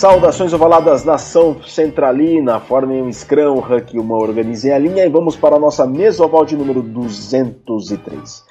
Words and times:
Saudações 0.00 0.54
ovaladas, 0.54 1.04
nação 1.04 1.60
centralina, 1.62 2.58
formem 2.58 3.02
um 3.02 3.12
scrum, 3.12 3.56
um 3.56 3.58
huck, 3.58 3.98
uma 3.98 4.16
organizem 4.16 4.72
a 4.72 4.78
linha 4.78 5.04
e 5.04 5.10
vamos 5.10 5.36
para 5.36 5.56
a 5.56 5.58
nossa 5.58 5.86
mesa 5.86 6.24
oval 6.24 6.46
de 6.46 6.56
número 6.56 6.80
203, 6.82 8.46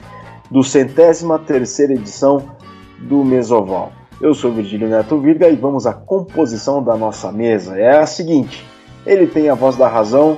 do 0.51 0.64
centésima 0.64 1.39
terceira 1.39 1.93
edição 1.93 2.55
do 3.00 3.25
Mesoval. 3.25 3.91
Eu 4.21 4.36
sou 4.36 4.51
Virgílio 4.51 4.88
Neto 4.88 5.20
Virga 5.20 5.50
e 5.50 5.55
vamos 5.55 5.88
à 5.88 5.93
composição 5.93 6.83
da 6.83 6.96
nossa 6.96 7.32
mesa. 7.32 7.79
É 7.79 7.97
a 7.97 8.05
seguinte, 8.05 8.63
ele 9.04 9.25
tem 9.25 9.50
a 9.50 9.55
voz 9.55 9.75
da 9.75 9.88
razão. 9.88 10.38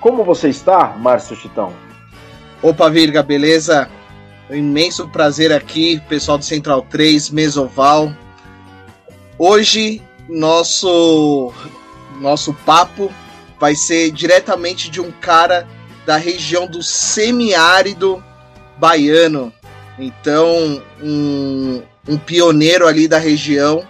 Como 0.00 0.24
você 0.24 0.48
está, 0.48 0.96
Márcio 0.98 1.36
Chitão? 1.36 1.72
Opa, 2.60 2.90
Virga, 2.90 3.22
beleza? 3.22 3.88
Um 4.50 4.56
imenso 4.56 5.06
prazer 5.06 5.52
aqui, 5.52 6.02
pessoal 6.08 6.36
do 6.36 6.44
Central 6.44 6.82
3, 6.82 7.30
Mesoval. 7.30 8.10
Hoje 9.38 10.02
nosso 10.28 11.52
nosso 12.20 12.52
papo 12.52 13.12
vai 13.58 13.74
ser 13.74 14.10
diretamente 14.10 14.90
de 14.90 15.00
um 15.00 15.10
cara 15.10 15.66
da 16.06 16.16
região 16.16 16.66
do 16.66 16.82
semiárido 16.82 18.22
baiano. 18.78 19.52
Então, 19.98 20.82
um, 21.02 21.82
um 22.06 22.16
pioneiro 22.16 22.86
ali 22.86 23.08
da 23.08 23.18
região. 23.18 23.86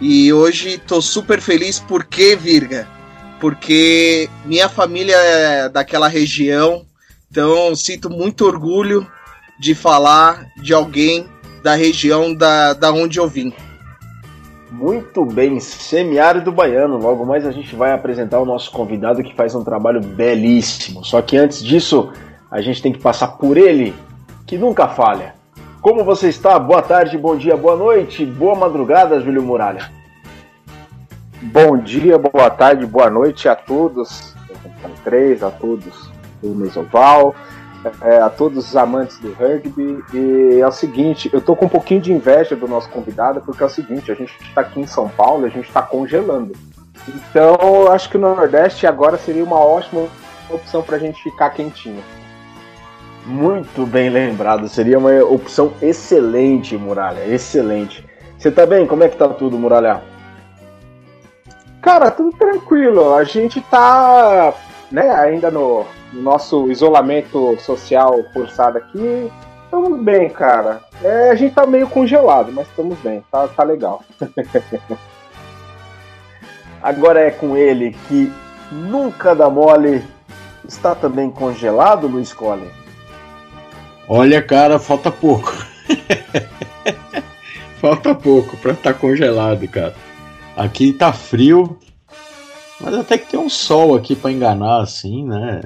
E 0.00 0.32
hoje 0.32 0.78
tô 0.78 1.00
super 1.00 1.40
feliz 1.40 1.78
porque, 1.78 2.36
Virga? 2.36 2.86
Porque 3.40 4.28
minha 4.44 4.68
família 4.68 5.16
é 5.16 5.68
daquela 5.68 6.08
região. 6.08 6.84
Então, 7.30 7.74
sinto 7.74 8.10
muito 8.10 8.44
orgulho 8.44 9.06
de 9.58 9.74
falar 9.74 10.46
de 10.60 10.74
alguém 10.74 11.26
da 11.62 11.74
região 11.74 12.34
da, 12.34 12.74
da 12.74 12.92
onde 12.92 13.18
eu 13.18 13.28
vim. 13.28 13.52
Muito 14.70 15.24
bem, 15.24 15.60
semiárido 15.60 16.50
baiano. 16.50 16.98
Logo 16.98 17.24
mais 17.24 17.46
a 17.46 17.52
gente 17.52 17.74
vai 17.76 17.92
apresentar 17.92 18.40
o 18.40 18.44
nosso 18.44 18.70
convidado 18.72 19.22
que 19.22 19.34
faz 19.34 19.54
um 19.54 19.62
trabalho 19.62 20.00
belíssimo. 20.00 21.04
Só 21.04 21.22
que 21.22 21.36
antes 21.36 21.62
disso, 21.62 22.12
a 22.50 22.60
gente 22.60 22.82
tem 22.82 22.92
que 22.92 22.98
passar 22.98 23.28
por 23.38 23.56
ele, 23.56 23.94
que 24.44 24.58
nunca 24.58 24.88
falha. 24.88 25.34
Como 25.80 26.04
você 26.04 26.28
está? 26.28 26.58
Boa 26.58 26.82
tarde, 26.82 27.16
bom 27.16 27.36
dia, 27.36 27.56
boa 27.56 27.76
noite, 27.76 28.26
boa 28.26 28.56
madrugada, 28.56 29.20
Júlio 29.20 29.42
Muralha. 29.42 29.88
Bom 31.40 31.78
dia, 31.78 32.18
boa 32.18 32.50
tarde, 32.50 32.84
boa 32.86 33.08
noite 33.08 33.48
a 33.48 33.54
todos, 33.54 34.34
três, 35.04 35.44
a 35.44 35.50
todos 35.50 36.10
do 36.42 36.48
Mesoval, 36.54 37.36
é, 38.02 38.18
a 38.18 38.28
todos 38.28 38.68
os 38.68 38.76
amantes 38.76 39.18
do 39.18 39.32
rugby. 39.32 40.02
E 40.12 40.60
é 40.60 40.66
o 40.66 40.72
seguinte, 40.72 41.30
eu 41.32 41.40
tô 41.40 41.54
com 41.54 41.66
um 41.66 41.68
pouquinho 41.68 42.00
de 42.00 42.12
inveja 42.12 42.56
do 42.56 42.68
nosso 42.68 42.88
convidado, 42.88 43.40
porque 43.40 43.62
é 43.62 43.66
o 43.66 43.70
seguinte, 43.70 44.10
a 44.10 44.14
gente 44.14 44.34
está 44.42 44.60
aqui 44.60 44.80
em 44.80 44.86
São 44.86 45.08
Paulo, 45.08 45.46
a 45.46 45.48
gente 45.48 45.68
está 45.68 45.82
congelando. 45.82 46.54
Então, 47.08 47.56
eu 47.60 47.92
acho 47.92 48.08
que 48.08 48.16
o 48.16 48.20
Nordeste 48.20 48.86
agora 48.86 49.16
seria 49.16 49.44
uma 49.44 49.60
ótima 49.60 50.08
opção 50.50 50.82
para 50.82 50.96
a 50.96 50.98
gente 50.98 51.22
ficar 51.22 51.50
quentinho. 51.50 52.02
Muito 53.26 53.84
bem 53.84 54.08
lembrado, 54.08 54.68
seria 54.68 54.98
uma 54.98 55.12
opção 55.24 55.72
excelente, 55.82 56.76
Muralha, 56.76 57.26
excelente. 57.26 58.04
Você 58.38 58.50
tá 58.50 58.64
bem? 58.64 58.86
Como 58.86 59.02
é 59.02 59.08
que 59.08 59.16
tá 59.16 59.28
tudo, 59.28 59.58
Muralha? 59.58 60.02
Cara, 61.82 62.10
tudo 62.10 62.36
tranquilo. 62.36 63.14
A 63.14 63.24
gente 63.24 63.60
tá, 63.62 64.52
né, 64.90 65.10
ainda 65.10 65.50
no 65.50 65.84
nosso 66.12 66.70
isolamento 66.70 67.58
social 67.60 68.24
forçado 68.32 68.78
aqui. 68.78 69.30
Estamos 69.64 70.00
bem, 70.00 70.28
cara. 70.28 70.80
É, 71.02 71.30
a 71.30 71.34
gente 71.34 71.54
tá 71.54 71.66
meio 71.66 71.88
congelado, 71.88 72.52
mas 72.52 72.68
estamos 72.68 72.98
bem. 73.00 73.22
Tá, 73.30 73.48
tá 73.48 73.62
legal. 73.64 74.02
Agora 76.82 77.20
é 77.20 77.30
com 77.30 77.56
ele 77.56 77.96
que 78.08 78.32
nunca 78.70 79.34
dá 79.34 79.50
mole. 79.50 80.04
Está 80.66 80.94
também 80.94 81.30
congelado, 81.30 82.08
Luiz 82.08 82.32
Cole? 82.32 82.68
Olha, 84.08 84.42
cara, 84.42 84.78
falta 84.78 85.10
pouco. 85.10 85.52
falta 87.80 88.14
pouco 88.14 88.56
para 88.56 88.72
estar 88.72 88.92
tá 88.92 88.98
congelado, 88.98 89.66
cara. 89.68 89.94
Aqui 90.56 90.92
tá 90.92 91.12
frio, 91.12 91.76
mas 92.80 92.94
até 92.94 93.18
que 93.18 93.30
tem 93.30 93.40
um 93.40 93.48
sol 93.48 93.94
aqui 93.94 94.14
para 94.14 94.32
enganar, 94.32 94.80
assim, 94.80 95.24
né? 95.24 95.60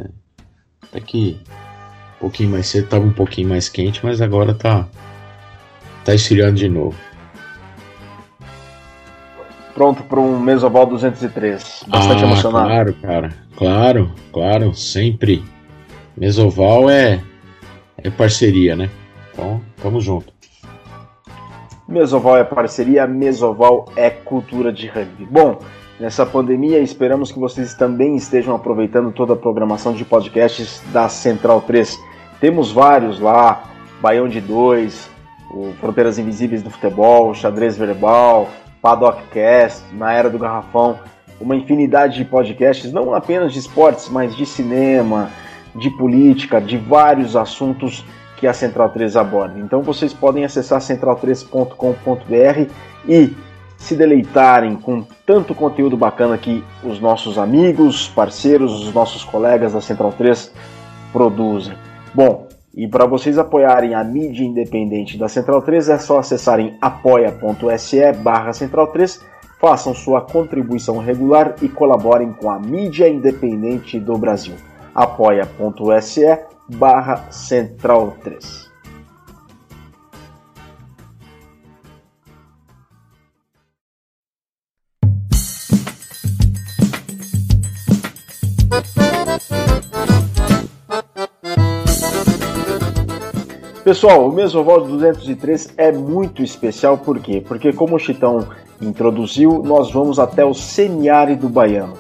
Até 0.83 1.01
que 1.01 1.41
um 2.17 2.21
pouquinho 2.21 2.51
mais 2.51 2.67
cedo 2.67 2.89
tava 2.89 3.05
um 3.05 3.13
pouquinho 3.13 3.49
mais 3.49 3.69
quente, 3.69 4.05
mas 4.05 4.21
agora 4.21 4.55
tá 4.55 4.89
tá 6.05 6.15
esfriando 6.15 6.55
de 6.57 6.69
novo. 6.69 6.97
Pronto 9.75 10.03
para 10.03 10.21
um 10.21 10.39
Mesoval 10.39 10.87
203. 10.87 11.85
Bastante 11.89 12.23
ah, 12.23 12.27
emocionado. 12.27 12.69
Claro, 12.69 12.95
cara. 12.95 13.31
Claro, 13.57 14.15
claro, 14.33 14.75
sempre. 14.75 15.45
Mesoval 16.17 16.91
é 16.91 17.23
é 18.03 18.11
parceria, 18.11 18.75
né? 18.75 18.91
Então, 19.33 19.61
tamo 19.83 20.01
junto. 20.01 20.33
Mesoval 21.89 22.39
é 22.39 22.45
parceria, 22.45 23.07
Mesoval 23.07 23.87
é 23.97 24.11
cultura 24.11 24.73
de 24.73 24.87
rugby. 24.87 25.27
Bom, 25.27 25.59
nessa 26.01 26.25
pandemia 26.25 26.79
esperamos 26.79 27.31
que 27.31 27.39
vocês 27.39 27.75
também 27.75 28.17
estejam 28.17 28.55
aproveitando 28.55 29.13
toda 29.13 29.35
a 29.35 29.37
programação 29.37 29.93
de 29.93 30.05
podcasts 30.05 30.83
da 30.93 31.09
Central 31.11 31.61
3. 31.61 31.97
Temos 32.41 32.73
vários 32.73 33.21
lá, 33.21 33.65
Baião 34.01 34.27
de 34.27 34.41
Dois, 34.41 35.11
o 35.53 35.75
Fronteiras 35.79 36.19
Invisíveis 36.19 36.63
do 36.63 36.71
Futebol, 36.71 37.35
Xadrez 37.35 37.77
Verbal, 37.77 38.49
Paddockcast, 38.81 39.85
Na 39.93 40.15
Era 40.15 40.31
do 40.31 40.39
Garrafão, 40.39 40.99
uma 41.39 41.55
infinidade 41.55 42.17
de 42.17 42.25
podcasts, 42.25 42.91
não 42.91 43.15
apenas 43.15 43.53
de 43.53 43.59
esportes, 43.59 44.09
mas 44.09 44.35
de 44.35 44.47
cinema, 44.47 45.31
de 45.75 45.91
política, 45.91 46.61
de 46.61 46.79
vários 46.79 47.37
assuntos 47.37 48.05
que 48.39 48.47
a 48.47 48.55
Central 48.55 48.89
3 48.89 49.17
aborda. 49.17 49.59
Então 49.59 49.83
vocês 49.83 50.15
podem 50.15 50.47
acessar 50.47 50.81
central3.com.br 50.81 52.73
e 53.07 53.35
se 53.81 53.97
deleitarem 53.97 54.77
com 54.77 55.05
tanto 55.27 55.57
conteúdo 55.57 55.97
bacana 55.97 56.39
que 56.39 56.63
os 56.85 57.01
nossos 57.01 57.37
amigos, 57.37 58.07
parceiros, 58.07 58.87
os 58.87 58.95
nossos 58.95 59.25
colegas 59.25 59.73
da 59.73 59.81
Central 59.81 60.13
3 60.13 60.53
produzem. 61.13 61.75
Bom, 62.15 62.47
e 62.73 62.87
para 62.87 63.07
vocês 63.07 63.37
apoiarem 63.37 63.95
a 63.95 64.05
mídia 64.05 64.45
independente 64.45 65.19
da 65.19 65.29
Central 65.29 65.63
3 65.63 65.89
é 65.89 65.99
só 65.99 66.21
acessarem 66.21 66.77
apoia.se 66.81 68.13
barra 68.23 68.53
Central 68.53 68.87
3, 68.89 69.21
façam 69.61 69.93
sua 69.93 70.21
contribuição 70.21 70.99
regular 70.99 71.57
e 71.61 71.69
colaborem 71.69 72.33
com 72.33 72.49
a 72.49 72.61
mídia 72.61 73.09
independente 73.09 73.99
do 73.99 74.17
Brasil 74.17 74.55
apoia.se 74.95 76.39
barra 76.69 77.31
central 77.31 78.17
3. 78.23 78.70
Pessoal, 93.83 94.29
o 94.29 94.33
Mesoval 94.33 94.83
203 94.83 95.75
é 95.77 95.91
muito 95.91 96.43
especial, 96.43 96.99
por 96.99 97.19
quê? 97.19 97.43
Porque 97.45 97.73
como 97.73 97.97
o 97.97 97.99
Chitão 97.99 98.47
introduziu, 98.81 99.63
nós 99.65 99.91
vamos 99.91 100.19
até 100.19 100.45
o 100.45 100.55
semiárido 100.55 101.49
baiano. 101.49 101.95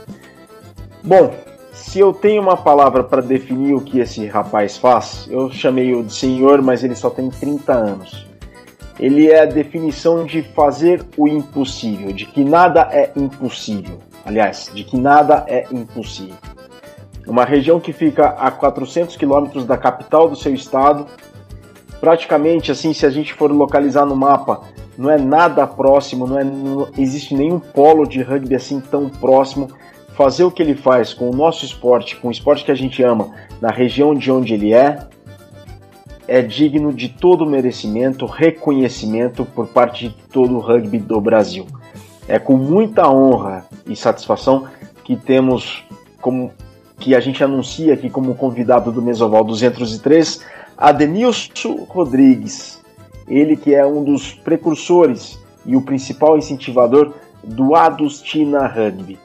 Bom, 1.03 1.35
se 1.73 1.99
eu 1.99 2.13
tenho 2.13 2.43
uma 2.43 2.57
palavra 2.57 3.03
para 3.03 3.21
definir 3.23 3.75
o 3.75 3.81
que 3.81 3.99
esse 3.99 4.27
rapaz 4.27 4.77
faz, 4.77 5.27
eu 5.31 5.51
chamei-o 5.51 6.05
de 6.05 6.13
senhor, 6.13 6.63
mas 6.63 6.85
ele 6.85 6.95
só 6.95 7.11
tem 7.11 7.29
30 7.29 7.73
anos. 7.73 8.27
Ele 8.99 9.29
é 9.29 9.41
a 9.41 9.47
definição 9.47 10.25
de 10.25 10.43
fazer 10.43 11.03
o 11.17 11.27
impossível, 11.27 12.13
de 12.13 12.27
que 12.27 12.45
nada 12.45 12.89
é 12.93 13.11
impossível. 13.17 13.99
Aliás, 14.25 14.71
de 14.73 14.85
que 14.85 14.97
nada 14.97 15.45
é 15.49 15.67
impossível. 15.73 16.37
Uma 17.27 17.45
região 17.45 17.79
que 17.79 17.93
fica 17.93 18.29
a 18.31 18.51
400 18.51 19.17
quilômetros 19.17 19.65
da 19.65 19.77
capital 19.77 20.29
do 20.29 20.37
seu 20.37 20.55
estado, 20.55 21.07
praticamente 22.01 22.73
assim, 22.73 22.93
se 22.93 23.05
a 23.05 23.11
gente 23.11 23.35
for 23.35 23.51
localizar 23.53 24.07
no 24.07 24.17
mapa, 24.17 24.63
não 24.97 25.11
é 25.11 25.19
nada 25.19 25.67
próximo, 25.67 26.27
não, 26.27 26.39
é, 26.39 26.45
não 26.45 26.89
existe 26.99 27.35
nenhum 27.35 27.59
polo 27.59 28.07
de 28.07 28.23
rugby 28.23 28.55
assim 28.55 28.81
tão 28.81 29.09
próximo 29.09 29.69
fazer 30.15 30.45
o 30.45 30.51
que 30.51 30.63
ele 30.63 30.75
faz 30.75 31.15
com 31.15 31.31
o 31.31 31.35
nosso 31.35 31.65
esporte, 31.65 32.17
com 32.17 32.29
o 32.29 32.31
esporte 32.31 32.65
que 32.65 32.71
a 32.71 32.75
gente 32.75 33.03
ama, 33.03 33.31
na 33.61 33.71
região 33.71 34.15
de 34.15 34.31
onde 34.31 34.53
ele 34.53 34.75
é, 34.75 35.07
é 36.29 36.43
digno 36.43 36.93
de 36.93 37.09
todo 37.09 37.47
merecimento, 37.47 38.27
reconhecimento 38.27 39.45
por 39.45 39.67
parte 39.69 40.09
de 40.09 40.15
todo 40.31 40.57
o 40.57 40.61
rugby 40.61 40.99
do 40.99 41.21
Brasil. 41.21 41.67
É 42.29 42.39
com 42.39 42.57
muita 42.57 43.11
honra 43.11 43.65
e 43.87 43.97
satisfação 43.97 44.69
que 45.03 45.17
temos 45.17 45.83
como 46.21 46.53
que 47.01 47.15
a 47.15 47.21
gente 47.21 47.43
anuncia 47.43 47.95
aqui 47.95 48.11
como 48.11 48.35
convidado 48.35 48.93
do 48.93 49.01
Mesoval 49.01 49.43
203, 49.43 50.45
Adenilson 50.77 51.87
Rodrigues. 51.89 52.81
Ele 53.27 53.57
que 53.57 53.75
é 53.75 53.85
um 53.85 54.05
dos 54.05 54.33
precursores 54.33 55.41
e 55.65 55.75
o 55.75 55.83
principal 55.83 56.37
incentivador 56.37 57.15
do 57.43 57.75
Adustina 57.75 58.67
Rugby, 58.67 59.19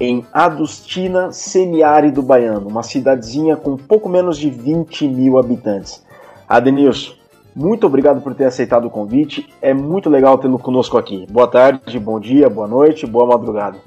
em 0.00 0.24
Adustina, 0.32 1.30
semiárido 1.32 2.22
baiano, 2.22 2.68
uma 2.68 2.82
cidadezinha 2.82 3.56
com 3.56 3.76
pouco 3.76 4.08
menos 4.08 4.38
de 4.38 4.48
20 4.48 5.06
mil 5.08 5.38
habitantes. 5.38 6.02
Adenilson, 6.48 7.12
muito 7.54 7.86
obrigado 7.86 8.22
por 8.22 8.34
ter 8.34 8.44
aceitado 8.44 8.86
o 8.86 8.90
convite. 8.90 9.48
É 9.60 9.74
muito 9.74 10.08
legal 10.08 10.38
tê-lo 10.38 10.58
conosco 10.58 10.96
aqui. 10.96 11.26
Boa 11.28 11.48
tarde, 11.48 11.98
bom 11.98 12.18
dia, 12.18 12.48
boa 12.48 12.68
noite, 12.68 13.06
boa 13.06 13.26
madrugada. 13.26 13.78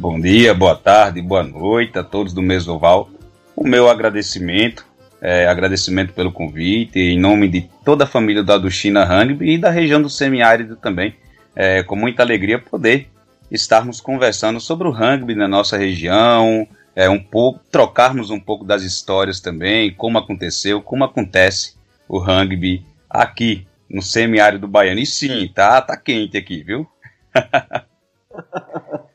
Bom 0.00 0.20
dia, 0.20 0.54
boa 0.54 0.76
tarde, 0.76 1.20
boa 1.20 1.42
noite 1.42 1.98
a 1.98 2.04
todos 2.04 2.32
do 2.32 2.40
Mesoval. 2.40 3.10
O 3.56 3.66
meu 3.66 3.90
agradecimento, 3.90 4.86
é, 5.20 5.48
agradecimento 5.48 6.12
pelo 6.12 6.30
convite, 6.30 7.00
em 7.00 7.18
nome 7.18 7.48
de 7.48 7.68
toda 7.84 8.04
a 8.04 8.06
família 8.06 8.44
da 8.44 8.56
Duchina 8.56 9.04
Rugby 9.04 9.54
e 9.54 9.58
da 9.58 9.70
região 9.70 10.00
do 10.00 10.08
semiárido 10.08 10.76
também. 10.76 11.16
É, 11.52 11.82
com 11.82 11.96
muita 11.96 12.22
alegria 12.22 12.60
poder 12.60 13.10
estarmos 13.50 14.00
conversando 14.00 14.60
sobre 14.60 14.86
o 14.86 14.92
rugby 14.92 15.34
na 15.34 15.48
nossa 15.48 15.76
região, 15.76 16.64
é, 16.94 17.10
um 17.10 17.18
pouco, 17.18 17.58
trocarmos 17.68 18.30
um 18.30 18.38
pouco 18.38 18.64
das 18.64 18.84
histórias 18.84 19.40
também, 19.40 19.92
como 19.92 20.16
aconteceu, 20.16 20.80
como 20.80 21.02
acontece 21.02 21.74
o 22.08 22.20
rugby 22.20 22.86
aqui 23.10 23.66
no 23.90 24.00
semiárido 24.00 24.68
baiano. 24.68 25.00
E 25.00 25.06
sim, 25.06 25.50
tá, 25.52 25.82
tá 25.82 25.96
quente 25.96 26.38
aqui, 26.38 26.62
viu? 26.62 26.86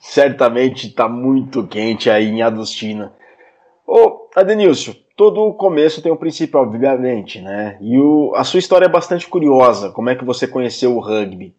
Certamente 0.00 0.88
está 0.88 1.06
muito 1.06 1.66
quente 1.66 2.08
aí 2.08 2.26
em 2.26 2.40
Adustina. 2.40 3.12
Ô, 3.86 4.30
Adenilson, 4.34 4.94
todo 5.14 5.52
começo 5.52 6.00
tem 6.00 6.10
um 6.10 6.16
princípio, 6.16 6.58
obviamente, 6.58 7.38
né? 7.42 7.76
E 7.82 7.98
o, 7.98 8.32
a 8.34 8.42
sua 8.42 8.58
história 8.58 8.86
é 8.86 8.88
bastante 8.88 9.28
curiosa. 9.28 9.90
Como 9.90 10.08
é 10.08 10.16
que 10.16 10.24
você 10.24 10.46
conheceu 10.46 10.96
o 10.96 11.00
rugby? 11.00 11.54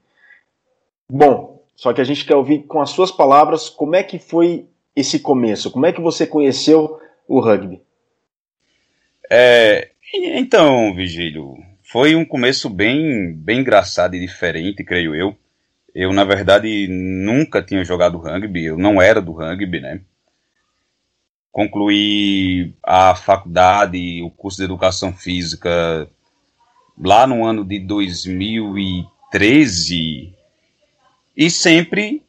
Bom, 1.07 1.63
só 1.75 1.93
que 1.93 2.01
a 2.01 2.03
gente 2.03 2.25
quer 2.25 2.35
ouvir 2.35 2.63
com 2.63 2.81
as 2.81 2.89
suas 2.89 3.11
palavras 3.11 3.69
como 3.69 3.95
é 3.95 4.01
que 4.01 4.17
foi 4.17 4.65
esse 4.95 5.19
começo. 5.19 5.69
Como 5.69 5.85
é 5.85 5.93
que 5.93 6.01
você 6.01 6.25
conheceu 6.25 6.99
o 7.27 7.39
rugby? 7.39 7.79
É, 9.29 9.91
então, 10.13 10.95
Vigílio, 10.95 11.55
foi 11.83 12.15
um 12.15 12.25
começo 12.25 12.69
bem, 12.69 13.33
bem 13.33 13.59
engraçado 13.59 14.15
e 14.15 14.19
diferente, 14.19 14.83
creio 14.83 15.13
eu. 15.13 15.37
Eu, 15.93 16.13
na 16.13 16.23
verdade, 16.23 16.87
nunca 16.89 17.61
tinha 17.61 17.83
jogado 17.83 18.17
rugby, 18.17 18.63
eu 18.65 18.77
não 18.77 19.01
era 19.01 19.21
do 19.21 19.33
rugby, 19.33 19.81
né? 19.81 19.99
Concluí 21.51 22.73
a 22.81 23.13
faculdade, 23.13 24.21
o 24.21 24.29
curso 24.29 24.59
de 24.59 24.63
educação 24.63 25.13
física 25.13 26.07
lá 26.97 27.27
no 27.27 27.45
ano 27.45 27.65
de 27.65 27.77
2013 27.79 30.33
e 31.35 31.49
sempre 31.49 32.23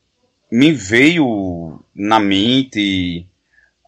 me 0.50 0.72
veio 0.72 1.80
na 1.94 2.18
mente 2.18 3.28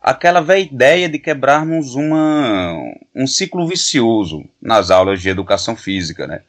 aquela 0.00 0.41
velha 0.41 0.61
ideia 0.61 1.09
de 1.09 1.19
quebrarmos 1.19 1.94
uma, 1.94 2.77
um 3.15 3.27
ciclo 3.27 3.67
vicioso 3.67 4.44
nas 4.61 4.91
aulas 4.91 5.20
de 5.20 5.29
educação 5.29 5.75
física, 5.75 6.27
né? 6.27 6.43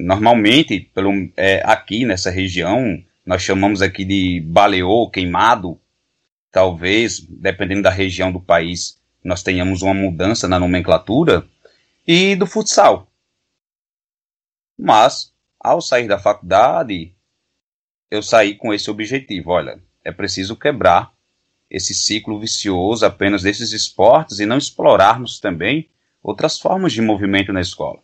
Normalmente, 0.00 0.80
pelo, 0.94 1.12
é, 1.36 1.62
aqui 1.64 2.06
nessa 2.06 2.30
região, 2.30 3.02
nós 3.24 3.42
chamamos 3.42 3.82
aqui 3.82 4.04
de 4.04 4.40
baleô, 4.40 5.10
queimado. 5.10 5.78
Talvez, 6.50 7.20
dependendo 7.20 7.82
da 7.82 7.90
região 7.90 8.32
do 8.32 8.40
país, 8.40 8.98
nós 9.22 9.42
tenhamos 9.42 9.82
uma 9.82 9.94
mudança 9.94 10.48
na 10.48 10.58
nomenclatura. 10.58 11.46
E 12.06 12.34
do 12.34 12.46
futsal. 12.46 13.08
Mas, 14.76 15.32
ao 15.60 15.82
sair 15.82 16.08
da 16.08 16.18
faculdade, 16.18 17.14
eu 18.10 18.22
saí 18.22 18.54
com 18.54 18.72
esse 18.72 18.90
objetivo. 18.90 19.50
Olha, 19.50 19.78
é 20.02 20.10
preciso 20.10 20.56
quebrar 20.56 21.12
esse 21.70 21.94
ciclo 21.94 22.40
vicioso 22.40 23.04
apenas 23.04 23.42
desses 23.42 23.72
esportes 23.72 24.40
e 24.40 24.46
não 24.46 24.56
explorarmos 24.56 25.38
também 25.38 25.88
outras 26.22 26.58
formas 26.58 26.92
de 26.92 27.02
movimento 27.02 27.52
na 27.52 27.60
escola. 27.60 28.02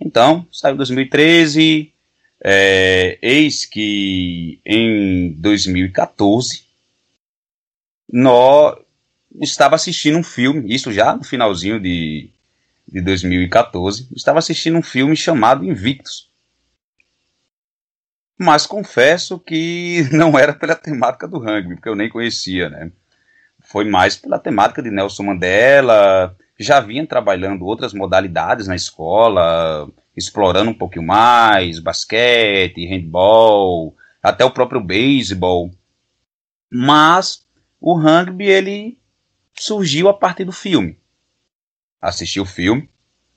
Então, 0.00 0.46
saiu 0.52 0.76
2013, 0.76 1.92
é, 2.42 3.18
eis 3.22 3.64
que 3.64 4.60
em 4.64 5.32
2014 5.32 6.64
nós 8.12 8.76
estava 9.40 9.74
assistindo 9.74 10.18
um 10.18 10.22
filme, 10.22 10.74
isso 10.74 10.92
já 10.92 11.16
no 11.16 11.24
finalzinho 11.24 11.80
de, 11.80 12.30
de 12.86 13.00
2014, 13.00 14.08
estava 14.14 14.38
assistindo 14.38 14.78
um 14.78 14.82
filme 14.82 15.16
chamado 15.16 15.64
Invictus. 15.64 16.30
Mas 18.38 18.66
confesso 18.66 19.38
que 19.38 20.06
não 20.12 20.38
era 20.38 20.52
pela 20.52 20.74
temática 20.74 21.26
do 21.26 21.38
rugby, 21.38 21.76
porque 21.76 21.88
eu 21.88 21.96
nem 21.96 22.08
conhecia, 22.08 22.68
né? 22.68 22.92
Foi 23.60 23.84
mais 23.84 24.16
pela 24.16 24.38
temática 24.38 24.82
de 24.82 24.90
Nelson 24.90 25.24
Mandela, 25.24 26.36
já 26.58 26.80
vinha 26.80 27.06
trabalhando 27.06 27.64
outras 27.64 27.92
modalidades 27.92 28.66
na 28.66 28.74
escola, 28.74 29.90
explorando 30.16 30.70
um 30.70 30.74
pouquinho 30.74 31.06
mais, 31.06 31.78
basquete, 31.78 32.86
handball, 32.86 33.94
até 34.22 34.44
o 34.44 34.50
próprio 34.50 34.80
beisebol. 34.80 35.70
Mas 36.70 37.46
o 37.80 37.94
rugby 37.94 38.46
ele 38.46 38.98
surgiu 39.54 40.08
a 40.08 40.14
partir 40.14 40.44
do 40.44 40.52
filme. 40.52 40.98
Assisti 42.00 42.40
o 42.40 42.44
filme, 42.44 42.88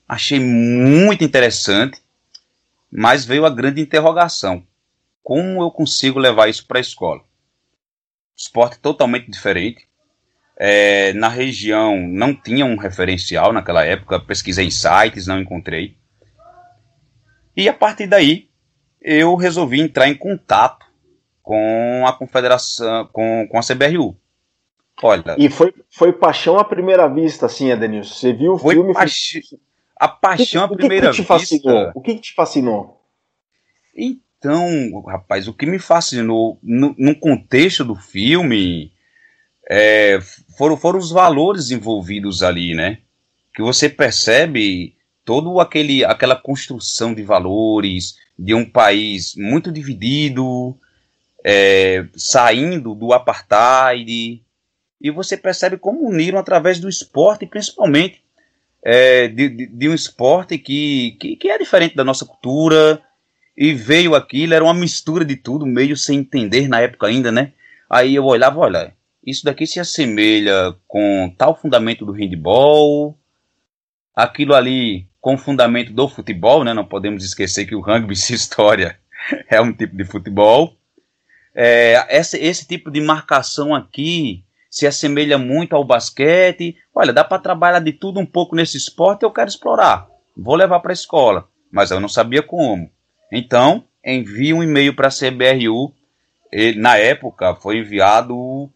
achei 0.08 0.38
muito 0.40 1.24
interessante, 1.24 2.00
mas 2.90 3.24
veio 3.24 3.44
a 3.44 3.50
grande 3.50 3.80
interrogação: 3.80 4.66
como 5.22 5.62
eu 5.62 5.70
consigo 5.70 6.18
levar 6.18 6.48
isso 6.48 6.66
para 6.66 6.78
a 6.78 6.80
escola? 6.80 7.22
Esporte 8.36 8.78
totalmente 8.78 9.30
diferente, 9.30 9.86
é, 10.62 11.14
na 11.14 11.28
região 11.28 11.96
não 12.06 12.34
tinha 12.34 12.66
um 12.66 12.76
referencial 12.76 13.50
naquela 13.50 13.82
época, 13.82 14.20
pesquisei 14.20 14.66
em 14.66 14.70
sites, 14.70 15.26
não 15.26 15.40
encontrei. 15.40 15.96
E 17.56 17.66
a 17.66 17.72
partir 17.72 18.06
daí 18.06 18.50
eu 19.00 19.34
resolvi 19.36 19.80
entrar 19.80 20.06
em 20.06 20.14
contato 20.14 20.84
com 21.42 22.04
a 22.06 22.12
confederação, 22.12 23.08
com, 23.10 23.48
com 23.50 23.58
a 23.58 23.62
CBRU. 23.62 24.14
Olha. 25.02 25.34
E 25.38 25.48
foi, 25.48 25.72
foi 25.88 26.12
paixão 26.12 26.58
à 26.58 26.64
primeira 26.64 27.08
vista, 27.08 27.46
assim, 27.46 27.72
Adenilson. 27.72 28.14
Você 28.14 28.34
viu 28.34 28.52
o 28.52 28.58
foi 28.58 28.74
filme? 28.74 28.92
Paixi... 28.92 29.40
A 29.96 30.08
paixão 30.08 30.68
que, 30.68 30.74
à 30.74 30.76
primeira 30.76 31.06
que 31.10 31.16
que 31.16 31.22
te 31.22 31.26
fascinou? 31.26 31.84
vista. 31.84 31.92
O 31.94 32.02
que, 32.02 32.14
que 32.16 32.20
te 32.20 32.34
fascinou? 32.34 33.02
Então, 33.96 35.02
rapaz, 35.06 35.48
o 35.48 35.54
que 35.54 35.64
me 35.64 35.78
fascinou 35.78 36.58
no, 36.62 36.94
no 36.98 37.18
contexto 37.18 37.82
do 37.82 37.94
filme 37.94 38.92
é, 39.72 40.18
foram, 40.58 40.76
foram 40.76 40.98
os 40.98 41.12
valores 41.12 41.70
envolvidos 41.70 42.42
ali, 42.42 42.74
né? 42.74 42.98
Que 43.54 43.62
você 43.62 43.88
percebe 43.88 44.96
todo 45.24 45.60
aquele 45.60 46.04
aquela 46.04 46.34
construção 46.34 47.14
de 47.14 47.22
valores 47.22 48.16
de 48.36 48.52
um 48.52 48.68
país 48.68 49.36
muito 49.36 49.70
dividido, 49.70 50.76
é, 51.44 52.04
saindo 52.16 52.96
do 52.96 53.12
apartheid, 53.12 54.42
e 55.00 55.10
você 55.12 55.36
percebe 55.36 55.78
como 55.78 56.04
uniram 56.04 56.40
através 56.40 56.80
do 56.80 56.88
esporte, 56.88 57.46
principalmente 57.46 58.20
é, 58.84 59.28
de, 59.28 59.48
de, 59.48 59.66
de, 59.68 59.88
um 59.88 59.94
esporte 59.94 60.58
que, 60.58 61.16
que, 61.20 61.36
que, 61.36 61.48
é 61.48 61.56
diferente 61.56 61.94
da 61.94 62.02
nossa 62.02 62.26
cultura, 62.26 63.00
e 63.56 63.72
veio 63.72 64.16
aquilo, 64.16 64.54
era 64.54 64.64
uma 64.64 64.74
mistura 64.74 65.24
de 65.24 65.36
tudo, 65.36 65.64
meio 65.64 65.96
sem 65.96 66.18
entender 66.18 66.66
na 66.66 66.80
época 66.80 67.06
ainda, 67.06 67.30
né? 67.30 67.52
Aí 67.88 68.16
eu 68.16 68.24
olhava, 68.24 68.58
olha, 68.58 68.94
isso 69.24 69.44
daqui 69.44 69.66
se 69.66 69.78
assemelha 69.78 70.74
com 70.86 71.32
tal 71.36 71.54
fundamento 71.54 72.04
do 72.04 72.12
handball, 72.12 73.18
aquilo 74.14 74.54
ali 74.54 75.08
com 75.20 75.34
o 75.34 75.38
fundamento 75.38 75.92
do 75.92 76.08
futebol, 76.08 76.64
né? 76.64 76.72
Não 76.72 76.84
podemos 76.84 77.24
esquecer 77.24 77.66
que 77.66 77.74
o 77.74 77.80
rugby, 77.80 78.16
se 78.16 78.34
história, 78.34 78.98
é 79.48 79.60
um 79.60 79.72
tipo 79.72 79.96
de 79.96 80.04
futebol. 80.04 80.76
É, 81.54 82.16
esse, 82.16 82.38
esse 82.38 82.66
tipo 82.66 82.90
de 82.90 83.00
marcação 83.00 83.74
aqui 83.74 84.44
se 84.70 84.86
assemelha 84.86 85.36
muito 85.36 85.74
ao 85.74 85.84
basquete. 85.84 86.76
Olha, 86.94 87.12
dá 87.12 87.24
para 87.24 87.42
trabalhar 87.42 87.80
de 87.80 87.92
tudo 87.92 88.20
um 88.20 88.26
pouco 88.26 88.56
nesse 88.56 88.76
esporte. 88.76 89.24
Eu 89.24 89.32
quero 89.32 89.48
explorar. 89.48 90.08
Vou 90.36 90.54
levar 90.54 90.80
para 90.80 90.92
a 90.92 90.94
escola, 90.94 91.48
mas 91.70 91.90
eu 91.90 92.00
não 92.00 92.08
sabia 92.08 92.42
como. 92.42 92.90
Então, 93.32 93.84
envie 94.04 94.54
um 94.54 94.62
e-mail 94.62 94.94
para 94.94 95.08
a 95.08 95.10
CBRU. 95.10 95.92
E, 96.52 96.74
na 96.74 96.96
época, 96.96 97.54
foi 97.56 97.78
enviado 97.78 98.72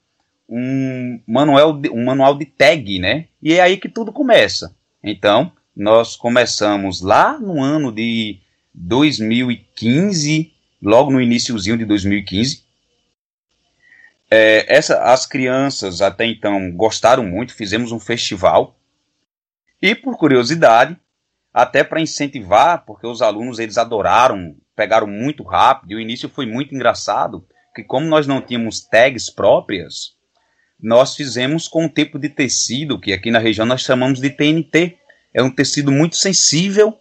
um 0.56 1.20
manual, 1.26 1.72
de, 1.72 1.90
um 1.90 2.04
manual 2.04 2.38
de 2.38 2.46
tag, 2.46 2.98
né? 2.98 3.26
E 3.42 3.54
é 3.54 3.60
aí 3.60 3.76
que 3.76 3.88
tudo 3.88 4.12
começa. 4.12 4.76
Então, 5.02 5.50
nós 5.76 6.14
começamos 6.14 7.00
lá 7.00 7.38
no 7.38 7.62
ano 7.62 7.90
de 7.90 8.38
2015, 8.72 10.52
logo 10.80 11.10
no 11.10 11.20
iníciozinho 11.20 11.76
de 11.76 11.84
2015. 11.84 12.62
É, 14.30 14.64
essa, 14.72 15.02
as 15.02 15.26
crianças 15.26 16.00
até 16.00 16.24
então 16.24 16.70
gostaram 16.72 17.24
muito, 17.24 17.54
fizemos 17.54 17.90
um 17.90 17.98
festival. 17.98 18.78
E 19.82 19.94
por 19.94 20.16
curiosidade, 20.16 20.96
até 21.52 21.82
para 21.82 22.00
incentivar, 22.00 22.84
porque 22.84 23.06
os 23.06 23.20
alunos 23.20 23.58
eles 23.58 23.76
adoraram 23.76 24.56
pegaram 24.74 25.06
muito 25.06 25.42
rápido, 25.42 25.92
e 25.92 25.94
o 25.94 26.00
início 26.00 26.28
foi 26.28 26.46
muito 26.46 26.74
engraçado, 26.74 27.46
que 27.74 27.82
como 27.82 28.06
nós 28.06 28.26
não 28.26 28.40
tínhamos 28.40 28.80
tags 28.80 29.30
próprias, 29.30 30.13
nós 30.84 31.16
fizemos 31.16 31.66
com 31.66 31.84
um 31.84 31.88
tipo 31.88 32.18
de 32.18 32.28
tecido, 32.28 33.00
que 33.00 33.14
aqui 33.14 33.30
na 33.30 33.38
região 33.38 33.64
nós 33.64 33.80
chamamos 33.80 34.20
de 34.20 34.28
TNT. 34.28 34.98
É 35.32 35.42
um 35.42 35.50
tecido 35.50 35.90
muito 35.90 36.14
sensível, 36.14 36.98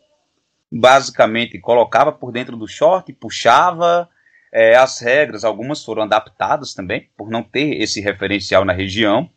basicamente 0.71 1.59
colocava 1.59 2.09
por 2.09 2.31
dentro 2.31 2.55
do 2.55 2.65
short, 2.65 3.11
puxava, 3.11 4.09
é, 4.53 4.77
as 4.77 5.01
regras, 5.01 5.43
algumas 5.43 5.83
foram 5.83 6.03
adaptadas 6.03 6.73
também, 6.73 7.09
por 7.17 7.29
não 7.29 7.43
ter 7.43 7.81
esse 7.81 7.99
referencial 7.99 8.63
na 8.63 8.71
região, 8.71 9.29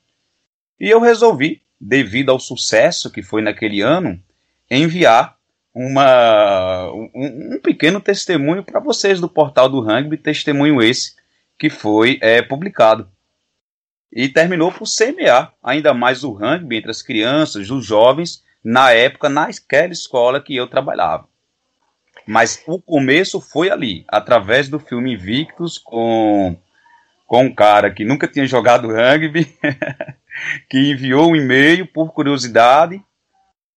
e 0.79 0.89
eu 0.89 1.01
resolvi, 1.01 1.61
devido 1.81 2.31
ao 2.31 2.39
sucesso 2.39 3.11
que 3.11 3.23
foi 3.23 3.43
naquele 3.43 3.81
ano, 3.81 4.23
enviar 4.71 5.37
uma, 5.75 6.89
um, 6.93 7.55
um 7.55 7.61
pequeno 7.61 8.01
testemunho 8.01 8.63
para 8.63 8.79
vocês 8.79 9.21
do 9.21 9.29
portal 9.29 9.69
do 9.69 9.81
rugby, 9.81 10.17
testemunho 10.17 10.81
esse 10.81 11.17
que 11.59 11.69
foi 11.69 12.19
é, 12.23 12.41
publicado. 12.43 13.11
E 14.17 14.31
terminou 14.31 14.73
por 14.73 14.87
semear 14.87 15.53
ainda 15.63 15.93
mais 15.93 16.25
o 16.25 16.33
rugby 16.33 16.77
entre 16.77 16.91
as 16.91 17.03
crianças, 17.03 17.71
os 17.71 17.85
jovens, 17.85 18.43
na 18.65 18.91
época, 18.91 19.29
naquela 19.29 19.93
escola 19.93 20.41
que 20.41 20.57
eu 20.57 20.67
trabalhava. 20.67 21.29
Mas 22.27 22.65
o 22.67 22.81
começo 22.81 23.43
foi 23.43 23.71
ali, 23.71 24.07
através 24.09 24.71
do 24.71 24.81
filme 24.81 25.13
Invictus, 25.13 25.77
com, 25.77 26.57
com 27.27 27.45
um 27.45 27.55
cara 27.55 27.91
que 27.91 28.07
nunca 28.07 28.27
tinha 28.27 28.47
jogado 28.47 28.89
rugby, 28.89 29.55
que 30.71 30.93
enviou 30.93 31.33
um 31.33 31.37
e-mail 31.37 31.87
por 31.87 32.15
curiosidade 32.15 33.05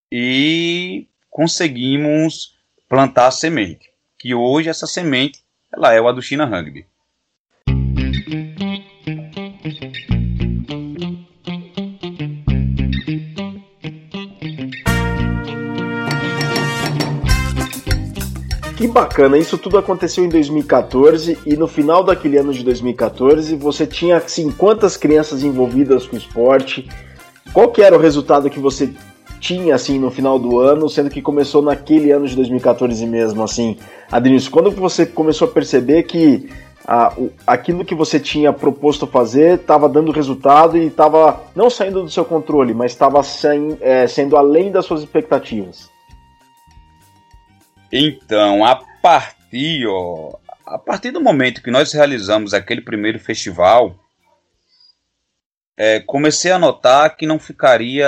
e 0.09 1.05
conseguimos 1.29 2.55
plantar 2.87 3.27
a 3.27 3.31
semente. 3.31 3.89
Que 4.17 4.33
hoje 4.33 4.69
essa 4.69 4.87
semente 4.87 5.43
ela 5.69 5.93
é 5.93 5.99
o 5.99 6.07
Aduchina 6.07 6.45
Rugby. 6.45 6.87
Que 18.79 18.87
bacana, 18.87 19.37
isso 19.37 19.57
tudo 19.57 19.77
aconteceu 19.77 20.23
em 20.23 20.29
2014 20.29 21.37
e 21.45 21.57
no 21.57 21.67
final 21.67 22.01
daquele 22.01 22.37
ano 22.37 22.53
de 22.53 22.63
2014 22.63 23.53
você 23.57 23.85
tinha 23.85 24.15
assim 24.15 24.49
quantas 24.49 24.95
crianças 24.95 25.43
envolvidas 25.43 26.07
com 26.07 26.15
o 26.15 26.17
esporte? 26.17 26.87
Qual 27.51 27.73
que 27.73 27.81
era 27.81 27.97
o 27.97 27.99
resultado 27.99 28.49
que 28.49 28.57
você 28.57 28.89
tinha 29.37 29.75
assim 29.75 29.99
no 29.99 30.09
final 30.09 30.39
do 30.39 30.59
ano, 30.59 30.87
sendo 30.87 31.09
que 31.09 31.21
começou 31.21 31.61
naquele 31.61 32.09
ano 32.11 32.25
de 32.25 32.37
2014 32.37 33.05
mesmo, 33.05 33.43
assim, 33.43 33.75
Adenilson, 34.09 34.49
quando 34.49 34.71
você 34.71 35.05
começou 35.05 35.49
a 35.49 35.51
perceber 35.51 36.03
que 36.03 36.47
o, 37.17 37.31
aquilo 37.45 37.83
que 37.83 37.93
você 37.93 38.17
tinha 38.17 38.53
proposto 38.53 39.05
fazer 39.05 39.55
estava 39.55 39.89
dando 39.89 40.09
resultado 40.13 40.77
e 40.77 40.87
estava 40.87 41.41
não 41.53 41.69
saindo 41.69 42.01
do 42.01 42.09
seu 42.09 42.23
controle, 42.23 42.73
mas 42.73 42.93
estava 42.93 43.19
é, 43.81 44.07
sendo 44.07 44.37
além 44.37 44.71
das 44.71 44.85
suas 44.85 45.01
expectativas? 45.01 45.88
Então, 47.91 48.63
a 48.63 48.75
partir, 48.75 49.87
ó, 49.87 50.37
a 50.65 50.77
partir 50.77 51.11
do 51.11 51.21
momento 51.21 51.63
que 51.63 51.71
nós 51.71 51.91
realizamos 51.91 52.53
aquele 52.53 52.81
primeiro 52.81 53.19
festival, 53.19 53.95
é, 55.75 55.99
comecei 56.01 56.51
a 56.51 56.59
notar 56.59 57.15
que 57.15 57.25
não 57.25 57.39
ficaria 57.39 58.07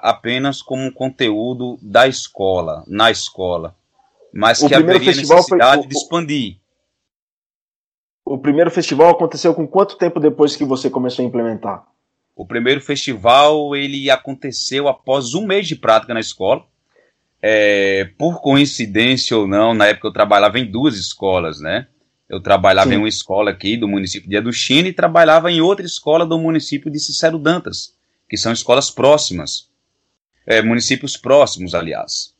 apenas 0.00 0.60
como 0.60 0.82
um 0.82 0.90
conteúdo 0.90 1.78
da 1.80 2.06
escola, 2.06 2.84
na 2.86 3.10
escola, 3.10 3.74
mas 4.34 4.60
o 4.62 4.68
que 4.68 4.74
haveria 4.74 5.14
necessidade 5.14 5.82
foi... 5.82 5.88
de 5.88 5.96
expandir. 5.96 6.56
O 8.24 8.38
primeiro 8.38 8.70
festival 8.70 9.10
aconteceu 9.10 9.54
com 9.54 9.66
quanto 9.66 9.96
tempo 9.96 10.20
depois 10.20 10.54
que 10.56 10.64
você 10.64 10.90
começou 10.90 11.24
a 11.24 11.28
implementar? 11.28 11.86
O 12.34 12.46
primeiro 12.46 12.80
festival 12.80 13.74
ele 13.76 14.10
aconteceu 14.10 14.88
após 14.88 15.34
um 15.34 15.46
mês 15.46 15.66
de 15.66 15.76
prática 15.76 16.14
na 16.14 16.20
escola 16.20 16.64
é, 17.42 18.08
por 18.16 18.40
coincidência 18.40 19.36
ou 19.36 19.48
não, 19.48 19.74
na 19.74 19.88
época 19.88 20.06
eu 20.06 20.12
trabalhava 20.12 20.60
em 20.60 20.64
duas 20.64 20.96
escolas, 20.96 21.60
né? 21.60 21.88
Eu 22.28 22.40
trabalhava 22.40 22.90
Sim. 22.90 22.94
em 22.94 22.98
uma 22.98 23.08
escola 23.08 23.50
aqui 23.50 23.76
do 23.76 23.88
município 23.88 24.30
de 24.30 24.36
Aduchina 24.36 24.88
e 24.88 24.92
trabalhava 24.92 25.50
em 25.50 25.60
outra 25.60 25.84
escola 25.84 26.24
do 26.24 26.38
município 26.38 26.90
de 26.90 27.00
Cicero 27.00 27.38
Dantas, 27.38 27.94
que 28.28 28.36
são 28.36 28.52
escolas 28.52 28.90
próximas, 28.90 29.68
é, 30.46 30.62
municípios 30.62 31.16
próximos, 31.16 31.74
aliás. 31.74 32.32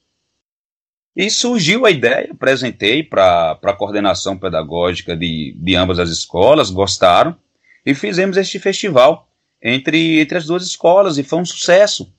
E 1.14 1.28
surgiu 1.28 1.84
a 1.84 1.90
ideia, 1.90 2.30
apresentei 2.30 3.02
para 3.02 3.58
a 3.62 3.72
coordenação 3.74 4.38
pedagógica 4.38 5.14
de, 5.14 5.54
de 5.58 5.74
ambas 5.74 5.98
as 5.98 6.08
escolas, 6.08 6.70
gostaram, 6.70 7.36
e 7.84 7.94
fizemos 7.94 8.36
este 8.36 8.58
festival 8.58 9.28
entre, 9.60 10.20
entre 10.20 10.38
as 10.38 10.46
duas 10.46 10.64
escolas, 10.64 11.18
e 11.18 11.22
foi 11.22 11.40
um 11.40 11.44
sucesso. 11.44 12.10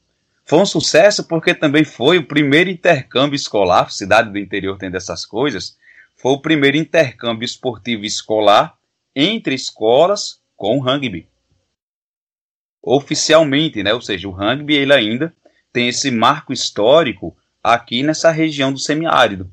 Foi 0.45 0.59
um 0.59 0.65
sucesso 0.65 1.27
porque 1.27 1.53
também 1.53 1.83
foi 1.83 2.17
o 2.17 2.27
primeiro 2.27 2.69
intercâmbio 2.69 3.35
escolar, 3.35 3.91
cidade 3.91 4.29
do 4.29 4.37
interior 4.37 4.77
tem 4.77 4.91
dessas 4.91 5.25
coisas, 5.25 5.77
foi 6.17 6.33
o 6.33 6.41
primeiro 6.41 6.77
intercâmbio 6.77 7.45
esportivo 7.45 8.03
escolar 8.05 8.77
entre 9.15 9.55
escolas 9.55 10.41
com 10.55 10.79
rugby. 10.79 11.27
Oficialmente, 12.81 13.81
né? 13.81 13.93
Ou 13.93 14.01
seja, 14.01 14.27
o 14.27 14.31
rugby 14.31 14.75
ele 14.75 14.93
ainda 14.93 15.33
tem 15.71 15.87
esse 15.87 16.11
marco 16.11 16.51
histórico 16.51 17.35
aqui 17.63 18.03
nessa 18.03 18.29
região 18.29 18.71
do 18.71 18.79
semiárido. 18.79 19.49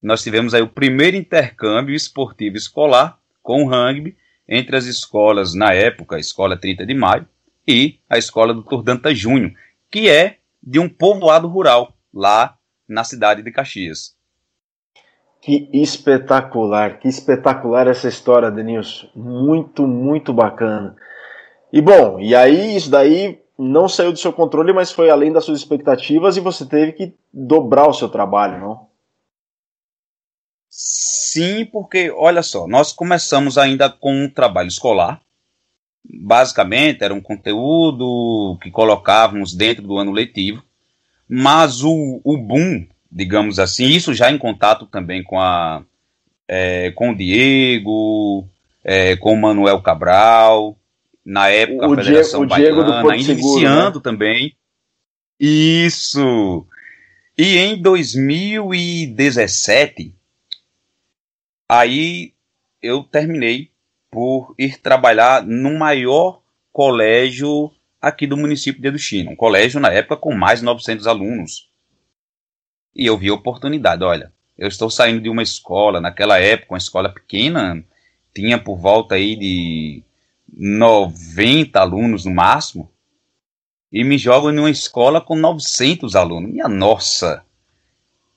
Nós 0.00 0.22
tivemos 0.22 0.54
aí 0.54 0.62
o 0.62 0.68
primeiro 0.68 1.16
intercâmbio 1.16 1.94
esportivo 1.94 2.56
escolar 2.56 3.18
com 3.42 3.66
rugby 3.66 4.16
entre 4.48 4.76
as 4.76 4.86
escolas, 4.86 5.54
na 5.54 5.72
época, 5.72 6.16
a 6.16 6.18
Escola 6.18 6.56
30 6.56 6.84
de 6.84 6.94
Maio 6.94 7.28
e 7.66 7.98
a 8.08 8.18
Escola 8.18 8.52
do 8.52 8.64
Turdanta 8.64 9.14
Júnior, 9.14 9.52
que 9.90 10.08
é 10.08 10.38
de 10.62 10.78
um 10.78 10.88
povoado 10.88 11.48
rural, 11.48 11.94
lá 12.12 12.56
na 12.88 13.04
cidade 13.04 13.42
de 13.42 13.50
Caxias. 13.50 14.14
Que 15.40 15.70
espetacular, 15.72 16.98
que 16.98 17.08
espetacular 17.08 17.86
essa 17.86 18.08
história, 18.08 18.50
Denilson. 18.50 19.08
Muito, 19.14 19.86
muito 19.86 20.32
bacana. 20.32 20.94
E 21.72 21.80
bom, 21.80 22.20
e 22.20 22.34
aí 22.34 22.76
isso 22.76 22.90
daí 22.90 23.40
não 23.56 23.88
saiu 23.88 24.12
do 24.12 24.18
seu 24.18 24.32
controle, 24.32 24.72
mas 24.72 24.90
foi 24.90 25.08
além 25.08 25.32
das 25.32 25.44
suas 25.44 25.58
expectativas 25.58 26.36
e 26.36 26.40
você 26.40 26.66
teve 26.66 26.92
que 26.92 27.14
dobrar 27.32 27.88
o 27.88 27.94
seu 27.94 28.08
trabalho, 28.08 28.58
não? 28.58 28.88
Sim, 30.68 31.64
porque 31.64 32.10
olha 32.10 32.42
só, 32.42 32.66
nós 32.66 32.92
começamos 32.92 33.56
ainda 33.56 33.88
com 33.88 34.12
um 34.12 34.30
trabalho 34.30 34.68
escolar, 34.68 35.20
basicamente 36.04 37.04
era 37.04 37.14
um 37.14 37.20
conteúdo 37.20 38.58
que 38.62 38.70
colocávamos 38.70 39.54
dentro 39.54 39.82
do 39.82 39.98
ano 39.98 40.12
letivo, 40.12 40.62
mas 41.28 41.82
o, 41.82 42.20
o 42.24 42.36
boom, 42.36 42.86
digamos 43.10 43.58
assim, 43.58 43.86
isso 43.86 44.14
já 44.14 44.30
em 44.30 44.38
contato 44.38 44.86
também 44.86 45.22
com 45.22 45.40
a 45.40 45.82
é, 46.48 46.90
com 46.90 47.10
o 47.10 47.16
Diego, 47.16 48.48
é, 48.82 49.14
com 49.16 49.34
o 49.34 49.40
Manuel 49.40 49.80
Cabral, 49.80 50.76
na 51.24 51.48
época 51.48 51.86
o 51.86 51.92
a 51.92 51.96
Federação 51.96 52.44
Diego, 52.44 52.82
Baiana, 52.82 53.02
Diego 53.02 53.22
Seguro, 53.22 53.60
iniciando 53.60 53.98
né? 53.98 54.02
também. 54.02 54.56
Isso! 55.38 56.66
E 57.38 57.56
em 57.56 57.80
2017, 57.80 60.12
aí 61.68 62.34
eu 62.82 63.04
terminei 63.04 63.70
por 64.10 64.54
ir 64.58 64.78
trabalhar 64.78 65.42
no 65.46 65.78
maior 65.78 66.42
colégio 66.72 67.70
aqui 68.00 68.26
do 68.26 68.36
município 68.36 68.80
de 68.80 68.88
Educhina, 68.88 69.30
um 69.30 69.36
colégio 69.36 69.78
na 69.78 69.90
época 69.90 70.16
com 70.16 70.34
mais 70.34 70.60
de 70.60 70.64
900 70.64 71.06
alunos. 71.06 71.68
E 72.94 73.06
eu 73.06 73.16
vi 73.16 73.28
a 73.28 73.34
oportunidade, 73.34 74.02
olha, 74.02 74.32
eu 74.58 74.66
estou 74.66 74.90
saindo 74.90 75.20
de 75.20 75.28
uma 75.28 75.42
escola, 75.42 76.00
naquela 76.00 76.38
época, 76.38 76.74
uma 76.74 76.78
escola 76.78 77.08
pequena, 77.08 77.84
tinha 78.34 78.58
por 78.58 78.76
volta 78.76 79.14
aí 79.14 79.36
de 79.36 80.02
90 80.52 81.78
alunos 81.78 82.24
no 82.24 82.34
máximo, 82.34 82.90
e 83.92 84.04
me 84.04 84.18
jogo 84.18 84.50
em 84.50 84.58
uma 84.58 84.70
escola 84.70 85.20
com 85.20 85.34
900 85.34 86.14
alunos. 86.14 86.50
Minha 86.50 86.68
nossa! 86.68 87.44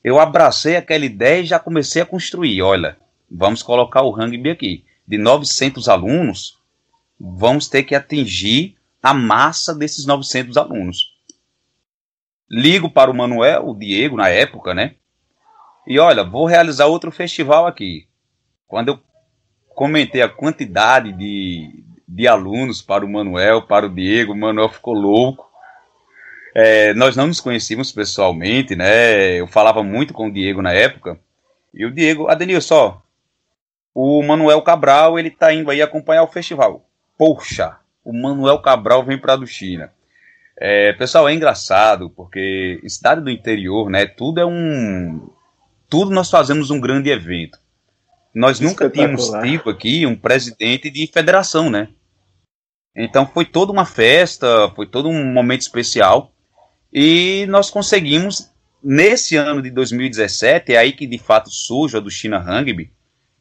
Eu 0.03 0.19
abracei 0.19 0.75
aquela 0.75 1.05
ideia 1.05 1.41
e 1.41 1.45
já 1.45 1.59
comecei 1.59 2.01
a 2.01 2.05
construir. 2.05 2.61
Olha, 2.61 2.97
vamos 3.29 3.61
colocar 3.61 4.01
o 4.01 4.09
rugby 4.09 4.49
aqui 4.49 4.83
de 5.07 5.17
900 5.17 5.89
alunos, 5.89 6.57
vamos 7.19 7.67
ter 7.67 7.83
que 7.83 7.95
atingir 7.95 8.75
a 9.01 9.13
massa 9.13 9.75
desses 9.75 10.05
900 10.05 10.57
alunos. 10.57 11.13
Ligo 12.49 12.89
para 12.89 13.11
o 13.11 13.13
Manuel, 13.13 13.67
o 13.67 13.75
Diego, 13.75 14.15
na 14.15 14.29
época, 14.29 14.73
né? 14.73 14.95
E 15.85 15.99
olha, 15.99 16.23
vou 16.23 16.45
realizar 16.45 16.85
outro 16.85 17.11
festival 17.11 17.67
aqui. 17.67 18.07
Quando 18.67 18.89
eu 18.89 18.99
comentei 19.69 20.21
a 20.21 20.29
quantidade 20.29 21.11
de, 21.11 21.83
de 22.07 22.27
alunos 22.27 22.81
para 22.81 23.05
o 23.05 23.09
Manuel, 23.09 23.63
para 23.63 23.87
o 23.87 23.93
Diego, 23.93 24.33
o 24.33 24.37
Manuel 24.37 24.69
ficou 24.69 24.93
louco. 24.93 25.49
É, 26.55 26.93
nós 26.93 27.15
não 27.15 27.27
nos 27.27 27.41
conhecíamos 27.41 27.91
pessoalmente, 27.91 28.75
né? 28.75 29.39
Eu 29.39 29.47
falava 29.47 29.83
muito 29.83 30.13
com 30.13 30.27
o 30.27 30.31
Diego 30.31 30.61
na 30.61 30.71
época. 30.71 31.19
E 31.73 31.85
o 31.85 31.91
Diego, 31.91 32.29
Adenilson, 32.29 32.67
só, 32.67 33.03
o 33.93 34.23
Manuel 34.23 34.61
Cabral, 34.61 35.19
ele 35.19 35.29
tá 35.29 35.53
indo 35.53 35.69
aí 35.69 35.81
acompanhar 35.81 36.23
o 36.23 36.31
festival. 36.31 36.85
Poxa, 37.17 37.77
o 38.03 38.11
Manuel 38.11 38.59
Cabral 38.59 39.03
vem 39.03 39.17
para 39.17 39.35
a 39.35 39.45
China. 39.45 39.91
É, 40.57 40.93
pessoal, 40.93 41.27
é 41.27 41.33
engraçado, 41.33 42.09
porque 42.09 42.79
em 42.83 42.89
cidade 42.89 43.21
do 43.21 43.29
interior, 43.29 43.89
né, 43.89 44.05
tudo 44.05 44.39
é 44.39 44.45
um... 44.45 45.29
Tudo 45.89 46.11
nós 46.11 46.29
fazemos 46.29 46.71
um 46.71 46.79
grande 46.79 47.09
evento. 47.09 47.59
Nós 48.33 48.59
nunca 48.59 48.89
tínhamos 48.89 49.29
tido 49.43 49.69
aqui 49.69 50.07
um 50.07 50.15
presidente 50.15 50.89
de 50.89 51.05
federação, 51.05 51.69
né? 51.69 51.89
Então 52.95 53.27
foi 53.27 53.45
toda 53.45 53.71
uma 53.71 53.85
festa, 53.85 54.71
foi 54.75 54.87
todo 54.87 55.07
um 55.07 55.25
momento 55.25 55.61
especial. 55.61 56.31
E 56.91 57.45
nós 57.47 57.69
conseguimos, 57.69 58.51
nesse 58.83 59.35
ano 59.35 59.61
de 59.61 59.69
2017, 59.69 60.73
é 60.73 60.77
aí 60.77 60.93
que 60.93 61.05
de 61.05 61.19
fato 61.19 61.49
surge 61.51 61.97
a 61.97 61.99
do 61.99 62.09
China 62.09 62.39
Rugby, 62.39 62.91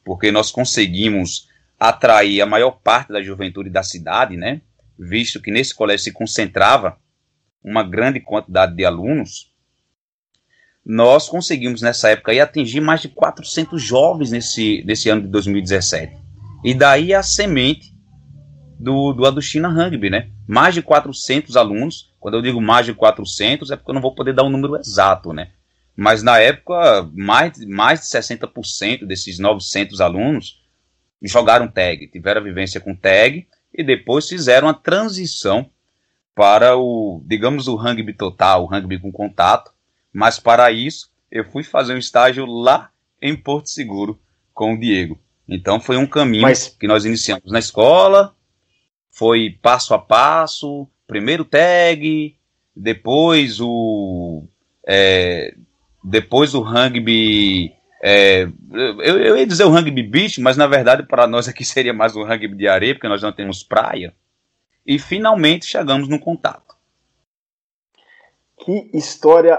porque 0.03 0.31
nós 0.31 0.51
conseguimos 0.51 1.47
atrair 1.79 2.41
a 2.41 2.45
maior 2.45 2.79
parte 2.83 3.11
da 3.11 3.21
juventude 3.21 3.69
da 3.69 3.83
cidade, 3.83 4.37
né? 4.37 4.61
Visto 4.97 5.41
que 5.41 5.51
nesse 5.51 5.73
colégio 5.73 6.05
se 6.05 6.11
concentrava 6.11 6.97
uma 7.63 7.83
grande 7.83 8.19
quantidade 8.19 8.75
de 8.75 8.85
alunos, 8.85 9.51
nós 10.85 11.29
conseguimos 11.29 11.81
nessa 11.81 12.09
época 12.09 12.31
aí, 12.31 12.41
atingir 12.41 12.81
mais 12.81 13.01
de 13.01 13.07
400 13.07 13.81
jovens 13.81 14.31
nesse, 14.31 14.83
nesse 14.85 15.09
ano 15.09 15.21
de 15.21 15.27
2017. 15.29 16.17
E 16.63 16.73
daí 16.73 17.13
a 17.13 17.23
semente 17.23 17.93
do, 18.79 19.13
do 19.13 19.25
Aduchina 19.25 19.69
Rugby, 19.69 20.09
né? 20.09 20.29
Mais 20.47 20.73
de 20.73 20.81
400 20.81 21.55
alunos. 21.55 22.11
Quando 22.19 22.35
eu 22.35 22.41
digo 22.41 22.61
mais 22.61 22.85
de 22.85 22.93
400, 22.93 23.71
é 23.71 23.75
porque 23.75 23.91
eu 23.91 23.95
não 23.95 24.01
vou 24.01 24.13
poder 24.13 24.33
dar 24.33 24.43
um 24.43 24.49
número 24.49 24.75
exato, 24.77 25.31
né? 25.31 25.51
Mas 25.95 26.23
na 26.23 26.39
época, 26.39 27.09
mais, 27.13 27.63
mais 27.65 28.01
de 28.01 28.07
60% 28.07 29.05
desses 29.05 29.37
900 29.37 30.01
alunos 30.01 30.61
jogaram 31.21 31.67
tag, 31.67 32.07
tiveram 32.07 32.41
a 32.41 32.43
vivência 32.43 32.81
com 32.81 32.95
tag 32.95 33.47
e 33.73 33.83
depois 33.83 34.27
fizeram 34.27 34.67
a 34.67 34.73
transição 34.73 35.69
para 36.35 36.75
o, 36.75 37.21
digamos, 37.25 37.67
o 37.67 37.75
rugby 37.75 38.13
total, 38.13 38.63
o 38.63 38.65
rugby 38.65 38.99
com 38.99 39.11
contato, 39.11 39.71
mas 40.11 40.39
para 40.39 40.71
isso, 40.71 41.11
eu 41.31 41.45
fui 41.45 41.63
fazer 41.63 41.93
um 41.93 41.99
estágio 41.99 42.45
lá 42.45 42.89
em 43.21 43.35
Porto 43.35 43.69
Seguro 43.69 44.19
com 44.53 44.73
o 44.73 44.79
Diego. 44.79 45.19
Então 45.47 45.79
foi 45.79 45.97
um 45.97 46.07
caminho 46.07 46.43
Mas... 46.43 46.67
que 46.67 46.87
nós 46.87 47.05
iniciamos 47.05 47.51
na 47.51 47.59
escola, 47.59 48.35
foi 49.11 49.57
passo 49.61 49.93
a 49.93 49.99
passo, 49.99 50.87
primeiro 51.07 51.45
tag, 51.45 52.35
depois 52.75 53.59
o 53.59 54.47
é, 54.85 55.55
depois 56.03 56.53
o 56.53 56.61
rugby 56.61 57.73
é, 58.05 58.43
eu, 58.71 59.19
eu, 59.21 59.37
ia 59.37 59.47
dizer 59.47 59.63
o 59.63 59.69
rugby 59.69 60.03
beach, 60.03 60.41
mas 60.41 60.57
na 60.57 60.67
verdade 60.67 61.03
para 61.03 61.25
nós 61.25 61.47
aqui 61.47 61.63
seria 61.65 61.93
mais 61.93 62.15
um 62.15 62.25
rugby 62.25 62.55
de 62.55 62.67
areia, 62.67 62.93
porque 62.93 63.07
nós 63.07 63.21
não 63.21 63.31
temos 63.31 63.63
praia. 63.63 64.13
E 64.85 64.99
finalmente 64.99 65.65
chegamos 65.65 66.09
no 66.09 66.19
contato. 66.19 66.75
Que 68.57 68.91
história 68.93 69.57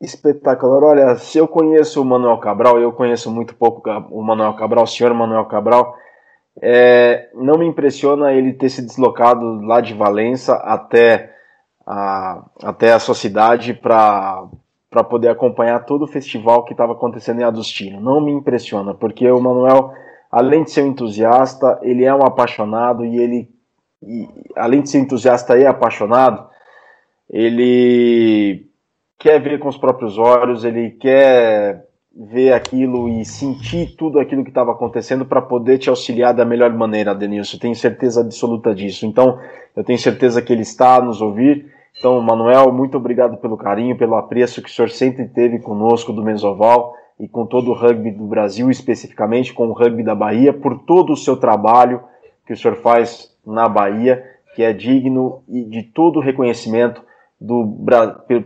espetacular. 0.00 0.82
Olha, 0.82 1.16
se 1.16 1.38
eu 1.38 1.46
conheço 1.46 2.02
o 2.02 2.04
Manuel 2.04 2.38
Cabral, 2.38 2.80
eu 2.80 2.92
conheço 2.92 3.30
muito 3.30 3.54
pouco 3.54 3.88
o 4.10 4.22
Manuel 4.22 4.54
Cabral, 4.54 4.84
o 4.84 4.88
senhor 4.88 5.14
Manuel 5.14 5.44
Cabral, 5.44 5.96
é, 6.60 7.30
não 7.34 7.58
me 7.58 7.66
impressiona 7.66 8.32
ele 8.32 8.52
ter 8.52 8.68
se 8.68 8.82
deslocado 8.82 9.60
lá 9.62 9.80
de 9.80 9.94
Valença 9.94 10.54
até 10.54 11.32
a, 11.86 12.44
até 12.62 12.92
a 12.92 12.98
sua 12.98 13.14
cidade 13.14 13.74
para 13.74 14.48
para 14.94 15.02
poder 15.02 15.28
acompanhar 15.28 15.80
todo 15.80 16.02
o 16.02 16.06
festival 16.06 16.64
que 16.64 16.72
estava 16.72 16.92
acontecendo 16.92 17.40
em 17.40 17.42
Adustino. 17.42 18.00
Não 18.00 18.20
me 18.20 18.30
impressiona, 18.30 18.94
porque 18.94 19.28
o 19.28 19.40
Manuel, 19.40 19.92
além 20.30 20.62
de 20.62 20.70
ser 20.70 20.84
um 20.84 20.86
entusiasta, 20.86 21.80
ele 21.82 22.04
é 22.04 22.14
um 22.14 22.22
apaixonado 22.22 23.04
e 23.04 23.18
ele, 23.18 23.50
e, 24.00 24.28
além 24.54 24.82
de 24.82 24.90
ser 24.90 25.00
entusiasta 25.00 25.58
e 25.58 25.66
apaixonado, 25.66 26.46
ele 27.28 28.68
quer 29.18 29.40
ver 29.42 29.58
com 29.58 29.66
os 29.66 29.76
próprios 29.76 30.16
olhos, 30.16 30.64
ele 30.64 30.92
quer 30.92 31.88
ver 32.16 32.52
aquilo 32.52 33.08
e 33.08 33.24
sentir 33.24 33.96
tudo 33.96 34.20
aquilo 34.20 34.44
que 34.44 34.50
estava 34.50 34.70
acontecendo 34.70 35.26
para 35.26 35.42
poder 35.42 35.78
te 35.78 35.90
auxiliar 35.90 36.32
da 36.32 36.44
melhor 36.44 36.72
maneira, 36.72 37.16
Denilson. 37.16 37.58
Tenho 37.58 37.74
certeza 37.74 38.20
absoluta 38.20 38.72
disso. 38.72 39.06
Então, 39.06 39.40
eu 39.74 39.82
tenho 39.82 39.98
certeza 39.98 40.40
que 40.40 40.52
ele 40.52 40.62
está 40.62 40.94
a 40.94 41.02
nos 41.02 41.20
ouvir. 41.20 41.74
Então, 41.98 42.20
Manuel, 42.20 42.72
muito 42.72 42.96
obrigado 42.96 43.36
pelo 43.36 43.56
carinho, 43.56 43.96
pelo 43.96 44.16
apreço 44.16 44.60
que 44.60 44.68
o 44.68 44.72
senhor 44.72 44.90
sempre 44.90 45.28
teve 45.28 45.58
conosco 45.60 46.12
do 46.12 46.22
Mesoval 46.22 46.94
e 47.18 47.28
com 47.28 47.46
todo 47.46 47.70
o 47.70 47.74
rugby 47.74 48.10
do 48.10 48.26
Brasil, 48.26 48.70
especificamente 48.70 49.52
com 49.52 49.68
o 49.68 49.72
rugby 49.72 50.02
da 50.02 50.14
Bahia, 50.14 50.52
por 50.52 50.80
todo 50.80 51.12
o 51.12 51.16
seu 51.16 51.36
trabalho 51.36 52.02
que 52.46 52.52
o 52.52 52.56
senhor 52.56 52.76
faz 52.76 53.32
na 53.46 53.68
Bahia, 53.68 54.24
que 54.54 54.62
é 54.62 54.72
digno 54.72 55.42
e 55.48 55.64
de 55.64 55.82
todo 55.82 56.18
o 56.18 56.22
reconhecimento 56.22 57.02
do, 57.40 57.76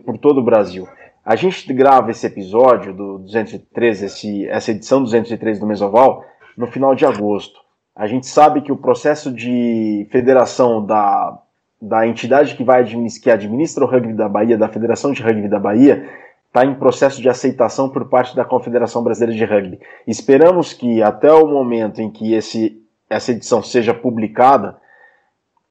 por 0.04 0.18
todo 0.18 0.38
o 0.38 0.44
Brasil. 0.44 0.86
A 1.24 1.36
gente 1.36 1.72
grava 1.72 2.10
esse 2.10 2.26
episódio 2.26 2.94
do 2.94 3.18
203, 3.18 4.02
esse, 4.02 4.48
essa 4.48 4.70
edição 4.70 5.02
203 5.02 5.58
do 5.58 5.66
Mesoval, 5.66 6.24
no 6.56 6.66
final 6.66 6.94
de 6.94 7.04
agosto. 7.04 7.60
A 7.94 8.06
gente 8.06 8.26
sabe 8.26 8.62
que 8.62 8.72
o 8.72 8.76
processo 8.76 9.32
de 9.32 10.08
federação 10.10 10.84
da, 10.84 11.38
da 11.80 12.06
entidade 12.06 12.56
que 12.56 12.64
vai 12.64 12.84
que 12.84 13.30
administra 13.30 13.84
o 13.84 13.88
rugby 13.88 14.12
da 14.12 14.28
Bahia, 14.28 14.58
da 14.58 14.68
Federação 14.68 15.12
de 15.12 15.22
Rugby 15.22 15.48
da 15.48 15.58
Bahia, 15.60 16.08
está 16.46 16.64
em 16.64 16.74
processo 16.74 17.20
de 17.20 17.28
aceitação 17.28 17.88
por 17.88 18.08
parte 18.08 18.34
da 18.34 18.44
Confederação 18.44 19.02
Brasileira 19.02 19.36
de 19.36 19.44
Rugby. 19.44 19.80
Esperamos 20.06 20.72
que 20.72 21.02
até 21.02 21.32
o 21.32 21.46
momento 21.46 22.00
em 22.00 22.10
que 22.10 22.34
esse, 22.34 22.82
essa 23.08 23.30
edição 23.30 23.62
seja 23.62 23.94
publicada, 23.94 24.76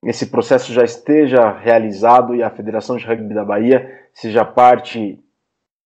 esse 0.03 0.27
processo 0.27 0.71
já 0.71 0.83
esteja 0.83 1.51
realizado 1.51 2.35
e 2.35 2.43
a 2.43 2.49
Federação 2.49 2.95
de 2.95 3.05
Rugby 3.05 3.33
da 3.33 3.43
Bahia 3.43 3.91
seja 4.13 4.45
parte 4.45 5.19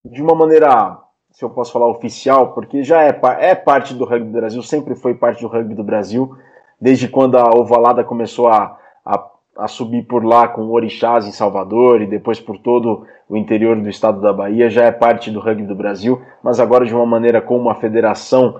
de 0.03 0.21
uma 0.21 0.35
maneira, 0.35 0.99
se 1.31 1.43
eu 1.43 1.49
posso 1.49 1.71
falar 1.71 1.87
oficial, 1.87 2.53
porque 2.53 2.83
já 2.83 3.03
é, 3.03 3.19
é 3.39 3.55
parte 3.55 3.93
do 3.93 4.05
rugby 4.05 4.25
do 4.25 4.39
Brasil, 4.39 4.63
sempre 4.63 4.95
foi 4.95 5.13
parte 5.13 5.41
do 5.41 5.47
rugby 5.47 5.75
do 5.75 5.83
Brasil, 5.83 6.35
desde 6.79 7.07
quando 7.07 7.37
a 7.37 7.49
Ovalada 7.55 8.03
começou 8.03 8.47
a, 8.47 8.77
a, 9.05 9.29
a 9.61 9.67
subir 9.67 10.03
por 10.03 10.25
lá 10.25 10.47
com 10.47 10.69
orixás 10.69 11.27
em 11.27 11.31
Salvador 11.31 12.01
e 12.01 12.07
depois 12.07 12.39
por 12.39 12.57
todo 12.57 13.05
o 13.29 13.37
interior 13.37 13.79
do 13.79 13.89
estado 13.89 14.19
da 14.19 14.33
Bahia, 14.33 14.69
já 14.69 14.85
é 14.85 14.91
parte 14.91 15.31
do 15.31 15.39
rugby 15.39 15.65
do 15.65 15.75
Brasil, 15.75 16.21
mas 16.43 16.59
agora 16.59 16.85
de 16.85 16.93
uma 16.93 17.05
maneira 17.05 17.41
como 17.41 17.69
a 17.69 17.75
federação 17.75 18.59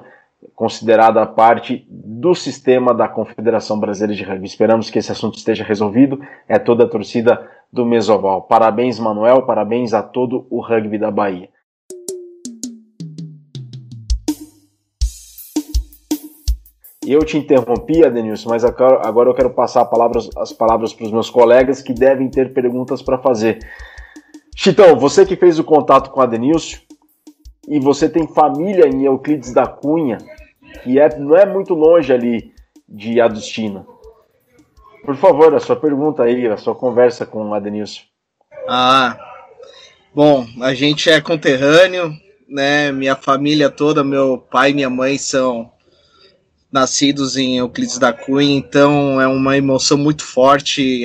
considerada 0.56 1.26
parte 1.26 1.86
do 1.90 2.34
sistema 2.34 2.94
da 2.94 3.08
Confederação 3.08 3.80
Brasileira 3.80 4.16
de 4.16 4.24
Rugby. 4.24 4.46
Esperamos 4.46 4.90
que 4.90 5.00
esse 5.00 5.12
assunto 5.12 5.38
esteja 5.38 5.64
resolvido. 5.64 6.22
É 6.48 6.58
toda 6.58 6.84
a 6.84 6.88
torcida 6.88 7.48
do 7.72 7.86
Mesoval. 7.86 8.44
Parabéns, 8.44 9.00
Manuel, 9.00 9.44
parabéns 9.44 9.94
a 9.94 10.02
todo 10.02 10.46
o 10.50 10.60
rugby 10.60 10.98
da 10.98 11.12
Bahia. 11.12 11.50
Eu 17.06 17.26
te 17.26 17.38
interrompi, 17.38 18.06
Adenilson, 18.06 18.50
mas 18.50 18.64
agora 18.64 19.30
eu 19.30 19.34
quero 19.34 19.50
passar 19.50 19.90
as 20.38 20.54
palavras 20.54 20.94
para 20.94 21.06
os 21.06 21.12
meus 21.12 21.30
colegas 21.30 21.82
que 21.82 21.94
devem 21.94 22.30
ter 22.30 22.54
perguntas 22.54 23.02
para 23.02 23.18
fazer. 23.18 23.58
Chitão, 24.56 24.96
você 25.00 25.26
que 25.26 25.36
fez 25.36 25.58
o 25.58 25.64
contato 25.64 26.12
com 26.12 26.22
a 26.22 26.26
Adenilson, 26.26 26.78
e 27.68 27.80
você 27.80 28.08
tem 28.10 28.28
família 28.28 28.88
em 28.88 29.06
Euclides 29.06 29.54
da 29.54 29.66
Cunha, 29.66 30.18
que 30.84 31.00
é, 31.00 31.18
não 31.18 31.36
é 31.36 31.46
muito 31.46 31.74
longe 31.74 32.12
ali 32.14 32.54
de 32.88 33.20
Adustina. 33.20 33.86
Por 35.04 35.16
favor, 35.16 35.56
a 35.56 35.60
sua 35.60 35.76
pergunta 35.76 36.24
aí, 36.24 36.48
a 36.48 36.58
sua 36.58 36.76
conversa 36.76 37.26
com 37.26 37.50
o 37.50 37.54
Adenilson. 37.54 38.02
Ah, 38.68 39.18
bom, 40.14 40.46
a 40.62 40.74
gente 40.76 41.10
é 41.10 41.20
conterrâneo, 41.20 42.14
né? 42.48 42.92
Minha 42.92 43.16
família 43.16 43.70
toda, 43.72 44.04
meu 44.04 44.38
pai 44.38 44.72
e 44.72 44.74
minha 44.76 44.90
mãe 44.90 45.18
são 45.18 45.72
nascidos 46.72 47.36
em 47.36 47.58
Euclides 47.58 47.98
da 47.98 48.14
Cunha, 48.14 48.56
então 48.56 49.20
é 49.20 49.28
uma 49.28 49.58
emoção 49.58 49.98
muito 49.98 50.24
forte. 50.24 51.04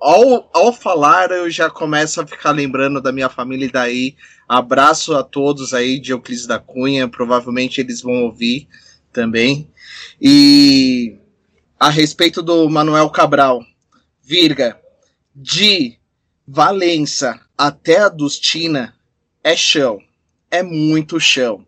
Ao, 0.00 0.48
ao 0.52 0.72
falar, 0.72 1.30
eu 1.30 1.50
já 1.50 1.68
começo 1.68 2.20
a 2.20 2.26
ficar 2.26 2.52
lembrando 2.52 3.00
da 3.00 3.12
minha 3.12 3.28
família 3.28 3.66
e 3.66 3.72
daí 3.72 4.16
Abraço 4.50 5.14
a 5.14 5.22
todos 5.22 5.72
aí 5.72 6.00
de 6.00 6.10
Euclides 6.10 6.44
da 6.44 6.58
Cunha, 6.58 7.06
provavelmente 7.06 7.80
eles 7.80 8.02
vão 8.02 8.24
ouvir 8.24 8.66
também. 9.12 9.70
E 10.20 11.16
a 11.78 11.88
respeito 11.88 12.42
do 12.42 12.68
Manuel 12.68 13.08
Cabral, 13.10 13.64
Virga, 14.20 14.76
de 15.32 15.96
Valença 16.44 17.40
até 17.56 18.00
a 18.00 18.08
Dustina 18.08 18.92
é 19.44 19.54
chão, 19.54 20.00
é 20.50 20.64
muito 20.64 21.20
chão. 21.20 21.64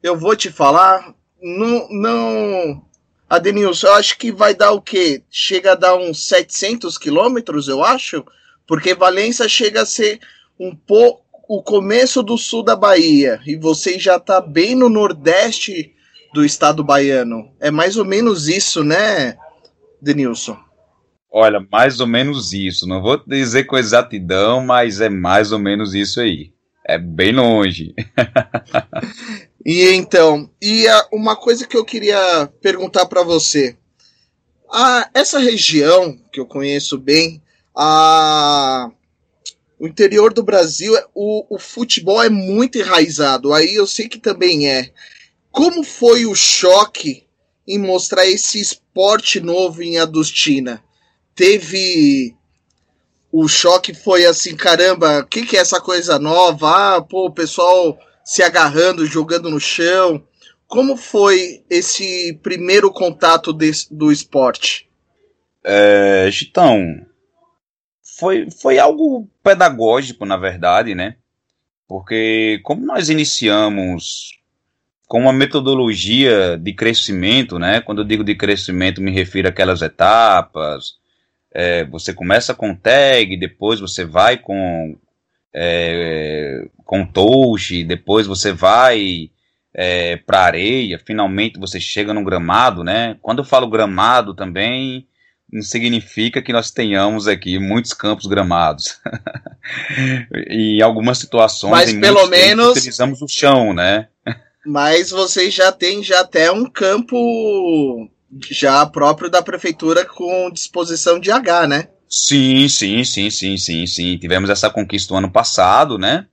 Eu 0.00 0.16
vou 0.16 0.36
te 0.36 0.52
falar, 0.52 1.12
não, 1.42 1.88
não, 1.90 2.84
Adenilson, 3.28 3.86
eu 3.86 3.94
acho 3.94 4.18
que 4.18 4.32
vai 4.32 4.54
dar 4.54 4.72
o 4.72 4.80
quê? 4.80 5.22
Chega 5.30 5.72
a 5.72 5.76
dar 5.76 5.96
uns 5.96 6.26
700 6.26 6.98
quilômetros, 6.98 7.68
eu 7.68 7.84
acho, 7.84 8.24
porque 8.66 8.94
Valença 8.94 9.48
chega 9.48 9.82
a 9.82 9.86
ser 9.86 10.20
um 10.58 10.74
pouco 10.74 11.24
o 11.48 11.62
começo 11.62 12.22
do 12.22 12.38
sul 12.38 12.62
da 12.62 12.76
Bahia 12.76 13.40
e 13.44 13.56
você 13.56 13.98
já 13.98 14.16
está 14.16 14.40
bem 14.40 14.74
no 14.74 14.88
nordeste 14.88 15.92
do 16.32 16.44
estado 16.44 16.84
baiano. 16.84 17.50
É 17.58 17.70
mais 17.70 17.96
ou 17.96 18.04
menos 18.04 18.48
isso, 18.48 18.84
né, 18.84 19.36
Denilson? 20.00 20.56
Olha, 21.32 21.64
mais 21.70 22.00
ou 22.00 22.06
menos 22.06 22.52
isso. 22.52 22.86
Não 22.86 23.00
vou 23.00 23.20
dizer 23.24 23.64
com 23.64 23.78
exatidão, 23.78 24.64
mas 24.64 25.00
é 25.00 25.08
mais 25.08 25.52
ou 25.52 25.58
menos 25.58 25.94
isso 25.94 26.20
aí. 26.20 26.52
É 26.90 26.98
bem 26.98 27.30
longe. 27.30 27.94
e 29.64 29.84
então, 29.90 30.50
e 30.60 30.86
uma 31.12 31.36
coisa 31.36 31.64
que 31.64 31.76
eu 31.76 31.84
queria 31.84 32.50
perguntar 32.60 33.06
para 33.06 33.22
você. 33.22 33.76
A, 34.68 35.08
essa 35.14 35.38
região 35.38 36.18
que 36.32 36.40
eu 36.40 36.46
conheço 36.46 36.98
bem, 36.98 37.40
a, 37.72 38.90
o 39.78 39.86
interior 39.86 40.32
do 40.34 40.42
Brasil, 40.42 40.92
o, 41.14 41.54
o 41.54 41.60
futebol 41.60 42.20
é 42.20 42.28
muito 42.28 42.76
enraizado. 42.76 43.52
Aí 43.52 43.72
eu 43.72 43.86
sei 43.86 44.08
que 44.08 44.18
também 44.18 44.68
é. 44.68 44.90
Como 45.52 45.84
foi 45.84 46.26
o 46.26 46.34
choque 46.34 47.24
em 47.68 47.78
mostrar 47.78 48.26
esse 48.26 48.60
esporte 48.60 49.38
novo 49.38 49.80
em 49.80 49.96
Adustina? 49.96 50.82
Teve 51.36 52.34
o 53.32 53.46
choque 53.46 53.94
foi 53.94 54.26
assim, 54.26 54.56
caramba, 54.56 55.20
o 55.20 55.26
que, 55.26 55.46
que 55.46 55.56
é 55.56 55.60
essa 55.60 55.80
coisa 55.80 56.18
nova? 56.18 56.96
Ah, 56.96 57.02
pô, 57.02 57.26
o 57.26 57.32
pessoal 57.32 57.98
se 58.24 58.42
agarrando, 58.42 59.06
jogando 59.06 59.48
no 59.48 59.60
chão. 59.60 60.22
Como 60.66 60.96
foi 60.96 61.64
esse 61.68 62.38
primeiro 62.42 62.92
contato 62.92 63.52
desse, 63.52 63.92
do 63.92 64.12
esporte? 64.12 64.88
É, 65.64 66.28
Chitão, 66.30 67.06
foi, 68.18 68.48
foi 68.50 68.78
algo 68.78 69.28
pedagógico, 69.42 70.24
na 70.24 70.36
verdade, 70.36 70.94
né? 70.94 71.16
Porque 71.88 72.60
como 72.62 72.86
nós 72.86 73.10
iniciamos 73.10 74.38
com 75.08 75.22
uma 75.22 75.32
metodologia 75.32 76.56
de 76.56 76.72
crescimento, 76.72 77.58
né? 77.58 77.80
Quando 77.80 78.02
eu 78.02 78.04
digo 78.04 78.22
de 78.22 78.36
crescimento, 78.36 79.02
me 79.02 79.10
refiro 79.10 79.48
àquelas 79.48 79.82
etapas. 79.82 80.99
É, 81.52 81.84
você 81.84 82.12
começa 82.12 82.54
com 82.54 82.74
tag, 82.74 83.36
depois 83.36 83.80
você 83.80 84.04
vai 84.04 84.38
com 84.38 84.96
é, 85.54 86.68
com 86.84 87.04
touch, 87.04 87.84
depois 87.84 88.26
você 88.26 88.52
vai 88.52 89.30
é, 89.74 90.16
para 90.16 90.42
areia, 90.42 91.00
finalmente 91.04 91.58
você 91.58 91.80
chega 91.80 92.14
no 92.14 92.24
gramado, 92.24 92.84
né? 92.84 93.16
Quando 93.20 93.38
eu 93.38 93.44
falo 93.44 93.68
gramado 93.68 94.34
também, 94.34 95.06
não 95.52 95.62
significa 95.62 96.40
que 96.40 96.52
nós 96.52 96.70
tenhamos 96.70 97.26
aqui 97.26 97.58
muitos 97.58 97.92
campos 97.92 98.26
gramados. 98.26 99.00
em 100.48 100.80
algumas 100.80 101.18
situações, 101.18 101.70
Mas 101.70 101.92
pelo 101.92 102.26
menos 102.28 102.76
utilizamos 102.76 103.20
o 103.22 103.28
chão, 103.28 103.72
né? 103.72 104.08
Mas 104.64 105.10
vocês 105.10 105.52
já 105.52 105.72
têm 105.72 106.02
já 106.02 106.20
até 106.20 106.52
um 106.52 106.68
campo 106.68 108.08
já 108.50 108.84
próprio 108.86 109.30
da 109.30 109.42
prefeitura 109.42 110.04
com 110.04 110.50
disposição 110.50 111.18
de 111.18 111.30
H, 111.30 111.66
né? 111.66 111.88
Sim, 112.08 112.68
sim, 112.68 113.04
sim, 113.04 113.30
sim, 113.30 113.56
sim, 113.56 113.86
sim. 113.86 114.18
Tivemos 114.18 114.50
essa 114.50 114.70
conquista 114.70 115.14
no 115.14 115.18
ano 115.18 115.30
passado, 115.30 115.98
né? 115.98 116.26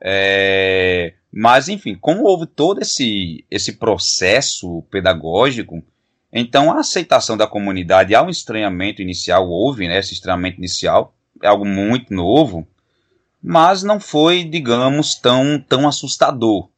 É... 0.00 1.14
Mas, 1.32 1.68
enfim, 1.68 1.96
como 2.00 2.24
houve 2.24 2.46
todo 2.46 2.80
esse, 2.80 3.44
esse 3.50 3.72
processo 3.72 4.82
pedagógico, 4.90 5.82
então 6.32 6.72
a 6.72 6.80
aceitação 6.80 7.36
da 7.36 7.46
comunidade 7.46 8.14
ao 8.14 8.30
estranhamento 8.30 9.02
inicial 9.02 9.48
houve, 9.48 9.88
né? 9.88 9.98
Esse 9.98 10.14
estranhamento 10.14 10.58
inicial 10.58 11.14
é 11.42 11.48
algo 11.48 11.64
muito 11.64 12.12
novo, 12.14 12.66
mas 13.42 13.82
não 13.82 14.00
foi, 14.00 14.44
digamos, 14.44 15.14
tão, 15.14 15.58
tão 15.60 15.86
assustador 15.86 16.68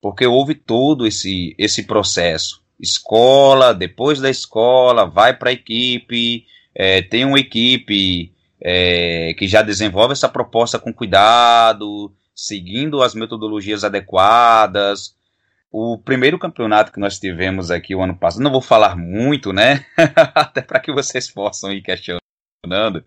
porque 0.00 0.26
houve 0.26 0.54
todo 0.54 1.06
esse, 1.06 1.54
esse 1.58 1.82
processo. 1.84 2.62
Escola, 2.78 3.74
depois 3.74 4.20
da 4.20 4.30
escola, 4.30 5.04
vai 5.04 5.36
para 5.36 5.50
a 5.50 5.52
equipe, 5.52 6.46
é, 6.74 7.02
tem 7.02 7.24
uma 7.24 7.40
equipe 7.40 8.32
é, 8.60 9.34
que 9.34 9.48
já 9.48 9.62
desenvolve 9.62 10.12
essa 10.12 10.28
proposta 10.28 10.78
com 10.78 10.92
cuidado, 10.92 12.12
seguindo 12.34 13.02
as 13.02 13.14
metodologias 13.14 13.82
adequadas. 13.82 15.16
O 15.70 15.98
primeiro 15.98 16.38
campeonato 16.38 16.92
que 16.92 17.00
nós 17.00 17.18
tivemos 17.18 17.70
aqui 17.70 17.94
o 17.94 18.02
ano 18.02 18.16
passado, 18.16 18.42
não 18.42 18.50
vou 18.50 18.62
falar 18.62 18.96
muito, 18.96 19.52
né? 19.52 19.84
Até 20.34 20.62
para 20.62 20.80
que 20.80 20.92
vocês 20.92 21.30
possam 21.30 21.72
ir 21.72 21.82
questionando. 21.82 23.04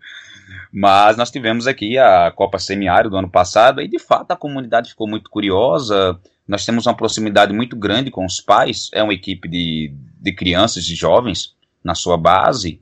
Mas 0.72 1.18
nós 1.18 1.32
tivemos 1.32 1.66
aqui 1.66 1.98
a 1.98 2.32
Copa 2.32 2.60
Semiário 2.60 3.10
do 3.10 3.18
ano 3.18 3.30
passado 3.30 3.82
e 3.82 3.88
de 3.88 4.00
fato 4.00 4.32
a 4.32 4.38
comunidade 4.38 4.90
ficou 4.90 5.08
muito 5.08 5.30
curiosa. 5.30 6.20
Nós 6.52 6.66
temos 6.66 6.86
uma 6.86 6.94
proximidade 6.94 7.54
muito 7.54 7.78
grande 7.78 8.12
com 8.12 8.26
os 8.26 8.42
pais, 8.42 8.90
é 8.92 9.02
uma 9.02 9.14
equipe 9.14 9.48
de, 9.48 9.96
de 10.20 10.34
crianças 10.34 10.84
e 10.90 10.96
jovens 10.96 11.56
na 11.82 11.96
sua 11.96 12.18
base. 12.18 12.82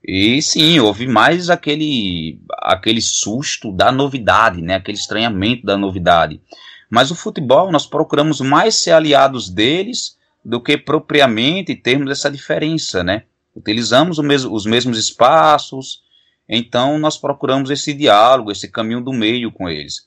E 0.00 0.40
sim, 0.40 0.78
houve 0.78 1.08
mais 1.08 1.50
aquele, 1.50 2.40
aquele 2.58 3.02
susto 3.02 3.72
da 3.72 3.90
novidade, 3.90 4.62
né? 4.62 4.76
aquele 4.76 4.96
estranhamento 4.96 5.66
da 5.66 5.76
novidade. 5.76 6.40
Mas 6.88 7.10
o 7.10 7.16
futebol, 7.16 7.72
nós 7.72 7.84
procuramos 7.84 8.40
mais 8.40 8.76
ser 8.76 8.92
aliados 8.92 9.50
deles 9.50 10.16
do 10.44 10.60
que 10.60 10.78
propriamente 10.78 11.74
termos 11.74 12.12
essa 12.12 12.30
diferença, 12.30 13.02
né? 13.02 13.24
Utilizamos 13.56 14.20
os 14.20 14.64
mesmos 14.64 14.96
espaços, 14.96 16.00
então 16.48 16.96
nós 16.96 17.18
procuramos 17.18 17.70
esse 17.70 17.92
diálogo, 17.92 18.52
esse 18.52 18.68
caminho 18.68 19.00
do 19.00 19.12
meio 19.12 19.50
com 19.50 19.68
eles. 19.68 20.06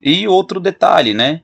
E 0.00 0.26
outro 0.26 0.58
detalhe, 0.58 1.12
né? 1.12 1.42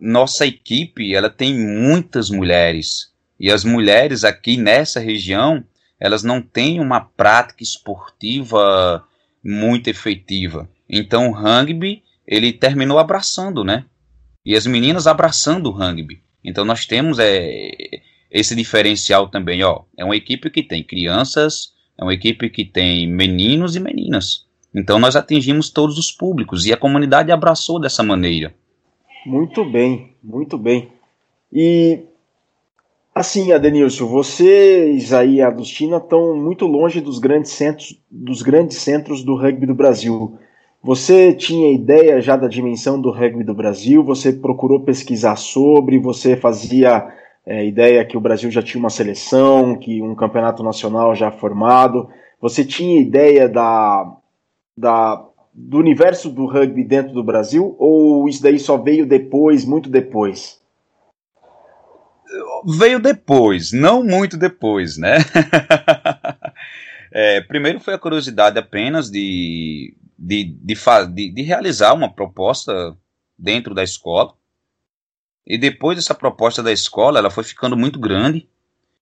Nossa 0.00 0.46
equipe 0.46 1.14
ela 1.14 1.28
tem 1.28 1.54
muitas 1.54 2.30
mulheres 2.30 3.12
e 3.38 3.50
as 3.50 3.64
mulheres 3.64 4.24
aqui 4.24 4.56
nessa 4.56 4.98
região 4.98 5.62
elas 5.98 6.22
não 6.22 6.40
têm 6.40 6.80
uma 6.80 7.00
prática 7.00 7.62
esportiva 7.62 9.04
muito 9.44 9.88
efetiva. 9.88 10.68
Então 10.88 11.28
o 11.28 11.32
rugby 11.32 12.02
ele 12.26 12.52
terminou 12.52 12.98
abraçando, 12.98 13.62
né? 13.62 13.84
E 14.44 14.56
as 14.56 14.66
meninas 14.66 15.06
abraçando 15.06 15.66
o 15.66 15.72
rugby. 15.72 16.22
Então 16.42 16.64
nós 16.64 16.86
temos 16.86 17.18
é, 17.18 17.70
esse 18.30 18.54
diferencial 18.54 19.28
também, 19.28 19.62
ó. 19.62 19.82
É 19.96 20.04
uma 20.04 20.16
equipe 20.16 20.48
que 20.48 20.62
tem 20.62 20.82
crianças, 20.82 21.72
é 21.98 22.02
uma 22.02 22.14
equipe 22.14 22.48
que 22.48 22.64
tem 22.64 23.06
meninos 23.06 23.76
e 23.76 23.80
meninas. 23.80 24.46
Então 24.74 24.98
nós 24.98 25.16
atingimos 25.16 25.68
todos 25.68 25.98
os 25.98 26.10
públicos 26.10 26.64
e 26.64 26.72
a 26.72 26.76
comunidade 26.76 27.30
abraçou 27.30 27.78
dessa 27.80 28.02
maneira. 28.02 28.54
Muito 29.24 29.64
bem, 29.64 30.14
muito 30.22 30.56
bem. 30.56 30.92
E 31.52 32.04
assim, 33.14 33.52
Adenilson, 33.52 34.06
vocês 34.06 35.12
aí, 35.12 35.42
Agostina, 35.42 35.98
estão 35.98 36.34
muito 36.34 36.66
longe 36.66 37.00
dos 37.00 37.18
grandes 37.18 37.52
centros, 37.52 38.00
dos 38.10 38.40
grandes 38.40 38.78
centros 38.78 39.22
do 39.22 39.36
rugby 39.36 39.66
do 39.66 39.74
Brasil. 39.74 40.38
Você 40.82 41.34
tinha 41.34 41.70
ideia 41.70 42.20
já 42.22 42.36
da 42.36 42.48
dimensão 42.48 42.98
do 42.98 43.10
rugby 43.10 43.44
do 43.44 43.52
Brasil? 43.52 44.02
Você 44.04 44.32
procurou 44.32 44.80
pesquisar 44.80 45.36
sobre? 45.36 45.98
Você 45.98 46.36
fazia 46.36 47.06
é, 47.44 47.66
ideia 47.66 48.04
que 48.04 48.16
o 48.16 48.20
Brasil 48.20 48.50
já 48.50 48.62
tinha 48.62 48.80
uma 48.80 48.88
seleção, 48.88 49.76
que 49.76 50.00
um 50.00 50.14
campeonato 50.14 50.62
nacional 50.62 51.14
já 51.14 51.30
formado? 51.30 52.08
Você 52.40 52.64
tinha 52.64 52.98
ideia 52.98 53.46
da, 53.46 54.16
da 54.74 55.22
do 55.68 55.78
universo 55.78 56.30
do 56.30 56.46
rugby 56.46 56.84
dentro 56.84 57.12
do 57.12 57.22
Brasil? 57.22 57.76
Ou 57.78 58.28
isso 58.28 58.42
daí 58.42 58.58
só 58.58 58.76
veio 58.76 59.06
depois, 59.06 59.64
muito 59.64 59.88
depois? 59.88 60.60
Veio 62.64 63.00
depois, 63.00 63.72
não 63.72 64.04
muito 64.04 64.36
depois, 64.36 64.96
né? 64.96 65.18
é, 67.12 67.40
primeiro 67.42 67.80
foi 67.80 67.94
a 67.94 67.98
curiosidade 67.98 68.58
apenas 68.58 69.10
de, 69.10 69.96
de, 70.18 70.44
de, 70.44 70.74
de, 71.14 71.32
de 71.32 71.42
realizar 71.42 71.92
uma 71.92 72.12
proposta 72.12 72.96
dentro 73.38 73.74
da 73.74 73.82
escola. 73.82 74.34
E 75.46 75.58
depois 75.58 75.96
dessa 75.96 76.14
proposta 76.14 76.62
da 76.62 76.70
escola, 76.70 77.18
ela 77.18 77.30
foi 77.30 77.42
ficando 77.42 77.76
muito 77.76 77.98
grande. 77.98 78.48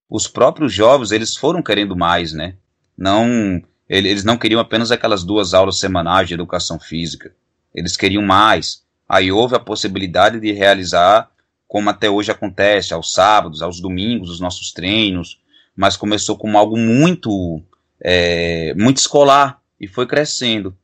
Os 0.09 0.27
próprios 0.27 0.73
jovens, 0.73 1.11
eles 1.11 1.35
foram 1.35 1.61
querendo 1.61 1.95
mais, 1.95 2.33
né? 2.33 2.55
Não 2.97 3.61
eles 3.89 4.23
não 4.23 4.37
queriam 4.37 4.61
apenas 4.61 4.91
aquelas 4.91 5.23
duas 5.23 5.53
aulas 5.53 5.79
semanais 5.79 6.27
de 6.27 6.35
educação 6.35 6.79
física. 6.79 7.33
Eles 7.73 7.97
queriam 7.97 8.21
mais. 8.21 8.83
Aí 9.07 9.31
houve 9.31 9.55
a 9.55 9.59
possibilidade 9.59 10.39
de 10.39 10.51
realizar, 10.51 11.31
como 11.67 11.89
até 11.89 12.07
hoje 12.07 12.31
acontece, 12.31 12.93
aos 12.93 13.11
sábados, 13.11 13.63
aos 13.63 13.81
domingos, 13.81 14.29
os 14.29 14.39
nossos 14.39 14.71
treinos, 14.71 15.41
mas 15.75 15.97
começou 15.97 16.37
como 16.37 16.57
algo 16.57 16.77
muito, 16.77 17.63
é, 17.99 18.75
muito 18.75 18.97
escolar 18.97 19.59
e 19.79 19.87
foi 19.87 20.05
crescendo. 20.05 20.77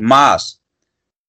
Mas 0.00 0.60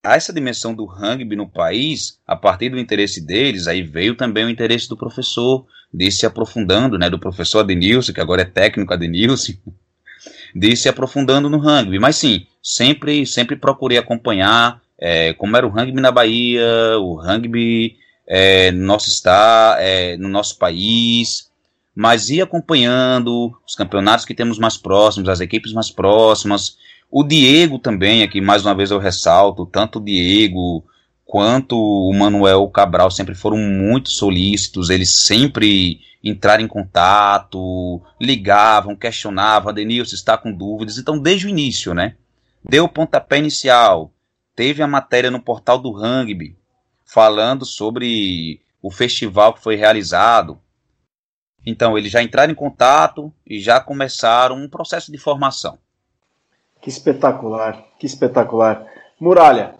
essa 0.02 0.32
dimensão 0.32 0.74
do 0.74 0.84
rugby 0.84 1.36
no 1.36 1.48
país, 1.48 2.18
a 2.26 2.34
partir 2.34 2.70
do 2.70 2.78
interesse 2.78 3.24
deles, 3.24 3.68
aí 3.68 3.82
veio 3.82 4.16
também 4.16 4.44
o 4.44 4.50
interesse 4.50 4.88
do 4.88 4.96
professor, 4.96 5.66
de 5.92 6.10
se 6.10 6.26
aprofundando, 6.26 6.98
né, 6.98 7.08
do 7.08 7.18
professor 7.18 7.60
Adenilson, 7.60 8.12
que 8.12 8.20
agora 8.20 8.42
é 8.42 8.44
técnico 8.44 8.92
Adenilson, 8.92 9.52
de 10.54 10.76
se 10.76 10.88
aprofundando 10.88 11.50
no 11.50 11.58
rugby. 11.58 11.98
Mas 11.98 12.16
sim, 12.16 12.46
sempre, 12.62 13.26
sempre 13.26 13.56
procurei 13.56 13.98
acompanhar, 13.98 14.80
é, 14.98 15.32
como 15.34 15.56
era 15.56 15.66
o 15.66 15.70
rugby 15.70 16.00
na 16.00 16.12
Bahia, 16.12 16.62
o 16.98 17.14
rugby 17.14 17.96
é, 18.26 18.70
no 18.70 18.86
nosso 18.86 19.08
estado, 19.08 19.80
é, 19.80 20.16
no 20.16 20.28
nosso 20.28 20.58
país, 20.58 21.50
mas 21.94 22.30
ir 22.30 22.42
acompanhando 22.42 23.52
os 23.66 23.74
campeonatos 23.74 24.24
que 24.24 24.34
temos 24.34 24.58
mais 24.58 24.76
próximos, 24.76 25.28
as 25.28 25.40
equipes 25.40 25.72
mais 25.72 25.90
próximas. 25.90 26.76
O 27.10 27.22
Diego 27.22 27.78
também, 27.78 28.22
aqui 28.22 28.40
mais 28.40 28.64
uma 28.64 28.74
vez 28.74 28.90
eu 28.90 28.98
ressalto, 28.98 29.66
tanto 29.66 29.98
o 29.98 30.04
Diego 30.04 30.84
quanto 31.34 31.76
o 31.76 32.12
Manuel 32.12 32.68
Cabral 32.68 33.10
sempre 33.10 33.34
foram 33.34 33.56
muito 33.56 34.08
solícitos, 34.08 34.88
eles 34.88 35.24
sempre 35.24 35.98
entraram 36.22 36.62
em 36.62 36.68
contato, 36.68 38.00
ligavam, 38.20 38.94
questionavam, 38.94 39.72
Denilson 39.72 40.14
está 40.14 40.38
com 40.38 40.52
dúvidas, 40.52 40.96
então 40.96 41.18
desde 41.18 41.46
o 41.46 41.48
início, 41.48 41.92
né? 41.92 42.14
Deu 42.64 42.84
o 42.84 42.88
pontapé 42.88 43.38
inicial, 43.38 44.12
teve 44.54 44.80
a 44.80 44.86
matéria 44.86 45.28
no 45.28 45.42
portal 45.42 45.76
do 45.76 45.90
rugby, 45.90 46.56
falando 47.04 47.64
sobre 47.64 48.60
o 48.80 48.88
festival 48.88 49.54
que 49.54 49.60
foi 49.60 49.74
realizado, 49.74 50.60
então, 51.66 51.98
eles 51.98 52.12
já 52.12 52.22
entraram 52.22 52.52
em 52.52 52.54
contato 52.54 53.32
e 53.44 53.58
já 53.58 53.80
começaram 53.80 54.54
um 54.54 54.68
processo 54.68 55.10
de 55.10 55.18
formação. 55.18 55.78
Que 56.80 56.90
espetacular, 56.90 57.82
que 57.98 58.06
espetacular. 58.06 58.86
Muralha, 59.18 59.74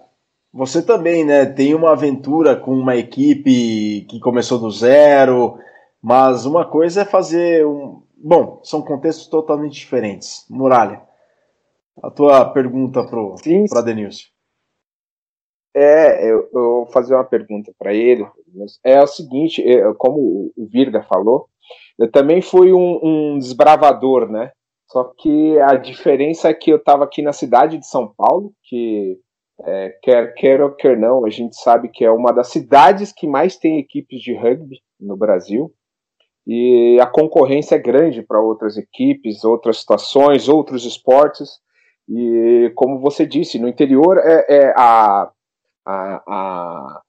você 0.54 0.80
também, 0.80 1.24
né, 1.24 1.44
tem 1.44 1.74
uma 1.74 1.90
aventura 1.90 2.54
com 2.54 2.72
uma 2.72 2.94
equipe 2.94 4.06
que 4.08 4.20
começou 4.20 4.56
do 4.56 4.70
zero, 4.70 5.58
mas 6.00 6.46
uma 6.46 6.64
coisa 6.64 7.02
é 7.02 7.04
fazer 7.04 7.66
um. 7.66 8.04
Bom, 8.16 8.60
são 8.62 8.80
contextos 8.80 9.26
totalmente 9.26 9.74
diferentes. 9.74 10.46
Muralha, 10.48 11.02
a 12.00 12.08
tua 12.08 12.44
pergunta 12.50 13.04
para 13.04 13.82
Denilson. 13.82 14.28
É, 15.74 16.30
eu, 16.30 16.48
eu 16.54 16.62
vou 16.62 16.86
fazer 16.86 17.16
uma 17.16 17.24
pergunta 17.24 17.72
para 17.76 17.92
ele. 17.92 18.24
É 18.84 19.02
o 19.02 19.08
seguinte, 19.08 19.60
é, 19.60 19.92
como 19.94 20.52
o 20.56 20.66
Virga 20.70 21.02
falou, 21.02 21.48
eu 21.98 22.08
também 22.08 22.40
fui 22.40 22.72
um, 22.72 23.00
um 23.02 23.38
desbravador, 23.40 24.30
né? 24.30 24.52
Só 24.88 25.02
que 25.18 25.58
a 25.58 25.74
diferença 25.74 26.48
é 26.48 26.54
que 26.54 26.70
eu 26.70 26.76
estava 26.76 27.02
aqui 27.02 27.22
na 27.22 27.32
cidade 27.32 27.76
de 27.76 27.88
São 27.88 28.06
Paulo, 28.16 28.52
que 28.62 29.18
é, 29.66 29.98
quer 30.36 30.62
ou 30.62 30.70
quer 30.70 30.96
não, 30.96 31.24
a 31.24 31.30
gente 31.30 31.56
sabe 31.56 31.88
que 31.88 32.04
é 32.04 32.10
uma 32.10 32.32
das 32.32 32.48
cidades 32.48 33.12
que 33.12 33.26
mais 33.26 33.56
tem 33.56 33.78
equipes 33.78 34.20
de 34.20 34.34
rugby 34.34 34.80
no 35.00 35.16
Brasil. 35.16 35.72
E 36.46 36.98
a 37.00 37.06
concorrência 37.06 37.76
é 37.76 37.78
grande 37.78 38.22
para 38.22 38.40
outras 38.40 38.76
equipes, 38.76 39.44
outras 39.44 39.80
situações, 39.80 40.48
outros 40.48 40.84
esportes. 40.84 41.58
E 42.08 42.70
como 42.74 43.00
você 43.00 43.24
disse, 43.24 43.58
no 43.58 43.68
interior 43.68 44.18
é, 44.18 44.44
é 44.48 44.74
a, 44.76 45.30
a, 45.86 46.22
a, 46.26 47.02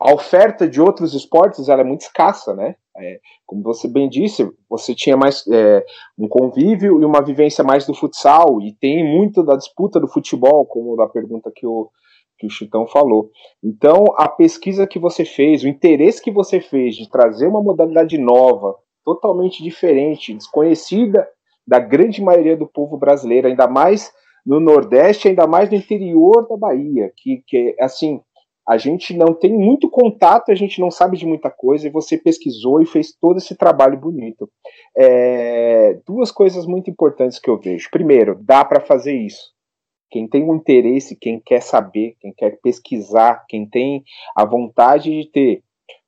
a 0.00 0.12
oferta 0.12 0.68
de 0.68 0.80
outros 0.80 1.12
esportes 1.12 1.68
ela 1.68 1.80
é 1.80 1.84
muito 1.84 2.02
escassa, 2.02 2.54
né? 2.54 2.76
É, 2.96 3.20
como 3.46 3.62
você 3.62 3.88
bem 3.88 4.08
disse, 4.08 4.48
você 4.68 4.94
tinha 4.94 5.16
mais 5.16 5.46
é, 5.48 5.84
um 6.18 6.28
convívio 6.28 7.00
e 7.00 7.04
uma 7.04 7.22
vivência 7.22 7.64
mais 7.64 7.86
do 7.86 7.94
futsal, 7.94 8.60
e 8.60 8.72
tem 8.74 9.04
muito 9.04 9.42
da 9.42 9.56
disputa 9.56 10.00
do 10.00 10.08
futebol, 10.08 10.66
como 10.66 10.96
da 10.96 11.06
pergunta 11.06 11.50
que 11.54 11.66
o, 11.66 11.90
que 12.38 12.46
o 12.46 12.86
falou. 12.86 13.30
Então, 13.62 14.04
a 14.16 14.28
pesquisa 14.28 14.86
que 14.86 14.98
você 14.98 15.24
fez, 15.24 15.62
o 15.62 15.68
interesse 15.68 16.22
que 16.22 16.30
você 16.30 16.60
fez 16.60 16.96
de 16.96 17.08
trazer 17.08 17.46
uma 17.46 17.62
modalidade 17.62 18.18
nova, 18.18 18.74
totalmente 19.04 19.62
diferente, 19.62 20.34
desconhecida 20.34 21.28
da 21.66 21.78
grande 21.78 22.22
maioria 22.22 22.56
do 22.56 22.66
povo 22.66 22.96
brasileiro, 22.96 23.48
ainda 23.48 23.66
mais 23.66 24.12
no 24.44 24.58
Nordeste, 24.60 25.28
ainda 25.28 25.46
mais 25.46 25.68
no 25.70 25.76
interior 25.76 26.48
da 26.48 26.56
Bahia, 26.56 27.12
que, 27.16 27.42
que 27.46 27.76
assim, 27.78 28.20
a 28.68 28.76
gente 28.76 29.16
não 29.16 29.32
tem 29.32 29.50
muito 29.50 29.88
contato, 29.88 30.52
a 30.52 30.54
gente 30.54 30.78
não 30.78 30.90
sabe 30.90 31.16
de 31.16 31.24
muita 31.24 31.50
coisa, 31.50 31.86
e 31.86 31.90
você 31.90 32.18
pesquisou 32.18 32.82
e 32.82 32.86
fez 32.86 33.14
todo 33.18 33.38
esse 33.38 33.56
trabalho 33.56 33.98
bonito. 33.98 34.46
É, 34.94 35.98
duas 36.06 36.30
coisas 36.30 36.66
muito 36.66 36.90
importantes 36.90 37.38
que 37.38 37.48
eu 37.48 37.58
vejo. 37.58 37.88
Primeiro, 37.90 38.38
dá 38.42 38.62
para 38.62 38.80
fazer 38.80 39.14
isso. 39.14 39.54
Quem 40.10 40.28
tem 40.28 40.44
um 40.44 40.54
interesse, 40.54 41.16
quem 41.16 41.40
quer 41.40 41.62
saber, 41.62 42.16
quem 42.20 42.30
quer 42.36 42.58
pesquisar, 42.60 43.46
quem 43.48 43.66
tem 43.66 44.04
a 44.36 44.44
vontade 44.44 45.10
de 45.10 45.30
ter 45.30 45.62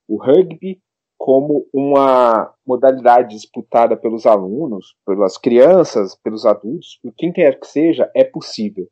o 0.06 0.22
rugby 0.22 0.78
como 1.16 1.66
uma 1.72 2.52
modalidade 2.66 3.36
disputada 3.36 3.96
pelos 3.96 4.26
alunos, 4.26 4.94
pelas 5.06 5.38
crianças, 5.38 6.14
pelos 6.14 6.44
adultos, 6.44 6.98
por 7.02 7.14
quem 7.16 7.32
quer 7.32 7.58
que 7.58 7.66
seja, 7.66 8.10
é 8.14 8.24
possível 8.24 8.86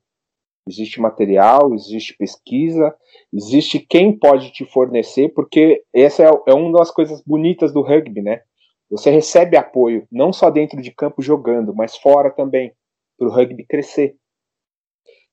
existe 0.68 1.00
material, 1.00 1.74
existe 1.74 2.16
pesquisa, 2.16 2.94
existe 3.32 3.78
quem 3.78 4.16
pode 4.16 4.52
te 4.52 4.64
fornecer, 4.64 5.30
porque 5.30 5.82
essa 5.92 6.22
é, 6.22 6.30
é 6.46 6.54
uma 6.54 6.78
das 6.78 6.90
coisas 6.90 7.22
bonitas 7.22 7.72
do 7.72 7.82
rugby, 7.82 8.22
né? 8.22 8.42
Você 8.90 9.10
recebe 9.10 9.56
apoio, 9.56 10.06
não 10.10 10.32
só 10.32 10.50
dentro 10.50 10.80
de 10.80 10.90
campo 10.90 11.20
jogando, 11.20 11.74
mas 11.74 11.96
fora 11.96 12.30
também, 12.30 12.72
para 13.18 13.28
o 13.28 13.30
rugby 13.30 13.64
crescer. 13.66 14.16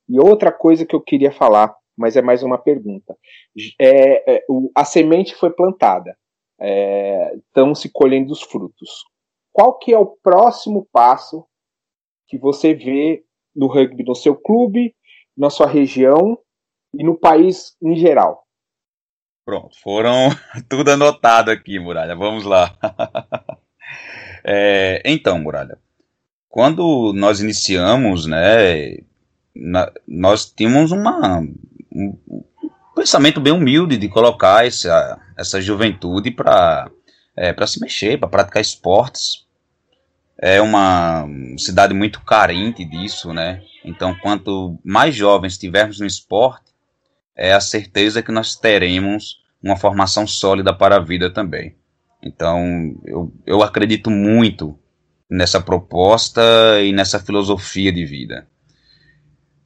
E 0.09 0.19
outra 0.19 0.51
coisa 0.51 0.85
que 0.85 0.95
eu 0.95 1.01
queria 1.01 1.31
falar, 1.31 1.75
mas 1.97 2.17
é 2.17 2.21
mais 2.21 2.43
uma 2.43 2.57
pergunta. 2.57 3.17
É, 3.79 4.35
é, 4.35 4.45
o, 4.49 4.69
a 4.75 4.83
semente 4.83 5.35
foi 5.35 5.51
plantada, 5.51 6.17
estão 7.47 7.71
é, 7.71 7.75
se 7.75 7.89
colhendo 7.91 8.31
os 8.33 8.41
frutos. 8.41 9.05
Qual 9.53 9.77
que 9.77 9.93
é 9.93 9.97
o 9.97 10.17
próximo 10.21 10.87
passo 10.91 11.45
que 12.27 12.37
você 12.37 12.73
vê 12.73 13.23
no 13.55 13.67
rugby 13.67 14.03
no 14.03 14.15
seu 14.15 14.35
clube 14.35 14.93
na 15.37 15.49
sua 15.49 15.67
região 15.67 16.37
e 16.93 17.03
no 17.03 17.15
país 17.15 17.75
em 17.81 17.95
geral? 17.95 18.45
Pronto, 19.45 19.79
foram 19.81 20.29
tudo 20.67 20.89
anotado 20.89 21.51
aqui, 21.51 21.77
Muralha. 21.79 22.15
Vamos 22.15 22.43
lá. 22.43 22.75
é, 24.43 25.01
então, 25.05 25.37
Muralha, 25.37 25.77
quando 26.49 27.13
nós 27.13 27.41
iniciamos, 27.41 28.25
né, 28.25 28.97
na, 29.55 29.91
nós 30.07 30.45
tínhamos 30.45 30.91
uma, 30.91 31.39
um, 31.91 32.17
pensamento 32.95 33.39
bem 33.39 33.53
humilde 33.53 33.97
de 33.97 34.07
colocar 34.07 34.65
essa, 34.65 35.21
essa 35.37 35.61
juventude 35.61 36.31
para 36.31 36.89
é, 37.35 37.53
se 37.67 37.79
mexer, 37.79 38.17
para 38.17 38.29
praticar 38.29 38.61
esportes. 38.61 39.44
É 40.37 40.61
uma 40.61 41.25
cidade 41.57 41.93
muito 41.93 42.21
carente 42.21 42.83
disso, 42.83 43.33
né? 43.33 43.63
Então, 43.83 44.13
quanto 44.15 44.77
mais 44.83 45.15
jovens 45.15 45.53
estivermos 45.53 45.99
no 45.99 46.05
esporte, 46.05 46.73
é 47.35 47.53
a 47.53 47.61
certeza 47.61 48.21
que 48.21 48.31
nós 48.31 48.55
teremos 48.55 49.41
uma 49.61 49.77
formação 49.77 50.27
sólida 50.27 50.73
para 50.73 50.97
a 50.97 50.99
vida 50.99 51.31
também. 51.31 51.75
Então, 52.21 52.95
eu, 53.05 53.33
eu 53.45 53.63
acredito 53.63 54.09
muito 54.09 54.77
nessa 55.29 55.61
proposta 55.61 56.41
e 56.83 56.91
nessa 56.91 57.19
filosofia 57.19 57.91
de 57.91 58.05
vida. 58.05 58.47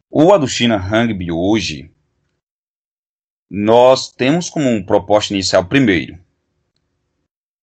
O 0.10 0.34
Aduchina 0.34 0.78
Rugby 0.78 1.32
hoje, 1.32 1.92
nós 3.50 4.12
temos 4.12 4.50
como 4.50 4.86
proposta 4.86 5.34
inicial, 5.34 5.66
primeiro, 5.66 6.20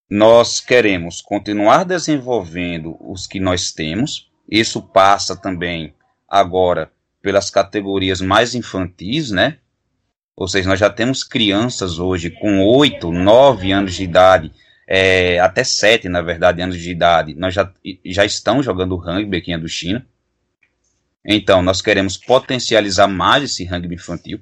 nós 0.09 0.59
queremos 0.59 1.21
continuar 1.21 1.83
desenvolvendo 1.83 2.95
os 2.99 3.27
que 3.27 3.39
nós 3.39 3.71
temos, 3.71 4.29
isso 4.49 4.81
passa 4.81 5.35
também 5.35 5.93
agora 6.27 6.91
pelas 7.21 7.49
categorias 7.49 8.21
mais 8.21 8.55
infantis, 8.55 9.31
né? 9.31 9.57
Ou 10.35 10.47
seja, 10.47 10.69
nós 10.69 10.79
já 10.79 10.89
temos 10.89 11.23
crianças 11.23 11.99
hoje 11.99 12.29
com 12.29 12.63
8, 12.63 13.11
9 13.11 13.71
anos 13.71 13.95
de 13.95 14.03
idade, 14.03 14.51
é, 14.87 15.39
até 15.39 15.63
7, 15.63 16.07
na 16.07 16.21
verdade, 16.21 16.61
anos 16.61 16.79
de 16.79 16.89
idade, 16.89 17.33
nós 17.33 17.53
já, 17.53 17.69
já 18.05 18.23
estão 18.23 18.63
jogando 18.63 18.95
rugby 18.95 19.37
aqui 19.37 19.51
em 19.51 19.55
Aduchina. 19.55 20.07
Então, 21.25 21.61
nós 21.61 21.81
queremos 21.81 22.15
potencializar 22.15 23.07
mais 23.07 23.43
esse 23.43 23.65
rugby 23.65 23.95
infantil. 23.95 24.39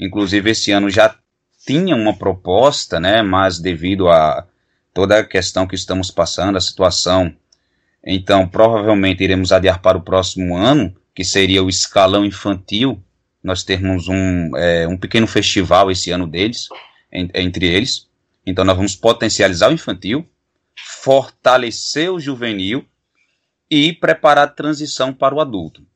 Inclusive, 0.00 0.50
esse 0.50 0.70
ano 0.70 0.88
já 0.88 1.14
tinha 1.66 1.94
uma 1.94 2.16
proposta, 2.16 2.98
né, 2.98 3.20
mas 3.20 3.58
devido 3.58 4.08
a 4.08 4.46
toda 4.98 5.20
a 5.20 5.24
questão 5.24 5.64
que 5.64 5.76
estamos 5.76 6.10
passando, 6.10 6.58
a 6.58 6.60
situação 6.60 7.32
então, 8.04 8.48
provavelmente 8.48 9.22
iremos 9.22 9.52
adiar 9.52 9.80
para 9.80 9.96
o 9.96 10.02
próximo 10.02 10.56
ano, 10.56 10.92
que 11.14 11.22
seria 11.22 11.62
o 11.62 11.68
escalão 11.68 12.24
infantil. 12.24 13.00
Nós 13.40 13.62
termos 13.62 14.08
um, 14.08 14.56
é, 14.56 14.88
um 14.88 14.96
pequeno 14.96 15.28
festival 15.28 15.88
esse 15.88 16.10
ano 16.10 16.26
deles, 16.26 16.68
en, 17.12 17.28
entre 17.32 17.66
eles. 17.66 18.08
Então, 18.44 18.64
nós 18.64 18.76
vamos 18.76 18.96
potencializar 18.96 19.70
o 19.70 19.72
infantil, 19.72 20.28
fortalecer 20.76 22.10
o 22.10 22.18
juvenil 22.18 22.84
e 23.70 23.92
preparar 23.92 24.48
a 24.48 24.50
transição 24.50 25.14
para 25.14 25.32
o 25.32 25.40
adulto. 25.40 25.86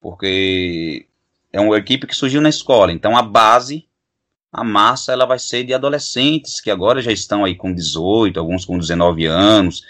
Porque 0.00 1.06
é 1.52 1.60
uma 1.60 1.76
equipe 1.76 2.06
que 2.06 2.16
surgiu 2.16 2.40
na 2.40 2.48
escola, 2.48 2.92
então 2.92 3.14
a 3.14 3.20
base, 3.22 3.86
a 4.52 4.62
massa, 4.62 5.12
ela 5.12 5.24
vai 5.24 5.38
ser 5.38 5.64
de 5.64 5.72
adolescentes 5.72 6.60
que 6.60 6.70
agora 6.70 7.00
já 7.00 7.10
estão 7.10 7.44
aí 7.44 7.54
com 7.54 7.72
18, 7.72 8.38
alguns 8.38 8.66
com 8.66 8.78
19 8.78 9.24
anos, 9.24 9.82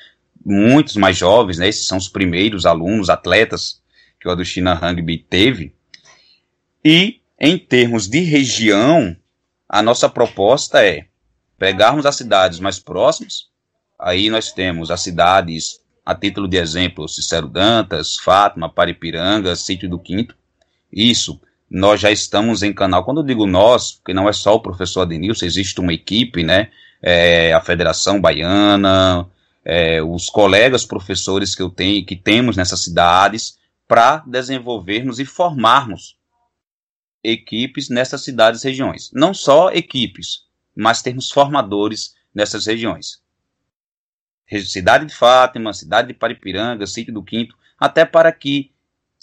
muitos 0.45 0.95
mais 0.97 1.17
jovens, 1.17 1.59
né? 1.59 1.69
Esses 1.69 1.87
são 1.87 1.99
os 1.99 2.09
primeiros 2.09 2.65
alunos, 2.65 3.11
atletas 3.11 3.83
que 4.21 4.29
o 4.29 4.31
Aduchina 4.31 4.75
Rugby 4.75 5.19
teve. 5.19 5.75
E, 6.85 7.21
em 7.39 7.59
termos 7.59 8.07
de 8.07 8.21
região, 8.21 9.17
a 9.69 9.83
nossa 9.83 10.09
proposta 10.09 10.85
é 10.85 11.07
pegarmos 11.59 12.07
as 12.07 12.17
cidades 12.17 12.61
mais 12.61 12.79
próximas, 12.79 13.49
aí 13.99 14.31
nós 14.31 14.53
temos 14.53 14.93
as 14.93 15.01
cidades, 15.01 15.81
a 16.07 16.15
título 16.15 16.47
de 16.47 16.57
exemplo, 16.57 17.09
Cicero 17.09 17.49
Dantas, 17.49 18.17
Fátima, 18.17 18.69
Paripiranga, 18.69 19.57
Sítio 19.57 19.89
do 19.89 19.99
Quinto. 19.99 20.37
Isso, 20.93 21.41
nós 21.73 21.99
já 21.99 22.11
estamos 22.11 22.63
em 22.63 22.71
canal. 22.71 23.03
Quando 23.03 23.23
eu 23.23 23.27
digo 23.27 23.47
nós, 23.47 23.93
porque 23.93 24.13
não 24.13 24.29
é 24.29 24.33
só 24.33 24.55
o 24.55 24.61
professor 24.61 25.01
Adenilson, 25.01 25.47
existe 25.47 25.81
uma 25.81 25.95
equipe, 25.95 26.45
né? 26.45 26.71
É, 27.01 27.53
a 27.55 27.63
Federação 27.63 28.21
Baiana, 28.21 29.27
é, 29.65 30.03
os 30.03 30.29
colegas 30.29 30.85
professores 30.85 31.55
que 31.55 31.63
eu 31.63 31.71
tenho, 31.71 32.05
que 32.05 32.15
temos 32.15 32.59
nessas 32.59 32.85
cidades, 32.85 33.59
para 33.89 34.19
desenvolvermos 34.27 35.19
e 35.19 35.25
formarmos 35.25 36.17
equipes 37.25 37.89
nessas 37.89 38.23
cidades 38.23 38.63
e 38.63 38.69
regiões. 38.69 39.11
Não 39.15 39.33
só 39.33 39.71
equipes, 39.71 40.43
mas 40.77 41.01
termos 41.01 41.31
formadores 41.31 42.15
nessas 42.35 42.67
regiões. 42.67 43.23
Cidade 44.67 45.07
de 45.07 45.15
Fátima, 45.15 45.73
cidade 45.73 46.09
de 46.09 46.15
Paripiranga, 46.15 46.87
sítio 46.87 47.15
do 47.15 47.23
Quinto, 47.23 47.57
até 47.79 48.05
para 48.05 48.31
que 48.31 48.72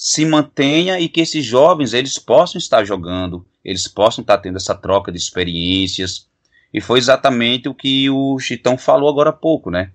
se 0.02 0.26
mantenha 0.26 0.98
e 0.98 1.10
que 1.10 1.20
esses 1.20 1.44
jovens 1.44 1.94
eles 1.94 2.18
possam 2.18 2.58
estar 2.58 2.86
jogando, 2.86 3.46
eles 3.62 3.86
possam 3.86 4.22
estar 4.22 4.38
tendo 4.38 4.56
essa 4.56 4.74
troca 4.74 5.12
de 5.12 5.18
experiências. 5.18 6.30
E 6.74 6.80
foi 6.80 7.00
exatamente 7.00 7.68
o 7.68 7.76
que 7.76 8.10
o 8.10 8.40
Chitão 8.40 8.78
falou 8.78 9.10
agora 9.10 9.32
há 9.32 9.34
pouco, 9.34 9.70
né? 9.70 9.92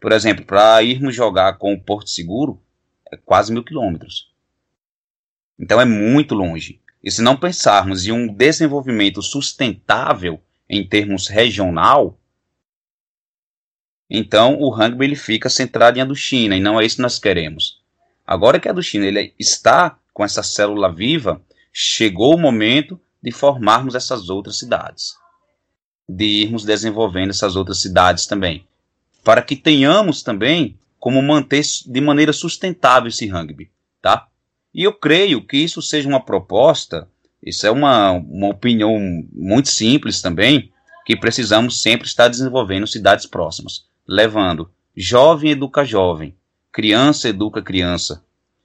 Por 0.00 0.10
exemplo, 0.10 0.42
para 0.46 0.82
irmos 0.82 1.14
jogar 1.14 1.58
com 1.58 1.74
o 1.74 1.78
Porto 1.80 2.08
Seguro, 2.08 2.62
é 3.12 3.16
quase 3.18 3.52
mil 3.52 3.62
quilômetros. 3.62 4.32
Então 5.58 5.78
é 5.78 5.84
muito 5.84 6.34
longe. 6.34 6.80
E 7.04 7.10
se 7.10 7.20
não 7.20 7.36
pensarmos 7.36 8.06
em 8.06 8.12
um 8.12 8.32
desenvolvimento 8.32 9.20
sustentável 9.20 10.40
em 10.66 10.82
termos 10.88 11.28
regional, 11.28 12.18
então 14.08 14.58
o 14.58 14.70
rugby 14.70 15.04
ele 15.04 15.16
fica 15.16 15.50
centrado 15.50 15.98
em 15.98 16.00
Aduchina, 16.00 16.56
e 16.56 16.60
não 16.60 16.80
é 16.80 16.86
isso 16.86 16.96
que 16.96 17.02
nós 17.02 17.18
queremos. 17.18 17.81
Agora 18.32 18.60
que 18.60 18.68
a 18.68 18.70
Aduchina 18.70 19.06
ele 19.06 19.34
está 19.38 19.98
com 20.12 20.24
essa 20.24 20.42
célula 20.42 20.92
viva, 20.92 21.42
chegou 21.72 22.34
o 22.34 22.38
momento 22.38 23.00
de 23.22 23.30
formarmos 23.30 23.94
essas 23.94 24.28
outras 24.28 24.58
cidades, 24.58 25.14
de 26.08 26.42
irmos 26.42 26.64
desenvolvendo 26.64 27.30
essas 27.30 27.56
outras 27.56 27.80
cidades 27.80 28.26
também 28.26 28.66
para 29.24 29.42
que 29.42 29.56
tenhamos 29.56 30.22
também 30.22 30.78
como 30.98 31.22
manter 31.22 31.62
de 31.86 32.00
maneira 32.00 32.32
sustentável 32.32 33.08
esse 33.08 33.26
rugby, 33.26 33.70
tá? 34.00 34.26
E 34.74 34.82
eu 34.82 34.92
creio 34.92 35.44
que 35.44 35.56
isso 35.56 35.82
seja 35.82 36.08
uma 36.08 36.24
proposta, 36.24 37.08
isso 37.42 37.66
é 37.66 37.70
uma, 37.70 38.12
uma 38.12 38.48
opinião 38.48 38.98
muito 39.32 39.68
simples 39.68 40.22
também, 40.22 40.70
que 41.04 41.16
precisamos 41.16 41.82
sempre 41.82 42.06
estar 42.06 42.28
desenvolvendo 42.28 42.86
cidades 42.86 43.26
próximas, 43.26 43.84
levando 44.06 44.70
jovem 44.96 45.50
educa 45.50 45.84
jovem, 45.84 46.36
criança 46.72 47.28
educa 47.28 47.60
criança. 47.60 48.24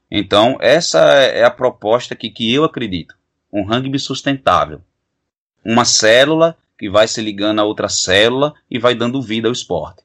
Então, 0.09 0.57
essa 0.61 0.99
é 0.99 1.43
a 1.43 1.51
proposta 1.51 2.15
que, 2.15 2.29
que 2.29 2.53
eu 2.53 2.63
acredito, 2.63 3.13
um 3.51 3.63
rugby 3.63 3.99
sustentável. 3.99 4.79
Uma 5.63 5.83
célula 5.83 6.55
que 6.79 6.89
vai 6.89 7.07
se 7.07 7.21
ligando 7.21 7.59
a 7.59 7.65
outra 7.65 7.89
célula 7.89 8.53
e 8.71 8.79
vai 8.79 8.95
dando 8.95 9.21
vida 9.21 9.49
ao 9.49 9.51
esporte. 9.51 10.03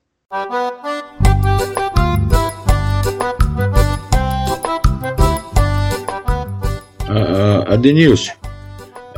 Uh, 7.08 7.72
Adenilson, 7.72 8.32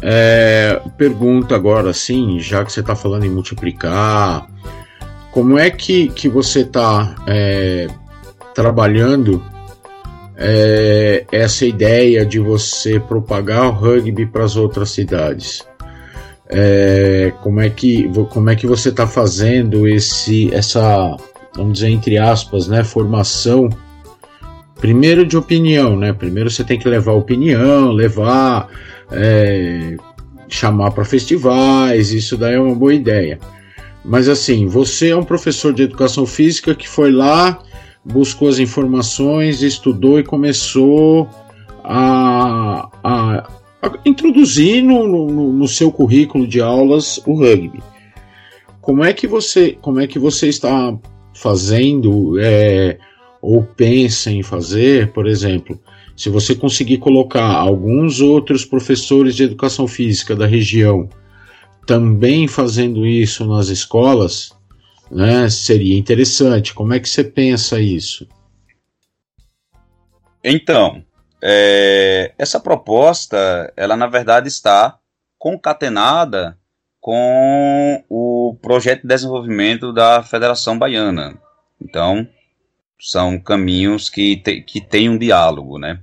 é, 0.03 0.83
pergunta 0.99 1.55
agora 1.55 1.95
sim, 1.95 2.39
já 2.39 2.63
que 2.63 2.71
você 2.71 2.81
está 2.81 2.95
falando 2.95 3.25
em 3.25 3.31
multiplicar, 3.31 4.47
como 5.31 5.59
é 5.59 5.71
que, 5.71 6.09
que 6.09 6.29
você 6.29 6.61
está 6.61 7.15
é, 7.27 7.87
trabalhando 8.55 9.43
é, 10.37 11.25
essa 11.31 11.67
ideia 11.67 12.25
de 12.25 12.39
você 12.39 12.99
propagar 12.99 13.67
o 13.67 13.71
rugby 13.71 14.27
para 14.27 14.45
as 14.45 14.57
outras 14.57 14.91
cidades? 14.91 15.63
É, 16.49 17.33
como 17.43 17.61
é 17.61 17.71
que 17.71 18.11
como 18.31 18.51
é 18.51 18.57
que 18.57 18.67
você 18.67 18.91
está 18.91 19.07
fazendo 19.07 19.89
esse 19.89 20.53
essa 20.55 21.17
vamos 21.57 21.75
dizer 21.75 21.89
entre 21.89 22.19
aspas 22.19 22.69
né 22.69 22.85
formação? 22.85 23.69
Primeiro 24.77 25.25
de 25.25 25.37
opinião 25.37 25.97
né? 25.97 26.13
Primeiro 26.13 26.51
você 26.51 26.63
tem 26.63 26.79
que 26.79 26.89
levar 26.89 27.13
opinião 27.13 27.93
levar 27.93 28.69
é, 29.11 29.97
chamar 30.49 30.91
para 30.91 31.05
festivais 31.05 32.13
isso 32.13 32.37
daí 32.37 32.55
é 32.55 32.61
uma 32.61 32.75
boa 32.75 32.93
ideia. 32.93 33.39
Mas 34.05 34.29
assim 34.29 34.67
você 34.67 35.11
é 35.11 35.17
um 35.17 35.25
professor 35.25 35.73
de 35.73 35.85
educação 35.85 36.27
física 36.27 36.75
que 36.75 36.89
foi 36.89 37.11
lá 37.11 37.59
buscou 38.05 38.49
as 38.49 38.59
informações 38.59 39.63
estudou 39.63 40.19
e 40.19 40.25
começou 40.25 41.29
a, 41.83 42.89
a 43.03 43.49
introduzir 44.05 44.83
no, 44.83 45.09
no, 45.09 45.53
no, 45.53 45.69
seu 45.69 45.91
currículo 45.91 46.47
de 46.47 46.61
aulas 46.61 47.19
o 47.27 47.35
rugby. 47.35 47.83
Como 48.81 49.03
é 49.03 49.13
que 49.13 49.27
você, 49.27 49.79
como 49.81 50.01
é 50.01 50.07
que 50.07 50.19
você 50.19 50.49
está 50.49 50.97
fazendo 51.35 52.39
é, 52.39 52.99
ou 53.41 53.63
pensa 53.63 54.31
em 54.31 54.43
fazer, 54.43 55.13
por 55.13 55.27
exemplo, 55.27 55.79
se 56.17 56.29
você 56.29 56.55
conseguir 56.55 56.99
colocar 56.99 57.47
alguns 57.47 58.21
outros 58.21 58.65
professores 58.65 59.35
de 59.35 59.43
educação 59.43 59.89
física 59.89 60.37
da 60.37 60.47
região 60.47 61.09
também 61.87 62.49
fazendo 62.49 63.07
isso 63.07 63.45
nas 63.45 63.69
escolas, 63.69 64.54
né, 65.11 65.49
seria 65.49 65.99
interessante. 65.99 66.75
Como 66.75 66.93
é 66.95 67.01
que 67.01 67.09
você 67.09 67.25
pensa 67.25 67.81
isso? 67.81 68.29
Então, 70.43 71.05
é, 71.43 72.35
essa 72.39 72.61
proposta, 72.61 73.73
ela 73.77 73.97
na 73.97 74.07
verdade 74.07 74.49
está 74.49 74.99
concatenada 75.39 76.59
com 77.01 78.03
o 78.09 78.59
projeto 78.63 79.03
de 79.03 79.09
desenvolvimento 79.09 79.93
da 79.93 80.23
Federação 80.23 80.79
Baiana. 80.79 81.39
Então, 81.81 82.27
são 82.99 83.39
caminhos 83.39 84.09
que, 84.09 84.39
te, 84.39 84.63
que 84.63 84.81
têm 84.81 85.11
um 85.11 85.19
diálogo, 85.19 85.79
né? 85.79 86.01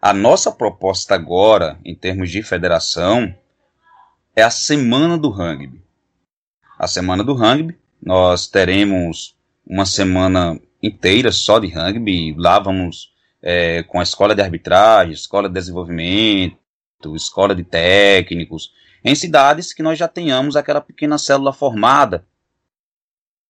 A 0.00 0.14
nossa 0.14 0.50
proposta 0.50 1.14
agora, 1.14 1.78
em 1.84 1.94
termos 1.94 2.30
de 2.30 2.42
federação, 2.42 3.34
é 4.34 4.42
a 4.42 4.48
Semana 4.48 5.18
do 5.18 5.28
Rugby. 5.28 5.82
A 6.78 6.86
Semana 6.86 7.22
do 7.22 7.34
Rugby, 7.34 7.78
nós 8.02 8.46
teremos 8.46 9.36
uma 9.66 9.84
semana 9.86 10.60
inteira 10.82 11.30
só 11.30 11.58
de 11.58 11.68
rugby, 11.68 12.34
lá 12.36 12.58
vamos 12.58 13.12
é, 13.42 13.82
com 13.84 14.00
a 14.00 14.02
escola 14.02 14.34
de 14.34 14.42
arbitragem, 14.42 15.12
escola 15.12 15.48
de 15.48 15.54
desenvolvimento, 15.54 16.56
escola 17.14 17.54
de 17.54 17.64
técnicos, 17.64 18.72
em 19.04 19.14
cidades 19.14 19.72
que 19.72 19.82
nós 19.82 19.98
já 19.98 20.08
tenhamos 20.08 20.56
aquela 20.56 20.80
pequena 20.80 21.18
célula 21.18 21.52
formada, 21.52 22.26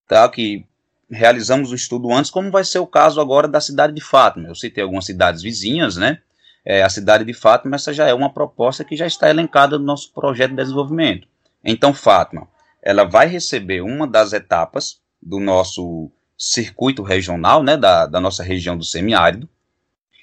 tá, 0.06 0.28
que 0.28 0.64
realizamos 1.10 1.72
o 1.72 1.74
estudo 1.74 2.12
antes, 2.12 2.30
como 2.30 2.50
vai 2.50 2.64
ser 2.64 2.78
o 2.78 2.86
caso 2.86 3.20
agora 3.20 3.48
da 3.48 3.60
cidade 3.60 3.92
de 3.92 4.00
Fátima. 4.00 4.48
Eu 4.48 4.54
citei 4.54 4.82
algumas 4.82 5.04
cidades 5.04 5.42
vizinhas, 5.42 5.96
né? 5.96 6.20
É, 6.64 6.82
a 6.82 6.88
cidade 6.88 7.24
de 7.24 7.32
Fátima, 7.32 7.76
essa 7.76 7.92
já 7.92 8.06
é 8.06 8.14
uma 8.14 8.32
proposta 8.32 8.84
que 8.84 8.94
já 8.94 9.06
está 9.06 9.28
elencada 9.28 9.78
no 9.78 9.84
nosso 9.84 10.12
projeto 10.12 10.50
de 10.50 10.56
desenvolvimento. 10.56 11.26
Então, 11.64 11.92
Fátima, 11.92 12.46
ela 12.82 13.04
vai 13.04 13.26
receber 13.26 13.80
uma 13.80 14.06
das 14.06 14.32
etapas 14.32 15.00
do 15.20 15.38
nosso 15.38 16.10
circuito 16.36 17.02
regional, 17.02 17.62
né, 17.62 17.76
da, 17.76 18.06
da 18.06 18.20
nossa 18.20 18.42
região 18.42 18.76
do 18.76 18.84
semiárido, 18.84 19.48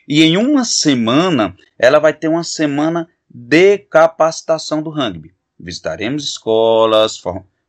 e 0.08 0.24
em 0.24 0.38
uma 0.38 0.64
semana, 0.64 1.56
ela 1.78 2.00
vai 2.00 2.14
ter 2.14 2.28
uma 2.28 2.44
semana 2.44 3.08
de 3.30 3.78
capacitação 3.78 4.82
do 4.82 4.90
rugby. 4.90 5.34
Visitaremos 5.60 6.24
escolas, 6.24 7.22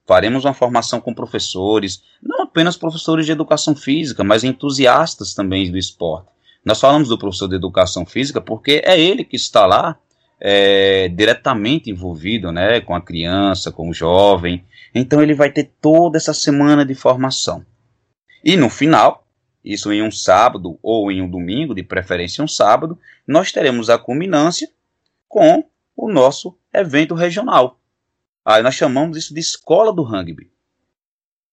faremos 0.06 0.44
uma 0.44 0.54
formação 0.54 1.00
com 1.00 1.12
professores, 1.12 2.02
não 2.22 2.42
apenas 2.42 2.76
professores 2.76 3.26
de 3.26 3.32
educação 3.32 3.74
física, 3.74 4.22
mas 4.22 4.44
entusiastas 4.44 5.34
também 5.34 5.70
do 5.70 5.76
esporte. 5.76 6.28
Nós 6.64 6.80
falamos 6.80 7.08
do 7.08 7.18
professor 7.18 7.48
de 7.48 7.56
educação 7.56 8.06
física 8.06 8.40
porque 8.40 8.82
é 8.84 8.98
ele 8.98 9.24
que 9.24 9.36
está 9.36 9.66
lá 9.66 9.98
é, 10.40 11.08
diretamente 11.08 11.90
envolvido 11.90 12.52
né, 12.52 12.80
com 12.80 12.94
a 12.94 13.00
criança, 13.00 13.72
com 13.72 13.88
o 13.88 13.94
jovem. 13.94 14.64
Então 14.94 15.22
ele 15.22 15.34
vai 15.34 15.50
ter 15.50 15.70
toda 15.80 16.16
essa 16.16 16.32
semana 16.32 16.84
de 16.84 16.94
formação. 16.94 17.64
E 18.44 18.56
no 18.56 18.70
final, 18.70 19.26
isso 19.64 19.92
em 19.92 20.02
um 20.02 20.10
sábado 20.10 20.78
ou 20.82 21.10
em 21.10 21.20
um 21.20 21.28
domingo, 21.28 21.74
de 21.74 21.82
preferência 21.82 22.42
um 22.42 22.48
sábado, 22.48 22.98
nós 23.26 23.52
teremos 23.52 23.90
a 23.90 23.98
culminância 23.98 24.70
com 25.28 25.64
o 25.96 26.10
nosso 26.10 26.56
evento 26.72 27.14
regional. 27.14 27.78
Aí 28.44 28.62
nós 28.62 28.74
chamamos 28.74 29.16
isso 29.16 29.34
de 29.34 29.40
escola 29.40 29.92
do 29.92 30.02
rugby. 30.02 30.50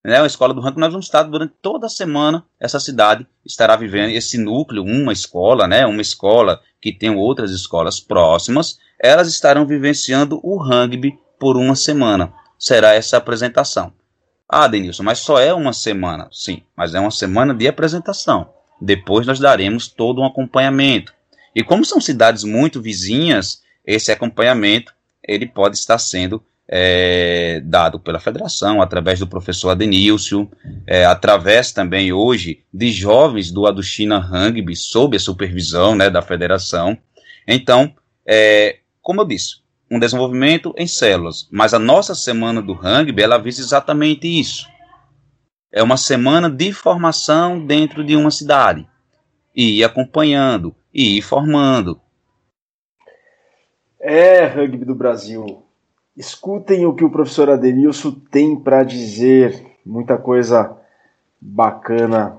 Né, 0.06 0.22
a 0.22 0.26
escola 0.28 0.54
do 0.54 0.62
rugby 0.62 0.80
nós 0.80 0.92
vamos 0.92 1.08
estar 1.08 1.24
durante 1.24 1.56
toda 1.64 1.88
a 1.88 1.90
semana, 1.90 2.46
essa 2.60 2.80
cidade 2.80 3.26
estará 3.44 3.76
vivendo 3.76 4.12
esse 4.12 4.38
núcleo, 4.38 4.84
uma 4.84 5.12
escola, 5.12 5.68
né, 5.68 5.84
uma 5.88 6.02
escola 6.02 6.62
que 6.80 6.94
tem 6.94 7.10
outras 7.10 7.50
escolas 7.50 8.00
próximas, 8.00 8.78
elas 9.02 9.28
estarão 9.28 9.66
vivenciando 9.66 10.40
o 10.44 10.58
rugby 10.58 11.18
por 11.40 11.58
uma 11.58 11.76
semana. 11.76 12.32
Será 12.60 12.94
essa 12.94 13.18
apresentação. 13.18 13.92
Ah, 14.48 14.68
Denilson, 14.68 15.02
mas 15.02 15.18
só 15.18 15.40
é 15.40 15.52
uma 15.52 15.74
semana. 15.74 16.30
Sim, 16.32 16.62
mas 16.78 16.94
é 16.94 17.00
uma 17.00 17.10
semana 17.10 17.52
de 17.52 17.68
apresentação. 17.68 18.54
Depois 18.80 19.26
nós 19.26 19.40
daremos 19.40 19.88
todo 19.88 20.22
um 20.22 20.26
acompanhamento. 20.26 21.16
E 21.56 21.64
como 21.64 21.84
são 21.84 22.00
cidades 22.00 22.44
muito 22.44 22.80
vizinhas, 22.80 23.64
esse 23.84 24.12
acompanhamento 24.12 24.94
ele 25.28 25.48
pode 25.48 25.78
estar 25.78 25.98
sendo 25.98 26.44
é, 26.68 27.62
dado 27.64 28.00
pela 28.00 28.20
federação, 28.20 28.82
através 28.82 29.20
do 29.20 29.28
professor 29.28 29.70
Adenilson, 29.70 30.50
é, 30.88 31.06
através 31.06 31.72
também 31.72 32.12
hoje 32.12 32.64
de 32.74 32.92
jovens 32.92 33.52
do 33.52 33.68
Aduchina 33.68 34.20
Rugby, 34.20 34.76
sob 34.76 35.16
a 35.16 35.20
supervisão 35.20 35.96
né, 35.96 36.10
da 36.10 36.22
federação. 36.22 36.98
Então, 37.48 37.94
é, 38.26 38.80
como 39.02 39.22
eu 39.22 39.26
disse, 39.26 39.64
um 39.90 40.00
desenvolvimento 40.00 40.74
em 40.78 40.88
células, 40.88 41.48
mas 41.52 41.74
a 41.74 41.80
nossa 41.80 42.16
semana 42.16 42.62
do 42.62 42.74
rugby, 42.74 43.22
ela 43.22 43.38
visa 43.38 43.62
exatamente 43.62 44.28
isso. 44.28 44.68
É 45.72 45.84
uma 45.84 45.98
semana 45.98 46.50
de 46.50 46.74
formação 46.74 47.64
dentro 47.64 48.04
de 48.04 48.16
uma 48.16 48.32
cidade, 48.32 48.88
e 49.56 49.80
ir 49.80 49.84
acompanhando, 49.84 50.76
e 50.92 51.18
ir 51.18 51.22
formando. 51.22 52.02
É, 54.00 54.46
rugby 54.46 54.86
do 54.86 54.96
Brasil, 54.96 55.65
Escutem 56.16 56.86
o 56.86 56.94
que 56.94 57.04
o 57.04 57.10
professor 57.10 57.50
Adenilson 57.50 58.16
tem 58.32 58.56
para 58.56 58.84
dizer. 58.84 59.66
Muita 59.86 60.18
coisa 60.18 60.78
bacana 61.42 62.38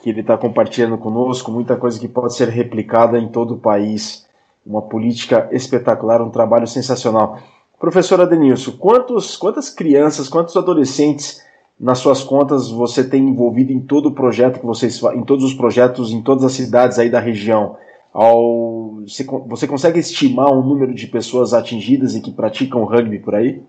que 0.00 0.10
ele 0.10 0.20
está 0.20 0.38
compartilhando 0.38 0.96
conosco, 0.96 1.50
muita 1.50 1.76
coisa 1.76 1.98
que 1.98 2.06
pode 2.06 2.34
ser 2.34 2.48
replicada 2.48 3.18
em 3.18 3.28
todo 3.28 3.54
o 3.54 3.58
país. 3.58 4.26
Uma 4.64 4.82
política 4.82 5.48
espetacular, 5.50 6.22
um 6.22 6.30
trabalho 6.30 6.66
sensacional. 6.68 7.40
Professor 7.78 8.20
Adenilson, 8.20 8.72
quantos, 8.78 9.36
quantas 9.36 9.68
crianças, 9.68 10.28
quantos 10.28 10.56
adolescentes 10.56 11.44
nas 11.78 11.98
suas 11.98 12.22
contas 12.22 12.70
você 12.70 13.02
tem 13.02 13.28
envolvido 13.28 13.72
em 13.72 13.80
todo 13.80 14.10
o 14.10 14.14
projeto 14.14 14.60
que 14.60 14.66
vocês 14.66 15.02
em 15.14 15.24
todos 15.24 15.44
os 15.44 15.54
projetos 15.54 16.12
em 16.12 16.22
todas 16.22 16.44
as 16.44 16.52
cidades 16.52 17.00
aí 17.00 17.10
da 17.10 17.18
região? 17.18 17.76
Ao, 18.12 19.02
você, 19.48 19.66
consegue 19.66 19.98
estimar 19.98 20.52
o 20.52 20.62
número 20.62 20.94
de 20.94 21.06
pessoas 21.06 21.54
atingidas 21.54 22.14
e 22.14 22.20
que 22.20 22.30
praticam 22.30 22.84
rugby 22.84 23.18
por 23.18 23.34
aí? 23.34 23.62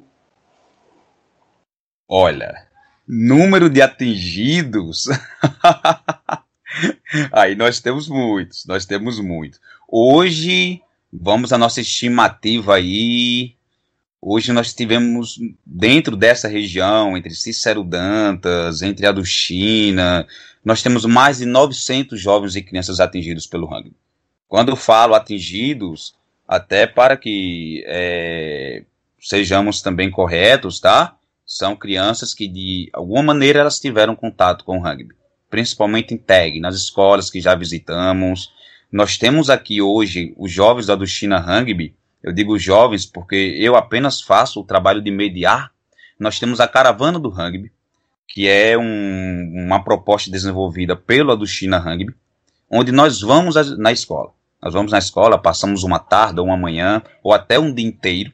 Olha, 2.07 2.67
número 3.07 3.69
de 3.69 3.81
atingidos. 3.81 5.05
aí 7.31 7.55
nós 7.55 7.79
temos 7.79 8.09
muitos, 8.09 8.65
nós 8.65 8.85
temos 8.85 9.17
muitos. 9.19 9.61
Hoje, 9.87 10.81
vamos 11.11 11.53
à 11.53 11.57
nossa 11.57 11.79
estimativa 11.79 12.75
aí. 12.75 13.55
Hoje 14.21 14.51
nós 14.51 14.73
tivemos 14.73 15.39
dentro 15.65 16.17
dessa 16.17 16.49
região, 16.49 17.15
entre 17.15 17.33
Cícero 17.33 17.83
Dantas, 17.83 18.81
entre 18.81 19.05
a 19.05 19.11
do 19.11 19.25
China, 19.25 20.27
nós 20.63 20.81
temos 20.81 21.05
mais 21.05 21.39
de 21.39 21.45
900 21.45 22.19
jovens 22.19 22.55
e 22.55 22.61
crianças 22.61 22.99
atingidos 22.99 23.45
pelo 23.45 23.65
rugby. 23.65 23.93
Quando 24.53 24.75
falo 24.75 25.15
atingidos, 25.15 26.13
até 26.47 26.85
para 26.85 27.17
que 27.17 27.83
é, 27.87 28.83
sejamos 29.19 29.81
também 29.81 30.11
corretos, 30.11 30.79
tá? 30.79 31.15
São 31.43 31.75
crianças 31.75 32.35
que 32.35 32.47
de 32.47 32.87
alguma 32.93 33.23
maneira 33.23 33.61
elas 33.61 33.79
tiveram 33.79 34.15
contato 34.15 34.63
com 34.63 34.77
o 34.77 34.79
rugby, 34.79 35.15
principalmente 35.49 36.13
em 36.13 36.17
tag, 36.19 36.59
nas 36.59 36.75
escolas 36.75 37.31
que 37.31 37.41
já 37.41 37.55
visitamos. 37.55 38.53
Nós 38.91 39.17
temos 39.17 39.49
aqui 39.49 39.81
hoje 39.81 40.35
os 40.37 40.51
jovens 40.51 40.85
da 40.85 41.03
China 41.03 41.39
Rugby, 41.39 41.95
eu 42.21 42.31
digo 42.31 42.59
jovens 42.59 43.07
porque 43.07 43.55
eu 43.57 43.75
apenas 43.75 44.21
faço 44.21 44.59
o 44.59 44.63
trabalho 44.63 45.01
de 45.01 45.09
mediar. 45.09 45.71
Nós 46.19 46.37
temos 46.37 46.59
a 46.59 46.67
Caravana 46.67 47.17
do 47.17 47.29
Rugby, 47.29 47.71
que 48.27 48.47
é 48.47 48.77
um, 48.77 49.65
uma 49.65 49.83
proposta 49.83 50.29
desenvolvida 50.29 50.95
pelo 50.95 51.43
China 51.47 51.79
Rugby, 51.79 52.13
onde 52.69 52.91
nós 52.91 53.19
vamos 53.19 53.55
na 53.79 53.91
escola. 53.91 54.31
Nós 54.63 54.73
vamos 54.73 54.93
na 54.93 54.97
escola, 54.97 55.37
passamos 55.37 55.83
uma 55.83 55.99
tarde, 55.99 56.39
uma 56.39 56.55
manhã, 56.55 57.01
ou 57.21 57.33
até 57.33 57.59
um 57.59 57.73
dia 57.73 57.85
inteiro. 57.85 58.31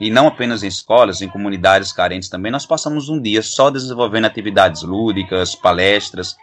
E 0.00 0.08
não 0.08 0.28
apenas 0.28 0.62
em 0.62 0.68
escolas, 0.68 1.20
em 1.20 1.28
comunidades 1.28 1.92
carentes 1.92 2.28
também, 2.28 2.52
nós 2.52 2.64
passamos 2.64 3.08
um 3.08 3.20
dia 3.20 3.42
só 3.42 3.68
desenvolvendo 3.68 4.26
atividades 4.26 4.82
lúdicas, 4.82 5.56
palestras, 5.56 6.36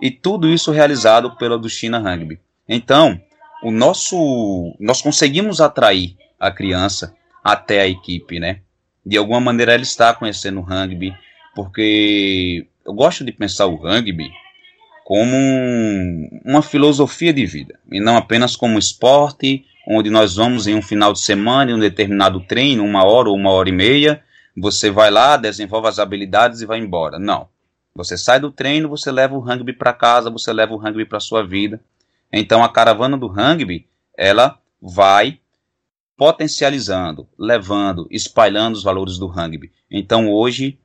e 0.00 0.10
tudo 0.10 0.48
isso 0.48 0.72
realizado 0.72 1.36
pela 1.36 1.58
do 1.58 1.68
China 1.68 1.98
Rugby. 1.98 2.40
Então, 2.66 3.20
o 3.62 3.70
nosso, 3.70 4.74
nós 4.80 5.02
conseguimos 5.02 5.60
atrair 5.60 6.16
a 6.40 6.50
criança 6.50 7.14
até 7.44 7.82
a 7.82 7.86
equipe, 7.86 8.40
né? 8.40 8.60
De 9.04 9.18
alguma 9.18 9.40
maneira 9.40 9.74
ela 9.74 9.82
está 9.82 10.14
conhecendo 10.14 10.60
o 10.60 10.62
rugby, 10.62 11.14
porque 11.54 12.66
eu 12.86 12.94
gosto 12.94 13.22
de 13.22 13.32
pensar 13.32 13.66
o 13.66 13.76
rugby 13.76 14.30
como 15.04 15.34
um, 15.34 16.40
uma 16.44 16.62
filosofia 16.62 17.32
de 17.32 17.44
vida, 17.44 17.78
e 17.90 18.00
não 18.00 18.16
apenas 18.16 18.56
como 18.56 18.78
esporte, 18.78 19.64
onde 19.86 20.10
nós 20.10 20.36
vamos 20.36 20.66
em 20.66 20.74
um 20.74 20.82
final 20.82 21.12
de 21.12 21.20
semana, 21.20 21.70
em 21.70 21.74
um 21.74 21.78
determinado 21.78 22.40
treino, 22.40 22.84
uma 22.84 23.04
hora 23.04 23.28
ou 23.28 23.36
uma 23.36 23.50
hora 23.50 23.68
e 23.68 23.72
meia, 23.72 24.22
você 24.56 24.90
vai 24.90 25.10
lá, 25.10 25.36
desenvolve 25.36 25.88
as 25.88 25.98
habilidades 25.98 26.60
e 26.60 26.66
vai 26.66 26.78
embora. 26.78 27.18
Não. 27.18 27.48
Você 27.94 28.16
sai 28.16 28.40
do 28.40 28.50
treino, 28.50 28.88
você 28.88 29.10
leva 29.10 29.34
o 29.34 29.40
rugby 29.40 29.72
para 29.72 29.92
casa, 29.92 30.30
você 30.30 30.52
leva 30.52 30.72
o 30.72 30.78
rugby 30.78 31.04
para 31.04 31.20
sua 31.20 31.44
vida. 31.44 31.80
Então 32.32 32.62
a 32.62 32.68
caravana 32.68 33.16
do 33.16 33.26
rugby, 33.26 33.86
ela 34.16 34.58
vai 34.80 35.38
potencializando, 36.16 37.28
levando, 37.38 38.06
espalhando 38.10 38.74
os 38.74 38.82
valores 38.82 39.18
do 39.18 39.26
rugby. 39.26 39.72
Então 39.90 40.30
hoje 40.30 40.78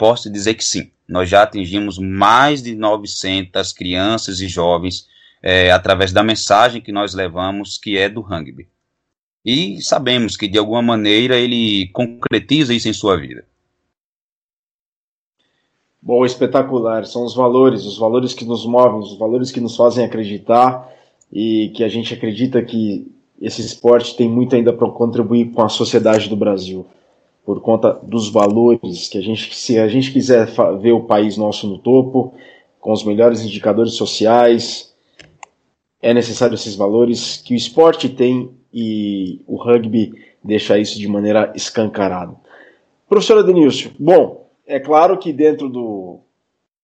posso 0.00 0.30
dizer 0.30 0.54
que 0.54 0.64
sim, 0.64 0.90
nós 1.06 1.28
já 1.28 1.42
atingimos 1.42 1.98
mais 1.98 2.62
de 2.62 2.74
900 2.74 3.70
crianças 3.74 4.40
e 4.40 4.48
jovens 4.48 5.06
é, 5.42 5.70
através 5.70 6.10
da 6.10 6.22
mensagem 6.22 6.80
que 6.80 6.90
nós 6.90 7.12
levamos, 7.12 7.76
que 7.76 7.98
é 7.98 8.08
do 8.08 8.22
rugby. 8.22 8.66
E 9.44 9.82
sabemos 9.82 10.38
que 10.38 10.48
de 10.48 10.56
alguma 10.56 10.80
maneira 10.80 11.36
ele 11.36 11.88
concretiza 11.88 12.72
isso 12.72 12.88
em 12.88 12.94
sua 12.94 13.18
vida. 13.18 13.44
Bom, 16.00 16.24
espetacular. 16.24 17.04
São 17.04 17.22
os 17.26 17.34
valores, 17.34 17.84
os 17.84 17.98
valores 17.98 18.32
que 18.32 18.46
nos 18.46 18.64
movem, 18.64 19.00
os 19.00 19.18
valores 19.18 19.52
que 19.52 19.60
nos 19.60 19.76
fazem 19.76 20.02
acreditar 20.02 20.90
e 21.30 21.72
que 21.76 21.84
a 21.84 21.88
gente 21.88 22.14
acredita 22.14 22.62
que 22.62 23.06
esse 23.38 23.60
esporte 23.60 24.16
tem 24.16 24.30
muito 24.30 24.56
ainda 24.56 24.72
para 24.72 24.90
contribuir 24.90 25.50
com 25.52 25.62
a 25.62 25.68
sociedade 25.68 26.26
do 26.26 26.36
Brasil 26.36 26.86
por 27.50 27.60
conta 27.60 27.92
dos 28.04 28.30
valores 28.30 29.08
que 29.08 29.18
a 29.18 29.20
gente, 29.20 29.52
se 29.56 29.76
a 29.76 29.88
gente 29.88 30.12
quiser 30.12 30.46
ver 30.80 30.92
o 30.92 31.02
país 31.02 31.36
nosso 31.36 31.66
no 31.66 31.80
topo, 31.80 32.32
com 32.80 32.92
os 32.92 33.02
melhores 33.02 33.44
indicadores 33.44 33.94
sociais, 33.94 34.94
é 36.00 36.14
necessário 36.14 36.54
esses 36.54 36.76
valores 36.76 37.38
que 37.38 37.52
o 37.52 37.56
esporte 37.56 38.08
tem 38.08 38.52
e 38.72 39.42
o 39.48 39.56
rugby 39.56 40.12
deixa 40.44 40.78
isso 40.78 40.96
de 40.96 41.08
maneira 41.08 41.52
escancarada. 41.56 42.36
Professora 43.08 43.42
Denilson, 43.42 43.90
bom, 43.98 44.48
é 44.64 44.78
claro 44.78 45.18
que 45.18 45.32
dentro 45.32 45.68
do, 45.68 46.20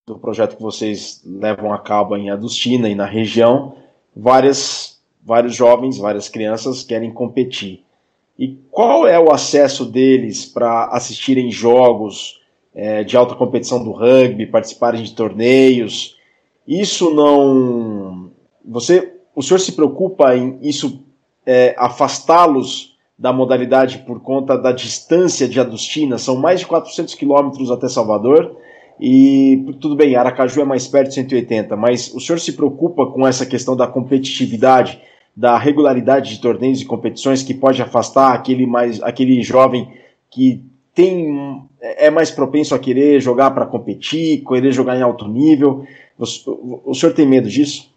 do 0.05 0.19
projeto 0.19 0.57
que 0.57 0.62
vocês 0.64 1.23
levam 1.25 1.73
a 1.73 1.79
cabo 1.79 2.17
em 2.17 2.29
Adustina 2.29 2.89
e 2.89 2.95
na 2.97 3.07
região, 3.07 3.77
várias, 4.17 5.01
vários 5.23 5.55
jovens, 5.55 5.97
várias 5.97 6.29
crianças 6.29 6.83
querem 6.83 7.12
competir. 7.12 7.86
E 8.39 8.59
qual 8.70 9.07
é 9.07 9.18
o 9.18 9.32
acesso 9.32 9.84
deles 9.84 10.45
para 10.45 10.87
assistirem 10.87 11.51
jogos 11.51 12.41
é, 12.74 13.03
de 13.03 13.16
alta 13.16 13.34
competição 13.34 13.82
do 13.82 13.93
rugby, 13.93 14.47
participarem 14.47 15.03
de 15.03 15.14
torneios? 15.14 16.16
Isso 16.66 17.14
não. 17.14 18.30
Você, 18.64 19.14
o 19.34 19.43
senhor 19.43 19.59
se 19.61 19.72
preocupa 19.72 20.37
em 20.37 20.59
isso 20.61 21.03
é, 21.47 21.74
afastá-los 21.78 22.95
da 23.18 23.32
modalidade 23.32 23.99
por 23.99 24.20
conta 24.20 24.59
da 24.59 24.72
distância 24.72 25.49
de 25.49 25.59
Adustina? 25.59 26.18
São 26.18 26.37
mais 26.37 26.61
de 26.61 26.66
400 26.66 27.14
quilômetros 27.14 27.70
até 27.70 27.89
Salvador. 27.89 28.57
E 29.01 29.64
tudo 29.80 29.95
bem, 29.95 30.16
Aracaju 30.16 30.61
é 30.61 30.64
mais 30.64 30.87
perto 30.87 31.09
de 31.09 31.14
180, 31.14 31.76
mas 31.76 32.12
o 32.14 32.20
senhor 32.20 32.39
se 32.39 32.53
preocupa 32.53 33.07
com 33.07 33.26
essa 33.26 33.45
questão 33.45 33.76
da 33.76 33.87
competitividade? 33.87 35.01
Da 35.37 35.59
regularidade 35.59 36.30
de 36.30 36.41
torneios 36.41 36.80
e 36.80 36.87
competições 36.87 37.43
que 37.43 37.53
pode 37.53 37.82
afastar 37.82 38.32
aquele, 38.34 38.66
mais, 38.66 39.03
aquele 39.03 39.43
jovem 39.43 39.93
que 40.30 40.64
tem 40.95 41.68
é 41.78 42.11
mais 42.11 42.30
propenso 42.30 42.74
a 42.74 42.78
querer 42.78 43.20
jogar 43.20 43.51
para 43.51 43.66
competir, 43.66 44.43
querer 44.45 44.72
jogar 44.72 44.97
em 44.97 45.03
alto 45.03 45.28
nível. 45.28 45.87
O, 46.18 46.91
o 46.91 46.95
senhor 46.95 47.12
tem 47.12 47.26
medo 47.26 47.49
disso? 47.49 47.95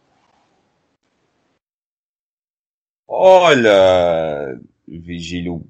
Olha, 3.08 4.60
Vigílio, 4.86 5.64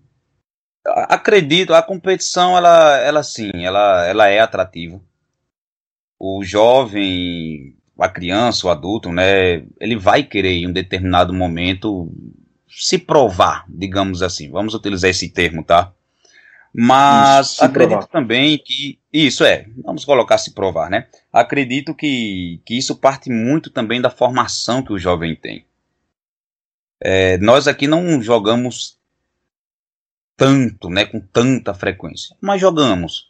acredito, 0.86 1.74
a 1.74 1.84
competição 1.84 2.58
ela, 2.58 2.98
ela 2.98 3.24
sim, 3.24 3.52
ela, 3.54 4.06
ela 4.08 4.28
é 4.28 4.40
atrativa. 4.40 5.00
O 6.20 6.44
jovem 6.44 7.79
a 8.00 8.10
criança, 8.10 8.68
o 8.68 8.70
adulto, 8.70 9.12
né, 9.12 9.64
ele 9.80 9.96
vai 9.98 10.24
querer 10.24 10.54
em 10.54 10.68
um 10.68 10.72
determinado 10.72 11.34
momento 11.34 12.12
se 12.68 12.98
provar, 12.98 13.66
digamos 13.68 14.22
assim. 14.22 14.50
Vamos 14.50 14.74
utilizar 14.74 15.10
esse 15.10 15.30
termo, 15.30 15.64
tá? 15.64 15.92
Mas 16.74 17.54
isso, 17.54 17.64
acredito 17.64 17.98
provar. 17.98 18.08
também 18.08 18.58
que. 18.58 19.00
Isso 19.12 19.44
é, 19.44 19.66
vamos 19.84 20.06
colocar 20.06 20.38
se 20.38 20.54
provar, 20.54 20.90
né? 20.90 21.08
Acredito 21.34 21.96
que, 21.96 22.62
que 22.64 22.78
isso 22.78 22.96
parte 22.96 23.30
muito 23.30 23.72
também 23.72 24.00
da 24.00 24.12
formação 24.12 24.84
que 24.84 24.94
o 24.94 25.00
jovem 25.00 25.36
tem. 25.36 25.66
É, 27.02 27.38
nós 27.40 27.68
aqui 27.68 27.88
não 27.88 28.22
jogamos 28.22 29.00
tanto, 30.38 30.90
né, 30.90 31.06
com 31.06 31.20
tanta 31.20 31.74
frequência, 31.74 32.36
mas 32.40 32.62
jogamos. 32.62 33.30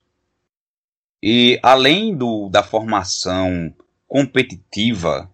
E 1.24 1.60
além 1.64 2.16
do, 2.16 2.50
da 2.50 2.62
formação 2.62 3.74
competitiva, 4.10 5.32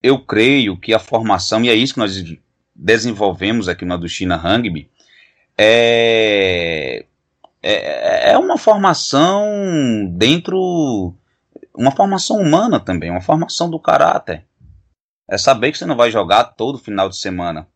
eu 0.00 0.18
creio 0.20 0.78
que 0.78 0.94
a 0.94 0.98
formação, 1.00 1.64
e 1.64 1.68
é 1.68 1.74
isso 1.74 1.94
que 1.94 2.00
nós 2.00 2.22
desenvolvemos 2.74 3.68
aqui 3.68 3.84
na 3.84 3.96
do 3.96 4.08
China 4.08 4.36
Rugby, 4.36 4.88
é, 5.58 7.04
é, 7.62 8.30
é 8.30 8.38
uma 8.38 8.56
formação 8.56 10.06
dentro. 10.12 11.12
Uma 11.74 11.90
formação 11.90 12.36
humana 12.38 12.80
também, 12.80 13.10
uma 13.10 13.20
formação 13.20 13.68
do 13.68 13.78
caráter. 13.78 14.46
É 15.28 15.36
saber 15.36 15.72
que 15.72 15.78
você 15.78 15.84
não 15.84 15.96
vai 15.96 16.10
jogar 16.10 16.44
todo 16.44 16.78
final 16.78 17.08
de 17.08 17.18
semana. 17.18 17.68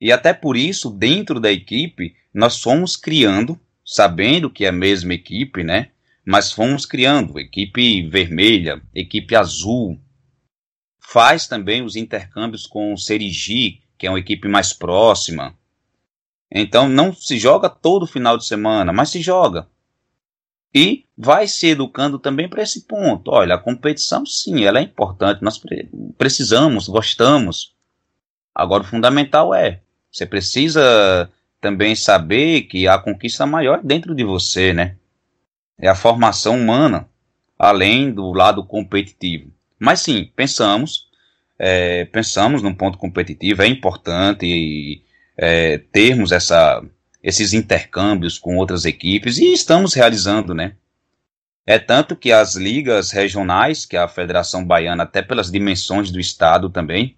E 0.00 0.12
até 0.12 0.32
por 0.32 0.56
isso, 0.56 0.90
dentro 0.90 1.40
da 1.40 1.50
equipe, 1.50 2.14
nós 2.32 2.62
fomos 2.62 2.96
criando, 2.96 3.58
sabendo 3.84 4.50
que 4.50 4.64
é 4.64 4.68
a 4.68 4.72
mesma 4.72 5.14
equipe, 5.14 5.64
né? 5.64 5.88
Mas 6.26 6.50
fomos 6.50 6.84
criando 6.84 7.38
equipe 7.38 8.02
vermelha, 8.08 8.82
equipe 8.92 9.36
azul. 9.36 9.96
Faz 10.98 11.46
também 11.46 11.82
os 11.82 11.94
intercâmbios 11.94 12.66
com 12.66 12.92
o 12.92 12.98
Serigi, 12.98 13.80
que 13.96 14.08
é 14.08 14.10
uma 14.10 14.18
equipe 14.18 14.48
mais 14.48 14.72
próxima. 14.72 15.56
Então 16.50 16.88
não 16.88 17.14
se 17.14 17.38
joga 17.38 17.70
todo 17.70 18.08
final 18.08 18.36
de 18.36 18.44
semana, 18.44 18.92
mas 18.92 19.10
se 19.10 19.22
joga. 19.22 19.68
E 20.74 21.06
vai 21.16 21.46
se 21.46 21.68
educando 21.68 22.18
também 22.18 22.48
para 22.48 22.62
esse 22.62 22.86
ponto. 22.86 23.30
Olha, 23.30 23.54
a 23.54 23.58
competição 23.58 24.26
sim, 24.26 24.64
ela 24.64 24.80
é 24.80 24.82
importante, 24.82 25.44
nós 25.44 25.62
precisamos, 26.18 26.88
gostamos. 26.88 27.72
Agora 28.52 28.82
o 28.82 28.86
fundamental 28.86 29.54
é, 29.54 29.80
você 30.10 30.26
precisa 30.26 31.30
também 31.60 31.94
saber 31.94 32.62
que 32.62 32.88
a 32.88 32.98
conquista 32.98 33.46
maior 33.46 33.78
é 33.78 33.82
dentro 33.82 34.12
de 34.12 34.24
você, 34.24 34.72
né? 34.72 34.96
É 35.78 35.88
a 35.88 35.94
formação 35.94 36.58
humana, 36.58 37.08
além 37.58 38.10
do 38.10 38.32
lado 38.32 38.64
competitivo. 38.64 39.52
Mas 39.78 40.00
sim, 40.00 40.30
pensamos, 40.34 41.06
é, 41.58 42.04
pensamos 42.06 42.62
num 42.62 42.74
ponto 42.74 42.98
competitivo, 42.98 43.62
é 43.62 43.66
importante 43.66 45.02
é, 45.36 45.78
termos 45.92 46.32
essa, 46.32 46.82
esses 47.22 47.52
intercâmbios 47.52 48.38
com 48.38 48.56
outras 48.56 48.84
equipes 48.84 49.38
e 49.38 49.52
estamos 49.52 49.94
realizando, 49.94 50.54
né? 50.54 50.74
É 51.66 51.78
tanto 51.78 52.14
que 52.14 52.30
as 52.30 52.54
ligas 52.54 53.10
regionais, 53.10 53.84
que 53.84 53.96
a 53.96 54.06
Federação 54.06 54.64
Baiana, 54.64 55.02
até 55.02 55.20
pelas 55.20 55.50
dimensões 55.50 56.12
do 56.12 56.20
estado 56.20 56.70
também, 56.70 57.16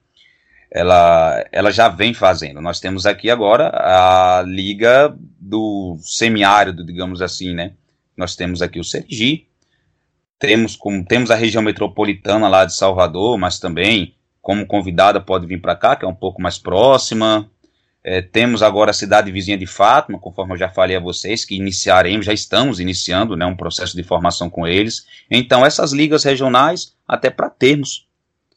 ela, 0.70 1.44
ela 1.52 1.70
já 1.70 1.88
vem 1.88 2.14
fazendo. 2.14 2.60
Nós 2.60 2.80
temos 2.80 3.04
aqui 3.04 3.30
agora 3.30 3.70
a 3.74 4.42
liga 4.46 5.14
do 5.38 5.98
semiárido, 6.00 6.84
digamos 6.84 7.20
assim, 7.20 7.54
né? 7.54 7.72
Nós 8.18 8.34
temos 8.34 8.60
aqui 8.60 8.80
o 8.80 8.84
Sergi, 8.84 9.46
temos, 10.38 10.76
como, 10.76 11.04
temos 11.04 11.30
a 11.30 11.34
região 11.34 11.62
metropolitana 11.62 12.48
lá 12.48 12.64
de 12.64 12.74
Salvador, 12.74 13.38
mas 13.38 13.58
também 13.58 14.14
como 14.42 14.66
convidada 14.66 15.20
pode 15.20 15.46
vir 15.46 15.60
para 15.60 15.76
cá, 15.76 15.96
que 15.96 16.04
é 16.04 16.08
um 16.08 16.14
pouco 16.14 16.40
mais 16.40 16.58
próxima. 16.58 17.50
É, 18.02 18.22
temos 18.22 18.62
agora 18.62 18.90
a 18.90 18.94
cidade 18.94 19.30
vizinha 19.30 19.58
de 19.58 19.66
Fátima, 19.66 20.18
conforme 20.18 20.54
eu 20.54 20.56
já 20.56 20.68
falei 20.68 20.96
a 20.96 21.00
vocês, 21.00 21.44
que 21.44 21.56
iniciaremos, 21.56 22.24
já 22.24 22.32
estamos 22.32 22.80
iniciando 22.80 23.36
né, 23.36 23.44
um 23.44 23.56
processo 23.56 23.96
de 23.96 24.02
formação 24.02 24.48
com 24.48 24.66
eles. 24.66 25.06
Então, 25.30 25.66
essas 25.66 25.92
ligas 25.92 26.24
regionais, 26.24 26.94
até 27.06 27.30
para 27.30 27.50
termos 27.50 28.06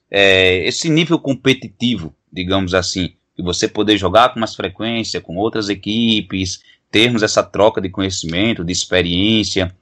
é, 0.09 0.66
esse 0.68 0.89
nível 0.89 1.20
competitivo, 1.20 2.16
digamos 2.32 2.74
assim, 2.74 3.14
de 3.38 3.43
você 3.43 3.68
poder 3.68 3.97
jogar 3.97 4.34
com 4.34 4.39
mais 4.39 4.55
frequência 4.55 5.20
com 5.20 5.36
outras 5.36 5.70
equipes, 5.70 6.62
termos 6.92 7.24
essa 7.24 7.42
troca 7.42 7.80
de 7.80 7.89
conhecimento, 7.89 8.64
de 8.64 8.74
experiência. 8.74 9.74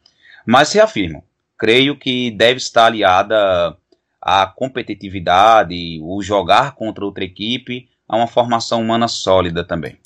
Mas 0.45 0.72
reafirmo, 0.72 1.24
creio 1.57 1.97
que 1.97 2.32
deve 2.32 2.57
estar 2.57 2.86
aliada 2.86 3.76
à 4.22 4.45
competitividade, 4.45 5.99
o 6.01 6.22
jogar 6.22 6.76
contra 6.76 7.03
outra 7.03 7.24
equipe, 7.24 7.89
a 8.07 8.16
uma 8.16 8.28
formação 8.28 8.82
humana 8.82 9.07
sólida 9.07 9.64
também. 9.64 9.97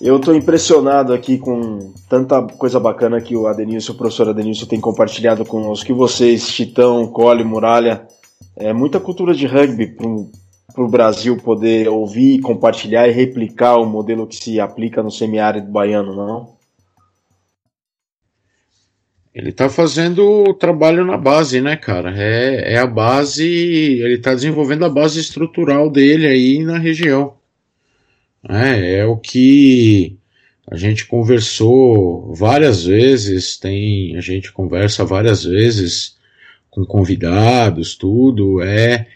Eu 0.00 0.16
estou 0.16 0.34
impressionado 0.34 1.12
aqui 1.12 1.38
com 1.38 1.92
tanta 2.08 2.40
coisa 2.40 2.78
bacana 2.78 3.20
que 3.20 3.34
o 3.34 3.48
Adenilson, 3.48 3.92
o 3.92 3.96
professor 3.96 4.28
Adenilson, 4.28 4.66
tem 4.66 4.80
compartilhado 4.80 5.44
conosco. 5.44 5.86
Que 5.86 5.92
vocês, 5.92 6.48
Chitão, 6.48 7.08
Cole, 7.08 7.42
Muralha, 7.42 8.06
é 8.58 8.72
muita 8.72 9.00
cultura 9.00 9.34
de 9.34 9.46
rugby 9.46 9.86
para 9.86 10.84
o 10.84 10.88
Brasil 10.88 11.36
poder 11.36 11.88
ouvir, 11.88 12.40
compartilhar 12.40 13.08
e 13.08 13.12
replicar 13.12 13.76
o 13.76 13.86
modelo 13.86 14.26
que 14.26 14.36
se 14.36 14.60
aplica 14.60 15.02
no 15.02 15.10
semiárido 15.10 15.70
baiano, 15.70 16.14
não? 16.14 16.58
Ele 19.34 19.50
está 19.50 19.68
fazendo 19.68 20.48
o 20.48 20.54
trabalho 20.54 21.04
na 21.04 21.16
base, 21.16 21.60
né, 21.60 21.76
cara? 21.76 22.12
É, 22.16 22.74
é 22.74 22.78
a 22.78 22.86
base, 22.86 23.44
ele 23.44 24.14
está 24.14 24.34
desenvolvendo 24.34 24.84
a 24.84 24.88
base 24.88 25.20
estrutural 25.20 25.88
dele 25.88 26.26
aí 26.26 26.58
na 26.64 26.76
região. 26.76 27.34
É, 28.48 28.98
é 28.98 29.06
o 29.06 29.16
que 29.16 30.18
a 30.68 30.76
gente 30.76 31.06
conversou 31.06 32.34
várias 32.34 32.84
vezes, 32.84 33.56
tem, 33.56 34.16
a 34.16 34.20
gente 34.20 34.50
conversa 34.52 35.04
várias 35.04 35.44
vezes 35.44 36.17
com 36.70 36.84
convidados, 36.84 37.94
tudo, 37.94 38.62
é, 38.62 39.06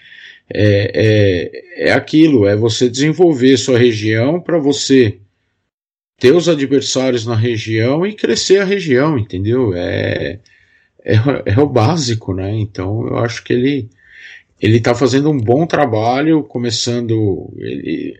é, 0.52 0.90
é, 0.94 1.88
é 1.88 1.92
aquilo, 1.92 2.46
é 2.46 2.56
você 2.56 2.88
desenvolver 2.88 3.56
sua 3.56 3.78
região 3.78 4.40
para 4.40 4.58
você 4.58 5.18
ter 6.18 6.34
os 6.34 6.48
adversários 6.48 7.26
na 7.26 7.34
região 7.34 8.06
e 8.06 8.14
crescer 8.14 8.58
a 8.60 8.64
região, 8.64 9.18
entendeu? 9.18 9.74
É, 9.74 10.38
é, 11.04 11.14
é 11.46 11.60
o 11.60 11.66
básico, 11.66 12.32
né? 12.32 12.54
Então 12.54 13.06
eu 13.08 13.18
acho 13.18 13.42
que 13.42 13.52
ele 13.52 13.90
ele 14.62 14.76
está 14.76 14.94
fazendo 14.94 15.28
um 15.28 15.36
bom 15.36 15.66
trabalho, 15.66 16.44
começando. 16.44 17.52
Ele, 17.58 18.16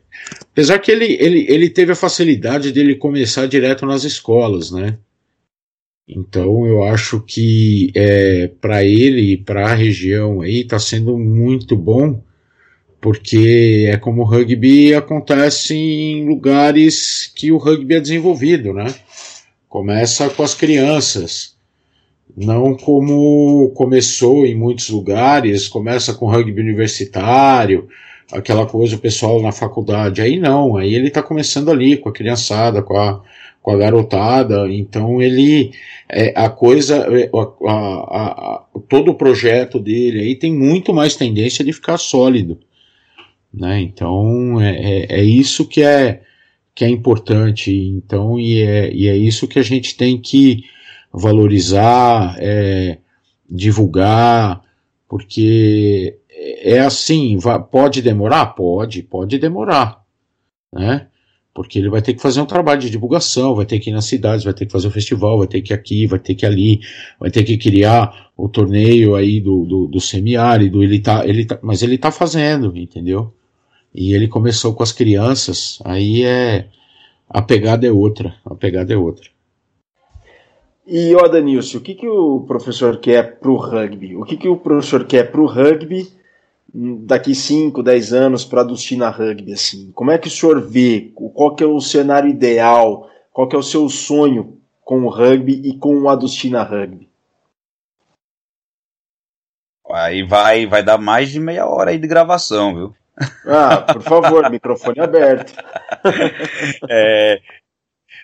apesar 0.50 0.80
que 0.80 0.90
ele, 0.90 1.16
ele, 1.20 1.46
ele 1.48 1.70
teve 1.70 1.92
a 1.92 1.96
facilidade 1.96 2.72
dele 2.72 2.96
começar 2.96 3.46
direto 3.46 3.86
nas 3.86 4.02
escolas, 4.02 4.72
né? 4.72 4.98
Então 6.08 6.66
eu 6.66 6.82
acho 6.82 7.20
que 7.20 7.90
é, 7.94 8.48
para 8.60 8.84
ele 8.84 9.32
e 9.32 9.36
para 9.36 9.70
a 9.70 9.74
região 9.74 10.40
aí 10.40 10.60
está 10.60 10.78
sendo 10.78 11.16
muito 11.16 11.76
bom 11.76 12.22
porque 13.02 13.88
é 13.92 13.96
como 13.96 14.22
o 14.22 14.24
rugby 14.24 14.94
acontece 14.94 15.74
em 15.74 16.24
lugares 16.24 17.30
que 17.34 17.50
o 17.50 17.58
rugby 17.58 17.96
é 17.96 18.00
desenvolvido, 18.00 18.72
né? 18.72 18.94
Começa 19.68 20.30
com 20.30 20.44
as 20.44 20.54
crianças, 20.54 21.56
não 22.36 22.76
como 22.76 23.70
começou 23.74 24.46
em 24.46 24.54
muitos 24.54 24.88
lugares, 24.88 25.66
começa 25.66 26.14
com 26.14 26.30
rugby 26.30 26.60
universitário, 26.60 27.88
aquela 28.30 28.66
coisa 28.66 28.94
o 28.94 29.00
pessoal 29.00 29.42
na 29.42 29.50
faculdade. 29.50 30.22
Aí 30.22 30.38
não, 30.38 30.76
aí 30.76 30.94
ele 30.94 31.08
está 31.08 31.24
começando 31.24 31.72
ali 31.72 31.96
com 31.96 32.08
a 32.08 32.12
criançada, 32.12 32.82
com 32.82 32.96
a, 32.96 33.20
com 33.62 33.70
a 33.70 33.76
garotada, 33.76 34.68
então 34.68 35.22
ele 35.22 35.72
é, 36.08 36.32
a 36.36 36.50
coisa, 36.50 37.06
é, 37.08 37.30
a, 37.32 37.72
a, 37.72 38.26
a, 38.26 38.64
todo 38.88 39.12
o 39.12 39.14
projeto 39.14 39.78
dele 39.78 40.20
aí 40.20 40.34
tem 40.34 40.52
muito 40.52 40.92
mais 40.92 41.14
tendência 41.14 41.64
de 41.64 41.72
ficar 41.72 41.96
sólido. 41.96 42.58
Né? 43.54 43.80
Então 43.80 44.60
é, 44.60 44.76
é, 44.76 45.20
é, 45.20 45.22
isso 45.22 45.66
que 45.66 45.82
é, 45.82 46.22
que 46.74 46.84
é 46.84 46.88
importante. 46.88 47.72
Então, 47.72 48.38
e 48.38 48.60
é, 48.60 48.92
e 48.92 49.08
é 49.08 49.16
isso 49.16 49.46
que 49.46 49.58
a 49.58 49.62
gente 49.62 49.96
tem 49.96 50.18
que 50.20 50.64
valorizar, 51.12 52.36
é, 52.40 52.98
divulgar, 53.48 54.62
porque 55.08 56.18
é 56.62 56.80
assim, 56.80 57.38
pode 57.70 58.02
demorar? 58.02 58.46
Pode, 58.46 59.02
pode 59.02 59.38
demorar, 59.38 60.02
né? 60.72 61.06
Porque 61.54 61.78
ele 61.78 61.90
vai 61.90 62.00
ter 62.00 62.14
que 62.14 62.22
fazer 62.22 62.40
um 62.40 62.46
trabalho 62.46 62.80
de 62.80 62.88
divulgação, 62.88 63.54
vai 63.54 63.66
ter 63.66 63.78
que 63.78 63.90
ir 63.90 63.92
nas 63.92 64.06
cidades, 64.06 64.44
vai 64.44 64.54
ter 64.54 64.64
que 64.64 64.72
fazer 64.72 64.88
o 64.88 64.90
festival, 64.90 65.38
vai 65.38 65.46
ter 65.46 65.60
que 65.60 65.72
ir 65.72 65.76
aqui, 65.76 66.06
vai 66.06 66.18
ter 66.18 66.34
que 66.34 66.46
ir 66.46 66.48
ali, 66.48 66.80
vai 67.20 67.30
ter 67.30 67.44
que 67.44 67.58
criar 67.58 68.30
o 68.36 68.48
torneio 68.48 69.14
aí 69.14 69.40
do, 69.40 69.64
do, 69.66 69.86
do 69.86 70.00
semiárido, 70.00 70.82
ele 70.82 70.98
tá, 70.98 71.26
ele 71.26 71.44
tá, 71.44 71.58
mas 71.62 71.82
ele 71.82 71.98
tá 71.98 72.10
fazendo, 72.10 72.76
entendeu? 72.76 73.34
E 73.94 74.14
ele 74.14 74.28
começou 74.28 74.74
com 74.74 74.82
as 74.82 74.92
crianças, 74.92 75.78
aí 75.84 76.22
é 76.22 76.68
a 77.28 77.42
pegada 77.42 77.86
é 77.86 77.92
outra, 77.92 78.34
a 78.44 78.54
pegada 78.54 78.92
é 78.92 78.96
outra. 78.96 79.28
E, 80.86 81.14
ó, 81.14 81.28
Danilson, 81.28 81.78
o 81.78 81.80
que, 81.80 81.94
que 81.94 82.08
o 82.08 82.40
professor 82.40 82.98
quer 82.98 83.38
para 83.38 83.50
o 83.50 83.56
rugby? 83.56 84.16
O 84.16 84.24
que, 84.24 84.36
que 84.36 84.48
o 84.48 84.56
professor 84.56 85.04
quer 85.04 85.30
para 85.30 85.40
o 85.40 85.46
rugby 85.46 86.08
daqui 86.74 87.34
5, 87.34 87.82
10 87.82 88.12
anos 88.12 88.44
para 88.44 88.62
a 88.62 88.64
Dustina 88.64 89.10
Rugby? 89.10 89.52
Assim? 89.52 89.90
Como 89.92 90.10
é 90.10 90.18
que 90.18 90.28
o 90.28 90.30
senhor 90.30 90.60
vê? 90.60 91.10
Qual 91.14 91.54
que 91.54 91.62
é 91.62 91.66
o 91.66 91.80
cenário 91.80 92.28
ideal? 92.28 93.10
Qual 93.32 93.48
que 93.48 93.56
é 93.56 93.58
o 93.58 93.62
seu 93.62 93.88
sonho 93.88 94.58
com 94.84 95.04
o 95.04 95.08
rugby 95.08 95.60
e 95.64 95.76
com 95.78 96.08
a 96.08 96.14
Dustina 96.14 96.62
Rugby? 96.62 97.08
Aí 99.90 100.22
vai, 100.22 100.66
vai 100.66 100.82
dar 100.82 100.98
mais 100.98 101.30
de 101.30 101.38
meia 101.38 101.66
hora 101.66 101.90
aí 101.90 101.98
de 101.98 102.06
gravação, 102.06 102.74
viu? 102.74 102.96
Ah, 103.46 103.82
por 103.82 104.02
favor, 104.02 104.48
microfone 104.50 105.00
aberto. 105.00 105.52
é, 106.88 107.40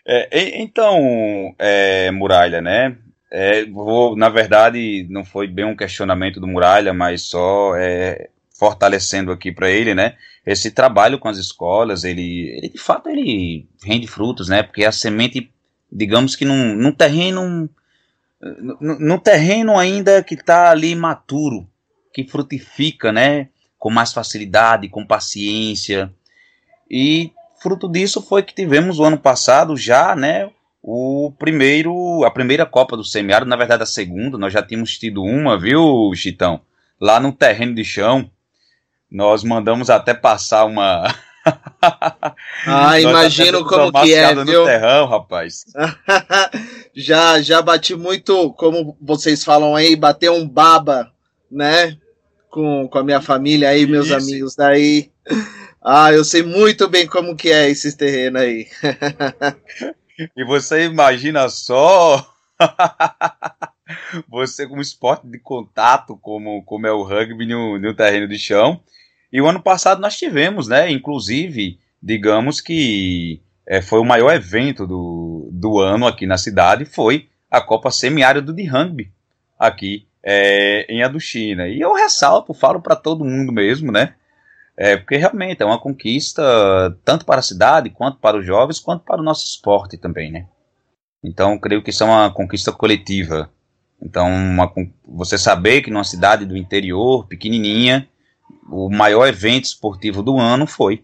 é, 0.06 0.62
então, 0.62 1.54
é, 1.58 2.10
Muralha, 2.10 2.60
né? 2.60 2.96
É, 3.30 3.64
vou, 3.66 4.16
na 4.16 4.28
verdade, 4.28 5.06
não 5.10 5.24
foi 5.24 5.46
bem 5.46 5.64
um 5.64 5.76
questionamento 5.76 6.40
do 6.40 6.46
Muralha, 6.46 6.94
mas 6.94 7.22
só 7.22 7.74
é, 7.76 8.30
fortalecendo 8.58 9.30
aqui 9.30 9.52
para 9.52 9.70
ele, 9.70 9.94
né? 9.94 10.16
Esse 10.46 10.70
trabalho 10.70 11.18
com 11.18 11.28
as 11.28 11.36
escolas, 11.36 12.04
ele, 12.04 12.48
ele 12.56 12.68
de 12.70 12.78
fato 12.78 13.08
ele 13.08 13.68
rende 13.84 14.06
frutos, 14.06 14.48
né? 14.48 14.62
Porque 14.62 14.84
a 14.84 14.92
semente, 14.92 15.52
digamos 15.92 16.34
que 16.34 16.44
num, 16.44 16.74
num 16.74 16.92
terreno 16.92 17.68
no 18.80 19.18
terreno 19.18 19.76
ainda 19.76 20.22
que 20.22 20.34
está 20.34 20.70
ali 20.70 20.94
maturo, 20.94 21.68
que 22.12 22.24
frutifica, 22.24 23.12
né? 23.12 23.48
Com 23.78 23.90
mais 23.90 24.12
facilidade, 24.12 24.88
com 24.88 25.06
paciência. 25.06 26.12
E 26.90 27.32
fruto 27.60 27.88
disso 27.88 28.22
foi 28.22 28.42
que 28.42 28.54
tivemos 28.54 28.98
o 28.98 29.04
ano 29.04 29.18
passado 29.18 29.76
já, 29.76 30.14
né? 30.14 30.50
O 30.90 31.30
primeiro, 31.38 32.24
a 32.24 32.30
primeira 32.30 32.64
Copa 32.64 32.96
do 32.96 33.04
Semiárido, 33.04 33.50
na 33.50 33.56
verdade 33.56 33.82
a 33.82 33.86
segunda, 33.86 34.38
nós 34.38 34.54
já 34.54 34.62
tínhamos 34.62 34.96
tido 34.96 35.22
uma, 35.22 35.60
viu, 35.60 36.10
Chitão? 36.14 36.62
Lá 36.98 37.20
no 37.20 37.30
terreno 37.30 37.74
de 37.74 37.84
chão. 37.84 38.30
Nós 39.10 39.44
mandamos 39.44 39.90
até 39.90 40.14
passar 40.14 40.64
uma 40.64 41.04
Ah, 42.66 42.98
imagino 42.98 43.66
como 43.66 43.92
que 43.92 44.14
é, 44.14 44.34
viu? 44.34 44.60
No 44.60 44.64
terrão, 44.64 45.06
rapaz. 45.06 45.66
já, 46.96 47.38
já 47.42 47.60
bati 47.60 47.94
muito, 47.94 48.50
como 48.54 48.96
vocês 48.98 49.44
falam 49.44 49.76
aí, 49.76 49.94
bater 49.94 50.30
um 50.30 50.48
baba, 50.48 51.12
né? 51.50 51.98
Com, 52.48 52.88
com 52.88 52.98
a 52.98 53.04
minha 53.04 53.20
família 53.20 53.68
aí, 53.68 53.86
meus 53.86 54.06
Isso. 54.06 54.16
amigos 54.16 54.56
daí. 54.56 55.10
Ah, 55.84 56.14
eu 56.14 56.24
sei 56.24 56.42
muito 56.42 56.88
bem 56.88 57.06
como 57.06 57.36
que 57.36 57.50
é 57.50 57.68
esses 57.68 57.94
terrenos 57.94 58.40
aí. 58.40 58.68
e 60.36 60.44
você 60.44 60.84
imagina 60.86 61.48
só 61.48 62.32
você 64.28 64.66
como 64.66 64.80
esporte 64.80 65.26
de 65.26 65.38
contato, 65.38 66.16
como, 66.16 66.62
como 66.64 66.86
é 66.86 66.92
o 66.92 67.02
rugby 67.02 67.46
no, 67.46 67.78
no 67.78 67.94
terreno 67.94 68.26
de 68.26 68.38
chão, 68.38 68.80
e 69.32 69.40
o 69.40 69.46
ano 69.46 69.62
passado 69.62 70.00
nós 70.00 70.16
tivemos, 70.16 70.68
né? 70.68 70.90
Inclusive, 70.90 71.78
digamos 72.02 72.60
que 72.60 73.40
é, 73.66 73.82
foi 73.82 74.00
o 74.00 74.04
maior 74.04 74.32
evento 74.34 74.86
do, 74.86 75.48
do 75.52 75.78
ano 75.78 76.06
aqui 76.06 76.26
na 76.26 76.38
cidade, 76.38 76.84
foi 76.84 77.28
a 77.50 77.60
Copa 77.60 77.90
Semiárido 77.90 78.52
de 78.52 78.64
Rugby, 78.64 79.12
aqui 79.58 80.06
é, 80.22 80.86
em 80.88 81.02
Aduchina. 81.02 81.68
E 81.68 81.80
eu 81.80 81.92
ressalto, 81.92 82.54
falo 82.54 82.80
para 82.80 82.96
todo 82.96 83.24
mundo 83.24 83.52
mesmo, 83.52 83.92
né? 83.92 84.14
É, 84.80 84.96
porque 84.96 85.16
realmente 85.16 85.60
é 85.60 85.66
uma 85.66 85.80
conquista 85.80 86.40
tanto 87.04 87.26
para 87.26 87.40
a 87.40 87.42
cidade, 87.42 87.90
quanto 87.90 88.18
para 88.18 88.38
os 88.38 88.46
jovens, 88.46 88.78
quanto 88.78 89.02
para 89.04 89.20
o 89.20 89.24
nosso 89.24 89.44
esporte 89.44 89.96
também, 89.96 90.30
né? 90.30 90.46
Então, 91.20 91.58
creio 91.58 91.82
que 91.82 91.90
isso 91.90 92.04
é 92.04 92.06
uma 92.06 92.30
conquista 92.30 92.70
coletiva. 92.70 93.50
Então, 94.00 94.28
uma, 94.28 94.72
você 95.04 95.36
saber 95.36 95.82
que 95.82 95.90
numa 95.90 96.04
cidade 96.04 96.46
do 96.46 96.56
interior, 96.56 97.26
pequenininha, 97.26 98.08
o 98.70 98.88
maior 98.88 99.26
evento 99.26 99.64
esportivo 99.64 100.22
do 100.22 100.38
ano 100.38 100.64
foi 100.64 101.02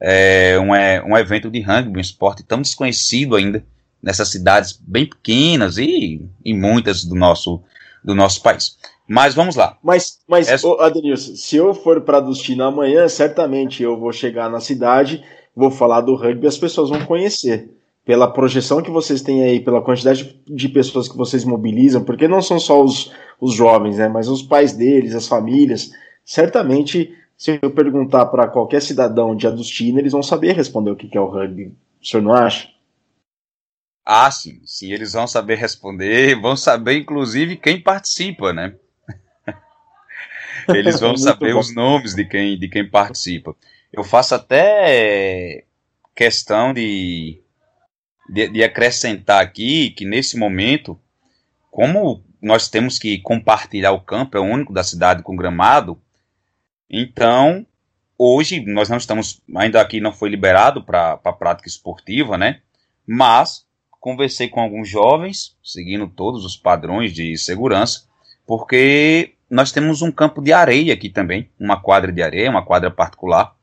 é, 0.00 0.56
um, 0.60 0.72
é, 0.72 1.02
um 1.02 1.18
evento 1.18 1.50
de 1.50 1.60
rugby, 1.60 1.98
um 1.98 2.00
esporte 2.00 2.44
tão 2.44 2.62
desconhecido 2.62 3.34
ainda 3.34 3.66
nessas 4.00 4.28
cidades 4.28 4.80
bem 4.80 5.06
pequenas 5.06 5.76
e 5.76 6.24
em 6.44 6.56
muitas 6.56 7.04
do 7.04 7.16
nosso, 7.16 7.64
do 8.04 8.14
nosso 8.14 8.40
país. 8.44 8.78
Mas 9.08 9.34
vamos 9.34 9.56
lá. 9.56 9.78
Mas, 9.82 10.18
mas 10.28 10.48
Essa... 10.48 10.68
Adenilson, 10.80 11.34
se 11.34 11.56
eu 11.56 11.72
for 11.72 12.02
para 12.02 12.20
Dustina 12.20 12.66
amanhã, 12.66 13.08
certamente 13.08 13.82
eu 13.82 13.98
vou 13.98 14.12
chegar 14.12 14.50
na 14.50 14.60
cidade, 14.60 15.24
vou 15.56 15.70
falar 15.70 16.02
do 16.02 16.14
rugby 16.14 16.44
e 16.44 16.48
as 16.48 16.58
pessoas 16.58 16.90
vão 16.90 17.04
conhecer. 17.06 17.70
Pela 18.04 18.30
projeção 18.30 18.82
que 18.82 18.90
vocês 18.90 19.22
têm 19.22 19.42
aí, 19.42 19.60
pela 19.60 19.82
quantidade 19.82 20.38
de 20.46 20.68
pessoas 20.68 21.08
que 21.08 21.16
vocês 21.16 21.44
mobilizam, 21.44 22.04
porque 22.04 22.28
não 22.28 22.40
são 22.40 22.58
só 22.58 22.82
os, 22.82 23.12
os 23.40 23.54
jovens, 23.54 23.96
né, 23.96 24.08
mas 24.08 24.28
os 24.28 24.42
pais 24.42 24.72
deles, 24.72 25.14
as 25.14 25.26
famílias 25.26 25.90
certamente, 26.28 27.16
se 27.38 27.58
eu 27.62 27.70
perguntar 27.70 28.26
para 28.26 28.46
qualquer 28.46 28.82
cidadão 28.82 29.34
de 29.34 29.46
Adustina, 29.46 29.98
eles 29.98 30.12
vão 30.12 30.22
saber 30.22 30.52
responder 30.52 30.90
o 30.90 30.96
que 30.96 31.16
é 31.16 31.20
o 31.20 31.26
rugby. 31.26 31.74
O 32.02 32.06
senhor 32.06 32.22
não 32.22 32.34
acha? 32.34 32.68
Ah, 34.04 34.30
sim, 34.30 34.60
sim, 34.66 34.92
eles 34.92 35.14
vão 35.14 35.26
saber 35.26 35.54
responder, 35.54 36.34
vão 36.40 36.54
saber, 36.54 36.98
inclusive, 36.98 37.56
quem 37.56 37.80
participa, 37.80 38.52
né? 38.52 38.76
Eles 40.68 41.00
vão 41.00 41.16
saber 41.18 41.54
bom. 41.54 41.60
os 41.60 41.74
nomes 41.74 42.14
de 42.14 42.24
quem, 42.24 42.58
de 42.58 42.68
quem 42.68 42.88
participa. 42.88 43.54
Eu 43.92 44.04
faço 44.04 44.34
até 44.34 45.64
questão 46.14 46.72
de, 46.72 47.40
de, 48.28 48.48
de 48.48 48.62
acrescentar 48.62 49.42
aqui 49.42 49.90
que 49.90 50.04
nesse 50.04 50.36
momento, 50.36 50.98
como 51.70 52.22
nós 52.40 52.68
temos 52.68 52.98
que 52.98 53.18
compartilhar 53.18 53.92
o 53.92 54.00
campo, 54.00 54.36
é 54.36 54.40
o 54.40 54.44
único 54.44 54.72
da 54.72 54.82
cidade 54.82 55.22
com 55.22 55.36
gramado, 55.36 56.00
então, 56.90 57.66
hoje 58.16 58.60
nós 58.64 58.88
não 58.88 58.96
estamos, 58.96 59.42
ainda 59.54 59.80
aqui 59.80 60.00
não 60.00 60.12
foi 60.12 60.30
liberado 60.30 60.82
para 60.82 61.20
a 61.22 61.32
prática 61.32 61.68
esportiva, 61.68 62.38
né? 62.38 62.60
Mas 63.06 63.66
conversei 64.00 64.48
com 64.48 64.60
alguns 64.60 64.88
jovens, 64.88 65.56
seguindo 65.62 66.08
todos 66.08 66.44
os 66.44 66.56
padrões 66.56 67.12
de 67.12 67.36
segurança, 67.36 68.06
porque 68.46 69.34
nós 69.50 69.72
temos 69.72 70.02
um 70.02 70.12
campo 70.12 70.42
de 70.42 70.52
areia 70.52 70.92
aqui 70.92 71.08
também, 71.08 71.50
uma 71.58 71.80
quadra 71.80 72.12
de 72.12 72.22
areia, 72.22 72.50
uma 72.50 72.64
quadra 72.64 72.90
particular. 72.90 73.56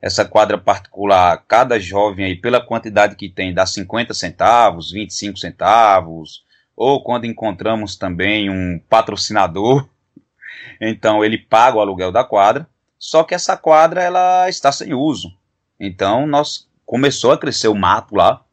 Essa 0.00 0.24
quadra 0.24 0.58
particular, 0.58 1.44
cada 1.46 1.78
jovem 1.78 2.26
aí, 2.26 2.36
pela 2.36 2.60
quantidade 2.60 3.16
que 3.16 3.28
tem, 3.28 3.52
dá 3.52 3.66
50 3.66 4.14
centavos, 4.14 4.90
25 4.90 5.38
centavos, 5.38 6.44
ou 6.76 7.02
quando 7.02 7.24
encontramos 7.24 7.96
também 7.96 8.50
um 8.50 8.80
patrocinador, 8.88 9.88
então 10.80 11.24
ele 11.24 11.38
paga 11.38 11.76
o 11.76 11.80
aluguel 11.80 12.10
da 12.10 12.24
quadra, 12.24 12.68
só 12.98 13.24
que 13.24 13.34
essa 13.34 13.56
quadra 13.56 14.02
ela 14.02 14.48
está 14.48 14.70
sem 14.70 14.94
uso. 14.94 15.36
Então 15.78 16.26
nós 16.26 16.68
começou 16.86 17.32
a 17.32 17.38
crescer 17.38 17.68
o 17.68 17.74
mato 17.74 18.14
lá. 18.14 18.44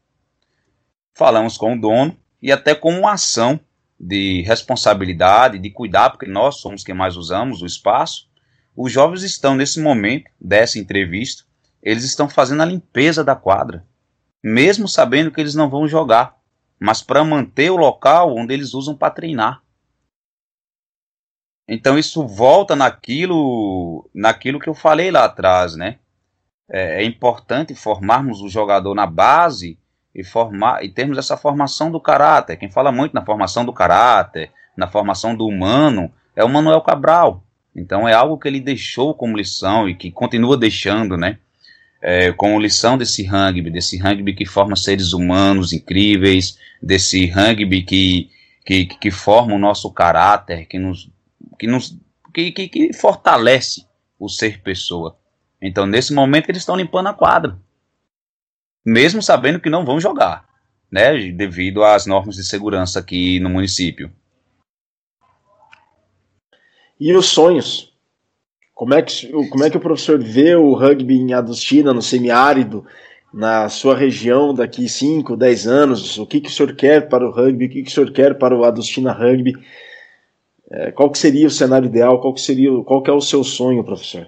Falamos 1.14 1.58
com 1.58 1.76
o 1.76 1.80
dono 1.80 2.18
e 2.42 2.52
até 2.52 2.74
com 2.74 2.92
uma 2.92 3.14
ação 3.14 3.60
de 4.00 4.42
responsabilidade, 4.44 5.60
de 5.60 5.70
cuidar, 5.70 6.12
porque 6.12 6.26
nós 6.26 6.58
somos 6.58 6.84
quem 6.84 6.96
mais 6.96 7.18
usamos 7.18 7.62
o 7.62 7.66
espaço. 7.66 8.30
Os 8.76 8.92
jovens 8.92 9.24
estão 9.24 9.56
nesse 9.56 9.82
momento 9.82 10.32
dessa 10.40 10.80
entrevista, 10.80 11.44
eles 11.82 12.04
estão 12.04 12.30
fazendo 12.30 12.62
a 12.62 12.66
limpeza 12.66 13.24
da 13.24 13.36
quadra, 13.36 13.86
mesmo 14.42 14.88
sabendo 14.88 15.32
que 15.32 15.42
eles 15.42 15.56
não 15.56 15.70
vão 15.70 15.88
jogar, 15.88 16.38
mas 16.80 17.02
para 17.02 17.24
manter 17.24 17.70
o 17.70 17.76
local 17.76 18.36
onde 18.36 18.54
eles 18.54 18.74
usam 18.74 18.96
para 18.96 19.14
treinar. 19.14 19.62
Então 21.68 22.00
isso 22.00 22.26
volta 22.26 22.76
naquilo, 22.76 24.10
naquilo 24.14 24.60
que 24.60 24.70
eu 24.70 24.74
falei 24.74 25.12
lá 25.12 25.26
atrás, 25.26 25.76
né? 25.76 26.00
É, 26.72 27.04
é 27.04 27.04
importante 27.04 27.76
formarmos 27.76 28.42
o 28.42 28.50
jogador 28.50 28.96
na 28.96 29.06
base 29.06 29.78
e 30.14 30.24
formar 30.24 30.84
e 30.84 30.90
termos 30.90 31.18
essa 31.18 31.38
formação 31.38 31.92
do 31.92 32.00
caráter. 32.00 32.58
Quem 32.58 32.70
fala 32.70 32.92
muito 32.92 33.14
na 33.14 33.26
formação 33.26 33.66
do 33.66 33.74
caráter, 33.74 34.52
na 34.76 34.88
formação 34.88 35.36
do 35.36 35.46
humano, 35.46 36.12
é 36.36 36.44
o 36.44 36.50
Manuel 36.50 36.82
Cabral. 36.82 37.44
Então 37.76 38.08
é 38.08 38.14
algo 38.14 38.38
que 38.38 38.48
ele 38.48 38.60
deixou 38.60 39.14
como 39.14 39.38
lição 39.38 39.88
e 39.88 39.96
que 39.96 40.12
continua 40.12 40.58
deixando, 40.58 41.16
né? 41.16 41.38
É, 42.02 42.32
como 42.32 42.60
lição 42.60 42.98
desse 42.98 43.26
rugby, 43.26 43.70
desse 43.70 43.98
rugby 43.98 44.34
que 44.34 44.46
forma 44.46 44.76
seres 44.76 45.12
humanos 45.12 45.74
incríveis, 45.74 46.58
desse 46.82 47.28
rugby 47.28 47.84
que, 47.84 48.30
que, 48.66 48.86
que 48.86 49.12
forma 49.12 49.54
o 49.54 49.60
nosso 49.60 49.92
caráter, 49.92 50.66
que 50.66 50.80
nos 50.80 51.10
que, 51.60 51.68
nos, 51.68 51.96
que, 52.34 52.52
que, 52.52 52.68
que 52.70 52.94
fortalece 52.94 53.86
o 54.18 54.30
ser 54.30 54.62
pessoa. 54.62 55.18
Então, 55.62 55.86
nesse 55.86 56.14
momento, 56.14 56.50
eles 56.50 56.62
estão 56.62 56.76
limpando 56.76 57.08
a 57.08 57.14
quadra, 57.14 57.60
mesmo 58.86 59.22
sabendo 59.22 59.60
que 59.60 59.70
não 59.70 59.86
vão 59.86 60.00
jogar, 60.00 60.46
né, 60.92 61.32
devido 61.32 61.84
às 61.84 62.06
normas 62.06 62.36
de 62.36 62.44
segurança 62.44 63.00
aqui 63.00 63.40
no 63.40 63.50
município. 63.50 64.12
E 67.00 67.14
os 67.14 67.28
sonhos? 67.28 67.94
Como 68.74 68.94
é 68.94 69.02
que, 69.02 69.28
como 69.50 69.64
é 69.64 69.70
que 69.70 69.78
o 69.78 69.82
professor 69.82 70.22
vê 70.22 70.56
o 70.56 70.74
rugby 70.74 71.16
em 71.16 71.34
Adustina, 71.34 71.94
no 71.94 72.02
semiárido? 72.02 72.86
na 73.34 73.70
sua 73.70 73.96
região 73.96 74.54
daqui 74.54 74.90
5, 74.90 75.38
10 75.38 75.68
anos? 75.68 76.18
O 76.18 76.26
que, 76.26 76.42
que 76.42 76.50
o 76.50 76.52
senhor 76.52 76.76
quer 76.76 77.08
para 77.08 77.26
o 77.26 77.32
rugby? 77.32 77.66
O 77.66 77.70
que, 77.70 77.84
que 77.84 77.90
o 77.90 77.94
senhor 77.94 78.12
quer 78.12 78.38
para 78.38 78.56
o 78.56 78.64
Adustina 78.64 79.12
Rugby? 79.12 79.54
É, 80.72 80.92
qual 80.92 81.10
que 81.10 81.18
seria 81.18 81.48
o 81.48 81.52
cenário 81.52 81.88
ideal? 81.88 82.20
Qual 82.22 82.34
que 82.34 82.42
seria, 82.42 82.72
qual 82.84 83.02
que 83.02 83.10
é 83.10 83.14
o 83.14 83.22
seu 83.22 83.44
sonho, 83.44 83.84
professor? 83.84 84.28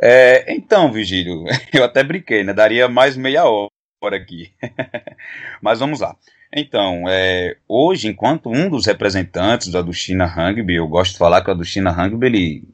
É, 0.00 0.52
então, 0.54 0.92
Vigílio, 0.92 1.44
eu 1.72 1.84
até 1.84 2.02
brinquei, 2.04 2.44
né? 2.44 2.52
Daria 2.52 2.88
mais 2.88 3.16
meia 3.16 3.44
hora 3.44 4.16
aqui. 4.16 4.52
Mas 5.60 5.80
vamos 5.80 6.00
lá. 6.00 6.16
Então, 6.54 7.04
é, 7.08 7.56
hoje, 7.68 8.08
enquanto 8.08 8.48
um 8.48 8.70
dos 8.70 8.86
representantes 8.86 9.68
do 9.68 9.78
Adustina 9.78 10.24
Rugby, 10.24 10.76
eu 10.76 10.88
gosto 10.88 11.12
de 11.12 11.18
falar 11.18 11.42
que 11.42 11.50
o 11.50 11.52
Adustina 11.52 11.90
Rugby, 11.90 12.26
ele, 12.26 12.68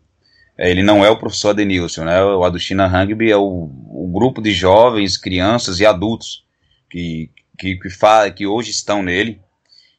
é, 0.57 0.71
ele 0.71 0.83
não 0.83 1.05
é 1.05 1.11
o 1.11 1.19
professor 1.19 1.51
Adenilson, 1.51 2.05
né? 2.05 2.23
O 2.23 2.45
Adustina 2.45 2.87
Rugby 2.87 3.31
é 3.31 3.37
o, 3.37 3.71
o 3.89 4.11
grupo 4.13 4.41
de 4.41 4.53
jovens, 4.53 5.17
crianças 5.17 5.81
e 5.81 5.87
adultos 5.87 6.45
que, 6.89 7.31
que, 7.59 7.77
que, 7.77 7.91
fa, 7.91 8.31
que 8.31 8.47
hoje 8.47 8.71
estão 8.71 9.03
nele. 9.03 9.41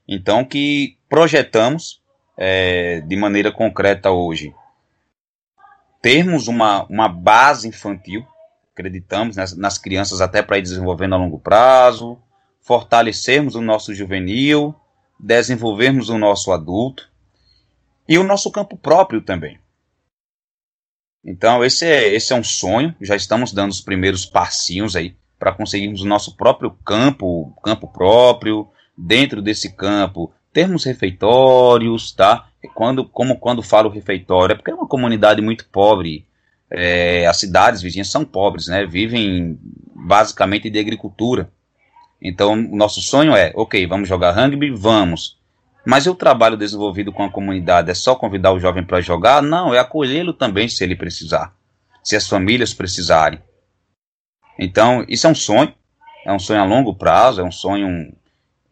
Então, 0.07 0.45
que 0.45 0.97
projetamos 1.09 2.01
é, 2.37 3.01
de 3.01 3.15
maneira 3.15 3.51
concreta 3.51 4.11
hoje. 4.11 4.53
Termos 6.05 6.47
uma, 6.47 6.85
uma 6.85 7.09
base 7.09 7.67
infantil, 7.67 8.23
acreditamos 8.71 9.35
nas, 9.37 9.57
nas 9.57 9.79
crianças 9.79 10.21
até 10.21 10.43
para 10.43 10.59
ir 10.59 10.61
desenvolvendo 10.61 11.15
a 11.15 11.17
longo 11.17 11.39
prazo, 11.39 12.21
fortalecermos 12.61 13.55
o 13.55 13.61
nosso 13.61 13.91
juvenil, 13.91 14.75
desenvolvermos 15.19 16.09
o 16.09 16.19
nosso 16.19 16.51
adulto 16.51 17.09
e 18.07 18.19
o 18.19 18.23
nosso 18.23 18.51
campo 18.51 18.77
próprio 18.77 19.19
também. 19.19 19.59
Então, 21.25 21.65
esse 21.65 21.87
é, 21.87 22.13
esse 22.13 22.31
é 22.31 22.35
um 22.35 22.43
sonho, 22.43 22.95
já 23.01 23.15
estamos 23.15 23.51
dando 23.51 23.71
os 23.71 23.81
primeiros 23.81 24.27
passinhos 24.27 24.95
aí 24.95 25.17
para 25.39 25.55
conseguirmos 25.55 26.01
o 26.03 26.07
nosso 26.07 26.37
próprio 26.37 26.69
campo, 26.85 27.51
campo 27.63 27.87
próprio, 27.87 28.69
dentro 28.95 29.41
desse 29.41 29.75
campo, 29.75 30.31
termos 30.53 30.83
refeitórios, 30.83 32.11
tá? 32.11 32.47
Quando, 32.73 33.05
como 33.05 33.37
quando 33.37 33.61
falo 33.61 33.89
refeitório, 33.89 34.53
é 34.53 34.55
porque 34.55 34.71
é 34.71 34.75
uma 34.75 34.87
comunidade 34.87 35.41
muito 35.41 35.67
pobre. 35.69 36.25
É, 36.71 37.25
as 37.27 37.37
cidades 37.37 37.81
vizinhas 37.81 38.09
são 38.09 38.25
pobres, 38.25 38.67
né? 38.67 38.85
Vivem 38.85 39.59
basicamente 39.95 40.69
de 40.69 40.79
agricultura. 40.79 41.49
Então, 42.21 42.53
o 42.53 42.75
nosso 42.75 43.01
sonho 43.01 43.35
é, 43.35 43.51
ok, 43.55 43.85
vamos 43.85 44.09
jogar 44.09 44.31
rugby? 44.31 44.71
Vamos. 44.71 45.37
Mas 45.85 46.07
o 46.07 46.15
trabalho 46.15 46.57
desenvolvido 46.57 47.13
com 47.13 47.23
a 47.23 47.31
comunidade? 47.31 47.91
É 47.91 47.93
só 47.93 48.15
convidar 48.15 48.51
o 48.51 48.59
jovem 48.59 48.83
para 48.83 49.01
jogar? 49.01 49.43
Não, 49.43 49.73
é 49.73 49.79
acolhê-lo 49.79 50.33
também 50.33 50.67
se 50.67 50.83
ele 50.83 50.95
precisar. 50.95 51.53
Se 52.03 52.15
as 52.15 52.27
famílias 52.27 52.73
precisarem. 52.73 53.39
Então, 54.57 55.05
isso 55.07 55.27
é 55.27 55.29
um 55.29 55.35
sonho. 55.35 55.73
É 56.25 56.33
um 56.33 56.39
sonho 56.39 56.61
a 56.61 56.65
longo 56.65 56.95
prazo, 56.95 57.41
é 57.41 57.43
um 57.43 57.51
sonho 57.51 58.11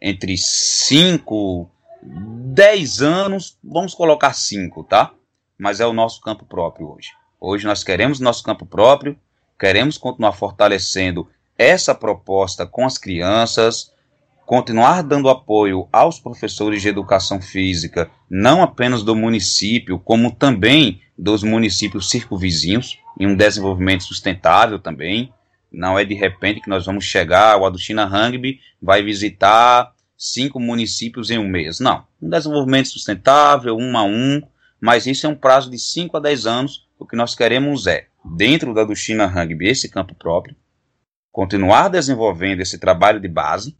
entre 0.01 0.35
5 0.37 1.69
10 2.05 3.01
anos, 3.01 3.57
vamos 3.63 3.93
colocar 3.93 4.33
5, 4.33 4.83
tá? 4.83 5.11
Mas 5.57 5.79
é 5.79 5.85
o 5.85 5.93
nosso 5.93 6.21
campo 6.21 6.45
próprio 6.45 6.91
hoje. 6.91 7.09
Hoje 7.39 7.65
nós 7.65 7.83
queremos 7.83 8.19
nosso 8.19 8.43
campo 8.43 8.65
próprio, 8.65 9.17
queremos 9.59 9.97
continuar 9.97 10.33
fortalecendo 10.33 11.27
essa 11.57 11.95
proposta 11.95 12.65
com 12.65 12.85
as 12.85 12.97
crianças, 12.97 13.91
continuar 14.45 15.01
dando 15.01 15.29
apoio 15.29 15.87
aos 15.91 16.19
professores 16.19 16.81
de 16.81 16.89
educação 16.89 17.41
física, 17.41 18.09
não 18.29 18.61
apenas 18.61 19.03
do 19.03 19.15
município, 19.15 19.99
como 19.99 20.31
também 20.31 21.01
dos 21.17 21.43
municípios 21.43 22.09
circunvizinhos, 22.09 22.99
em 23.19 23.27
um 23.27 23.35
desenvolvimento 23.35 24.03
sustentável 24.03 24.79
também. 24.79 25.33
Não 25.71 25.97
é 25.97 26.05
de 26.05 26.13
repente 26.13 26.61
que 26.61 26.69
nós 26.69 26.85
vamos 26.85 27.05
chegar, 27.05 27.57
o 27.57 27.65
Aduchina 27.65 28.05
Rugby 28.05 28.59
vai 28.81 29.01
visitar 29.01 29.93
cinco 30.17 30.59
municípios 30.59 31.29
em 31.29 31.37
um 31.37 31.47
mês. 31.47 31.79
Não. 31.79 32.05
Um 32.21 32.29
desenvolvimento 32.29 32.89
sustentável, 32.89 33.75
um 33.77 33.97
a 33.97 34.03
um, 34.03 34.41
mas 34.79 35.05
isso 35.05 35.25
é 35.25 35.29
um 35.29 35.35
prazo 35.35 35.69
de 35.69 35.79
5 35.79 36.17
a 36.17 36.19
10 36.19 36.45
anos. 36.45 36.87
O 36.99 37.05
que 37.05 37.15
nós 37.15 37.35
queremos 37.35 37.87
é, 37.87 38.07
dentro 38.23 38.73
da 38.73 38.83
Duchina 38.83 39.25
Rugby, 39.25 39.67
esse 39.67 39.89
campo 39.89 40.13
próprio, 40.15 40.55
continuar 41.31 41.89
desenvolvendo 41.89 42.61
esse 42.61 42.77
trabalho 42.77 43.19
de 43.19 43.27
base 43.27 43.77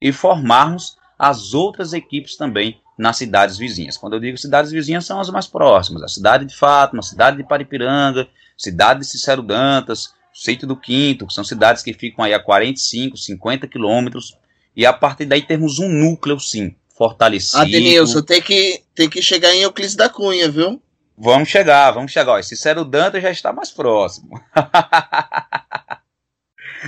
e 0.00 0.12
formarmos 0.12 0.96
as 1.18 1.52
outras 1.54 1.92
equipes 1.92 2.36
também 2.36 2.80
nas 2.98 3.16
cidades 3.16 3.56
vizinhas. 3.56 3.96
Quando 3.96 4.14
eu 4.14 4.20
digo 4.20 4.38
cidades 4.38 4.70
vizinhas, 4.70 5.04
são 5.04 5.20
as 5.20 5.30
mais 5.30 5.46
próximas. 5.46 6.02
A 6.02 6.08
cidade 6.08 6.44
de 6.44 6.56
Fátima, 6.56 7.00
a 7.00 7.02
cidade 7.02 7.36
de 7.36 7.44
Paripiranga, 7.44 8.28
cidade 8.56 9.00
de 9.00 9.06
Cicero 9.06 9.42
Dantas, 9.42 10.14
Seito 10.32 10.66
do 10.66 10.76
Quinto, 10.76 11.26
que 11.26 11.34
são 11.34 11.42
cidades 11.42 11.82
que 11.82 11.92
ficam 11.92 12.24
aí 12.24 12.32
a 12.32 12.38
45, 12.38 13.16
50 13.16 13.66
quilômetros 13.66 14.36
e 14.78 14.86
a 14.86 14.92
partir 14.92 15.24
daí 15.24 15.42
temos 15.42 15.80
um 15.80 15.88
núcleo, 15.88 16.38
sim, 16.38 16.72
fortalecido. 16.96 17.62
Adenilson, 17.62 18.22
tem 18.22 18.40
que, 18.40 18.80
tem 18.94 19.10
que 19.10 19.20
chegar 19.20 19.52
em 19.52 19.62
Euclides 19.62 19.96
da 19.96 20.08
Cunha, 20.08 20.48
viu? 20.48 20.80
Vamos 21.16 21.48
chegar, 21.48 21.90
vamos 21.90 22.12
chegar. 22.12 22.34
Ó, 22.34 22.42
Cicero 22.42 22.84
Dantas 22.84 23.20
já 23.20 23.32
está 23.32 23.52
mais 23.52 23.72
próximo. 23.72 24.40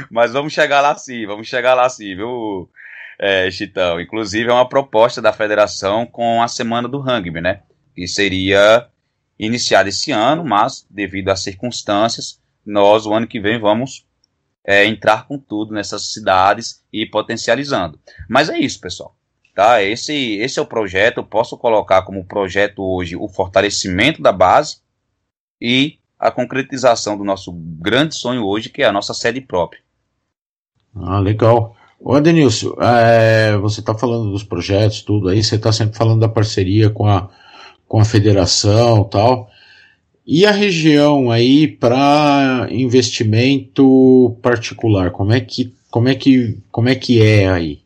Mas 0.08 0.32
vamos 0.32 0.52
chegar 0.52 0.80
lá 0.80 0.96
sim, 0.96 1.26
vamos 1.26 1.48
chegar 1.48 1.74
lá 1.74 1.88
sim, 1.88 2.14
viu, 2.14 2.70
é, 3.18 3.50
Chitão? 3.50 4.00
Inclusive 4.00 4.48
é 4.48 4.52
uma 4.52 4.68
proposta 4.68 5.20
da 5.20 5.32
federação 5.32 6.06
com 6.06 6.40
a 6.40 6.46
Semana 6.46 6.86
do 6.86 7.00
Rugby, 7.00 7.40
né? 7.40 7.62
Que 7.92 8.06
seria 8.06 8.86
iniciada 9.36 9.88
esse 9.88 10.12
ano, 10.12 10.44
mas 10.44 10.86
devido 10.88 11.30
às 11.30 11.42
circunstâncias, 11.42 12.40
nós 12.64 13.04
o 13.04 13.12
ano 13.12 13.26
que 13.26 13.40
vem 13.40 13.58
vamos 13.58 14.06
é, 14.64 14.84
entrar 14.86 15.26
com 15.26 15.38
tudo 15.38 15.74
nessas 15.74 16.12
cidades 16.12 16.82
e 16.92 17.06
potencializando. 17.06 17.98
Mas 18.28 18.48
é 18.48 18.58
isso, 18.58 18.80
pessoal. 18.80 19.14
Tá? 19.54 19.82
Esse, 19.82 20.14
esse 20.36 20.58
é 20.58 20.62
o 20.62 20.66
projeto. 20.66 21.18
Eu 21.18 21.24
posso 21.24 21.56
colocar 21.56 22.02
como 22.02 22.24
projeto 22.24 22.82
hoje 22.82 23.16
o 23.16 23.28
fortalecimento 23.28 24.22
da 24.22 24.32
base 24.32 24.78
e 25.60 25.98
a 26.18 26.30
concretização 26.30 27.16
do 27.16 27.24
nosso 27.24 27.52
grande 27.52 28.14
sonho 28.14 28.44
hoje, 28.44 28.68
que 28.68 28.82
é 28.82 28.86
a 28.86 28.92
nossa 28.92 29.14
sede 29.14 29.40
própria. 29.40 29.80
Ah, 30.94 31.18
legal. 31.18 31.76
Ô 31.98 32.14
Adenilson, 32.14 32.74
é, 32.80 33.56
você 33.58 33.80
está 33.80 33.94
falando 33.94 34.30
dos 34.30 34.42
projetos, 34.42 35.02
tudo 35.02 35.28
aí, 35.28 35.42
você 35.42 35.56
está 35.56 35.70
sempre 35.70 35.96
falando 35.96 36.20
da 36.20 36.28
parceria 36.28 36.88
com 36.88 37.06
a, 37.06 37.28
com 37.86 38.00
a 38.00 38.04
federação 38.04 39.04
tal. 39.04 39.50
E 40.26 40.46
a 40.46 40.50
região 40.50 41.30
aí 41.30 41.66
para 41.66 42.68
investimento 42.70 44.36
particular, 44.42 45.10
como 45.10 45.32
é 45.32 45.40
que 45.40 45.74
como 45.90 46.08
é 46.08 46.14
que 46.14 46.58
como 46.70 46.88
é 46.88 46.94
que 46.94 47.22
é 47.22 47.48
aí? 47.48 47.80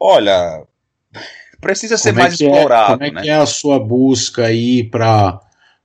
Olha, 0.00 0.64
precisa 1.60 1.96
ser 1.96 2.10
como 2.10 2.20
é 2.20 2.22
mais 2.24 2.40
é 2.40 2.44
explorado, 2.44 2.92
é, 2.92 2.96
Como 2.96 3.04
é 3.04 3.10
né? 3.10 3.22
que 3.22 3.28
é 3.28 3.34
a 3.34 3.46
sua 3.46 3.78
busca 3.78 4.46
aí 4.46 4.84
para 4.84 5.40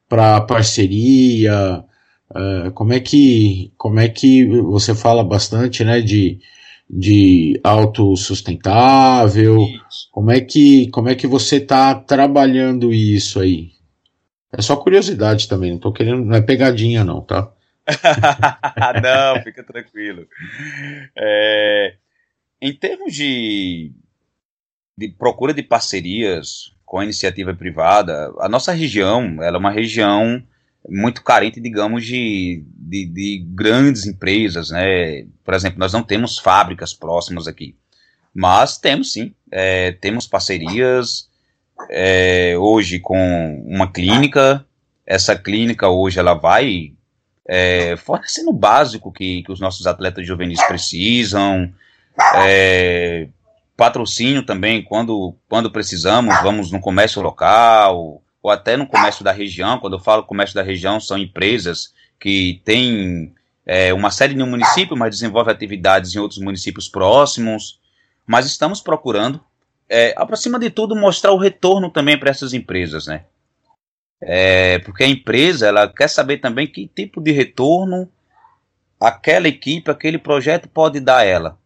para 0.10 0.41
parceria? 0.41 1.84
Uh, 2.30 2.72
como 2.74 2.93
é 2.93 2.99
que 2.99 3.72
como 3.78 3.99
é 3.99 4.10
que 4.10 4.45
você 4.45 4.93
fala 4.95 5.24
bastante, 5.24 5.84
né, 5.84 6.01
de 6.01 6.39
de 6.89 7.60
autossustentável? 7.64 9.58
Como 10.12 10.32
é 10.32 10.41
que 10.41 10.89
como 10.89 11.10
é 11.10 11.16
que 11.16 11.28
você 11.28 11.58
está 11.58 11.95
trabalhando 11.95 12.93
isso 12.93 13.39
aí? 13.39 13.72
É 14.56 14.62
só 14.62 14.76
curiosidade 14.76 15.47
também, 15.47 15.72
não 15.72 15.80
tô 15.80 15.91
querendo, 15.91 16.24
não 16.24 16.36
é 16.36 16.41
pegadinha 16.41 17.04
não, 17.04 17.22
tá? 17.22 17.51
não, 19.01 19.43
fica 19.43 19.64
tranquilo. 19.64 20.28
É, 21.18 21.95
em 22.62 22.72
termos 22.74 23.14
de, 23.14 23.91
de 24.97 25.10
procura 25.10 25.54
de 25.54 25.64
parcerias 25.64 26.72
com 26.86 26.99
a 26.99 27.04
iniciativa 27.04 27.54
privada, 27.54 28.32
a 28.39 28.47
nossa 28.47 28.72
região 28.72 29.41
ela 29.41 29.58
é 29.58 29.60
uma 29.60 29.72
região 29.72 30.41
muito 30.88 31.24
carente, 31.24 31.60
digamos, 31.60 32.06
de, 32.06 32.64
de, 32.68 33.06
de, 33.06 33.45
grandes 33.49 34.06
empresas, 34.06 34.70
né? 34.70 35.26
Por 35.43 35.54
exemplo, 35.54 35.80
nós 35.80 35.93
não 35.93 36.04
temos 36.04 36.38
fábricas 36.38 36.93
próximas 36.93 37.47
aqui, 37.47 37.76
mas 38.34 38.78
temos 38.78 39.14
sim, 39.14 39.34
é, 39.51 39.93
temos 39.93 40.28
parcerias, 40.28 41.30
é, 41.89 42.55
hoje 42.57 42.99
com 42.99 43.63
uma 43.65 43.91
clínica. 43.91 44.65
Essa 45.05 45.36
clínica 45.36 45.89
hoje 45.89 46.19
ela 46.19 46.34
vai 46.34 46.93
é, 47.47 47.95
fornecendo 47.97 48.49
o 48.49 48.53
básico 48.53 49.11
que, 49.11 49.43
que 49.43 49.51
os 49.51 49.59
nossos 49.59 49.86
atletas 49.86 50.26
juvenis 50.26 50.61
precisam. 50.65 51.71
É, 52.36 53.28
patrocínio 53.76 54.45
também, 54.45 54.84
quando, 54.84 55.36
quando 55.49 55.71
precisamos, 55.71 56.36
vamos 56.41 56.71
no 56.71 56.80
comércio 56.80 57.21
local, 57.21 58.21
ou 58.41 58.51
até 58.51 58.78
no 58.78 58.88
comércio 58.88 59.24
da 59.24 59.32
região. 59.32 59.80
Quando 59.80 59.93
eu 59.93 59.99
falo 59.99 60.24
comércio 60.24 60.55
da 60.55 60.63
região, 60.63 60.99
são 60.99 61.17
empresas 61.17 61.93
que 62.19 62.61
têm 62.63 63.34
é, 63.65 63.93
uma 63.93 64.11
sede 64.11 64.41
um 64.41 64.49
município, 64.49 64.95
mas 64.95 65.15
desenvolvem 65.15 65.53
atividades 65.53 66.15
em 66.15 66.19
outros 66.19 66.39
municípios 66.39 66.88
próximos. 66.88 67.80
Mas 68.26 68.45
estamos 68.45 68.82
procurando 68.82 69.41
é, 69.89 70.15
acima 70.17 70.59
de 70.59 70.69
tudo, 70.69 70.95
mostrar 70.95 71.31
o 71.31 71.38
retorno 71.38 71.89
também 71.89 72.17
para 72.17 72.29
essas 72.29 72.53
empresas, 72.53 73.07
né? 73.07 73.25
É, 74.21 74.79
porque 74.79 75.03
a 75.03 75.07
empresa 75.07 75.67
ela 75.67 75.88
quer 75.88 76.07
saber 76.07 76.38
também 76.38 76.65
que 76.65 76.88
tipo 76.88 77.19
de 77.21 77.31
retorno 77.31 78.09
aquela 78.99 79.49
equipe, 79.49 79.91
aquele 79.91 80.17
projeto 80.17 80.69
pode 80.69 80.99
dar 80.99 81.17
a 81.17 81.25
ela. 81.25 81.57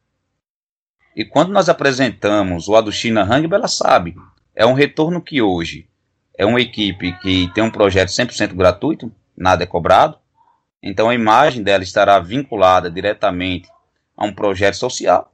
E 1.16 1.24
quando 1.24 1.52
nós 1.52 1.70
apresentamos 1.70 2.68
o 2.68 2.76
Aduchina 2.76 3.24
Rugby, 3.24 3.54
ela 3.54 3.68
sabe. 3.68 4.16
É 4.56 4.66
um 4.66 4.74
retorno 4.74 5.22
que 5.22 5.42
hoje 5.42 5.88
é 6.36 6.46
uma 6.46 6.62
equipe 6.62 7.14
que 7.20 7.52
tem 7.54 7.64
um 7.64 7.72
projeto 7.72 8.10
100% 8.10 8.54
gratuito, 8.54 9.12
nada 9.36 9.64
é 9.64 9.68
cobrado. 9.68 10.18
Então 10.82 11.10
a 11.10 11.16
imagem 11.16 11.64
dela 11.64 11.84
estará 11.84 12.20
vinculada 12.20 12.90
diretamente 12.90 13.70
a 14.16 14.26
um 14.26 14.34
projeto 14.34 14.76
social, 14.76 15.34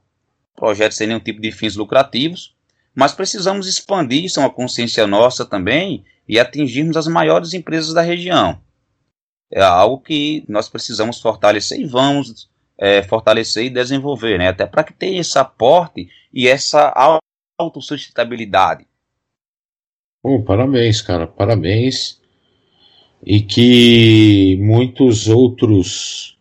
projeto 0.54 0.92
sem 0.92 1.06
nenhum 1.06 1.20
tipo 1.20 1.40
de 1.40 1.52
fins 1.52 1.76
lucrativos, 1.76 2.53
mas 2.94 3.12
precisamos 3.12 3.66
expandir 3.66 4.24
isso 4.24 4.38
é 4.38 4.42
uma 4.42 4.50
consciência 4.50 5.06
nossa 5.06 5.44
também 5.44 6.04
e 6.28 6.38
atingirmos 6.38 6.96
as 6.96 7.06
maiores 7.06 7.52
empresas 7.52 7.92
da 7.92 8.00
região. 8.00 8.60
É 9.50 9.62
algo 9.62 10.00
que 10.00 10.44
nós 10.48 10.68
precisamos 10.68 11.20
fortalecer 11.20 11.78
e 11.80 11.84
vamos 11.84 12.48
é, 12.78 13.02
fortalecer 13.02 13.64
e 13.64 13.70
desenvolver, 13.70 14.38
né? 14.38 14.48
até 14.48 14.66
para 14.66 14.84
que 14.84 14.92
tenha 14.92 15.20
esse 15.20 15.38
aporte 15.38 16.08
e 16.32 16.48
essa 16.48 16.92
autossustentabilidade. 17.58 18.86
Bom, 20.22 20.42
parabéns, 20.42 21.02
cara, 21.02 21.26
parabéns. 21.26 22.20
E 23.24 23.42
que 23.42 24.56
muitos 24.60 25.28
outros 25.28 26.38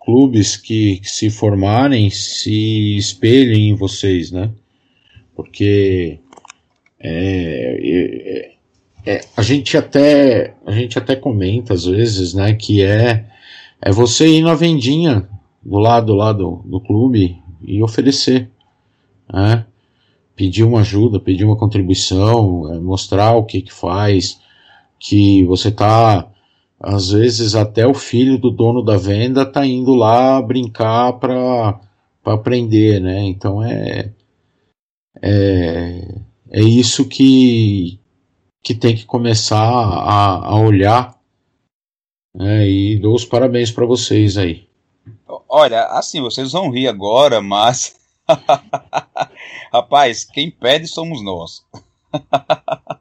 clubes 0.00 0.56
que, 0.56 0.98
que 0.98 1.08
se 1.08 1.30
formarem 1.30 2.10
se 2.10 2.96
espelhem 2.96 3.70
em 3.70 3.74
vocês, 3.74 4.30
né? 4.30 4.52
Porque 5.42 6.20
é, 6.98 8.52
é, 9.06 9.12
é, 9.16 9.20
a 9.34 9.42
gente 9.42 9.74
até 9.74 10.54
a 10.66 10.72
gente 10.72 10.98
até 10.98 11.16
comenta 11.16 11.72
às 11.72 11.86
vezes, 11.86 12.34
né, 12.34 12.52
que 12.52 12.82
é 12.82 13.24
é 13.80 13.90
você 13.90 14.28
ir 14.28 14.42
na 14.42 14.54
vendinha 14.54 15.26
do 15.64 15.78
lado 15.78 16.14
lá 16.14 16.32
do, 16.32 16.62
do 16.66 16.78
clube 16.80 17.38
e 17.62 17.82
oferecer, 17.82 18.50
né? 19.32 19.64
Pedir 20.36 20.64
uma 20.64 20.80
ajuda, 20.80 21.18
pedir 21.18 21.44
uma 21.44 21.56
contribuição, 21.56 22.70
é, 22.70 22.78
mostrar 22.78 23.34
o 23.34 23.44
que 23.44 23.62
que 23.62 23.72
faz, 23.72 24.38
que 24.98 25.44
você 25.44 25.70
tá 25.70 26.28
às 26.78 27.10
vezes 27.10 27.54
até 27.54 27.86
o 27.86 27.94
filho 27.94 28.38
do 28.38 28.50
dono 28.50 28.82
da 28.82 28.96
venda 28.98 29.46
tá 29.46 29.66
indo 29.66 29.94
lá 29.94 30.40
brincar 30.42 31.14
para 31.14 31.80
para 32.22 32.34
aprender, 32.34 33.00
né? 33.00 33.22
Então 33.24 33.62
é 33.62 34.12
é, 35.22 36.20
é 36.50 36.60
isso 36.60 37.08
que, 37.08 38.00
que 38.62 38.74
tem 38.74 38.96
que 38.96 39.04
começar 39.04 39.58
a, 39.58 40.46
a 40.46 40.56
olhar. 40.56 41.18
Né, 42.34 42.68
e 42.68 42.98
dou 42.98 43.14
os 43.14 43.24
parabéns 43.24 43.70
para 43.70 43.84
vocês 43.84 44.36
aí. 44.36 44.68
Olha, 45.48 45.86
assim, 45.86 46.20
vocês 46.20 46.52
vão 46.52 46.70
rir 46.70 46.86
agora, 46.86 47.40
mas. 47.40 47.96
Rapaz, 49.72 50.24
quem 50.24 50.50
pede 50.50 50.86
somos 50.86 51.22
nós. 51.24 51.64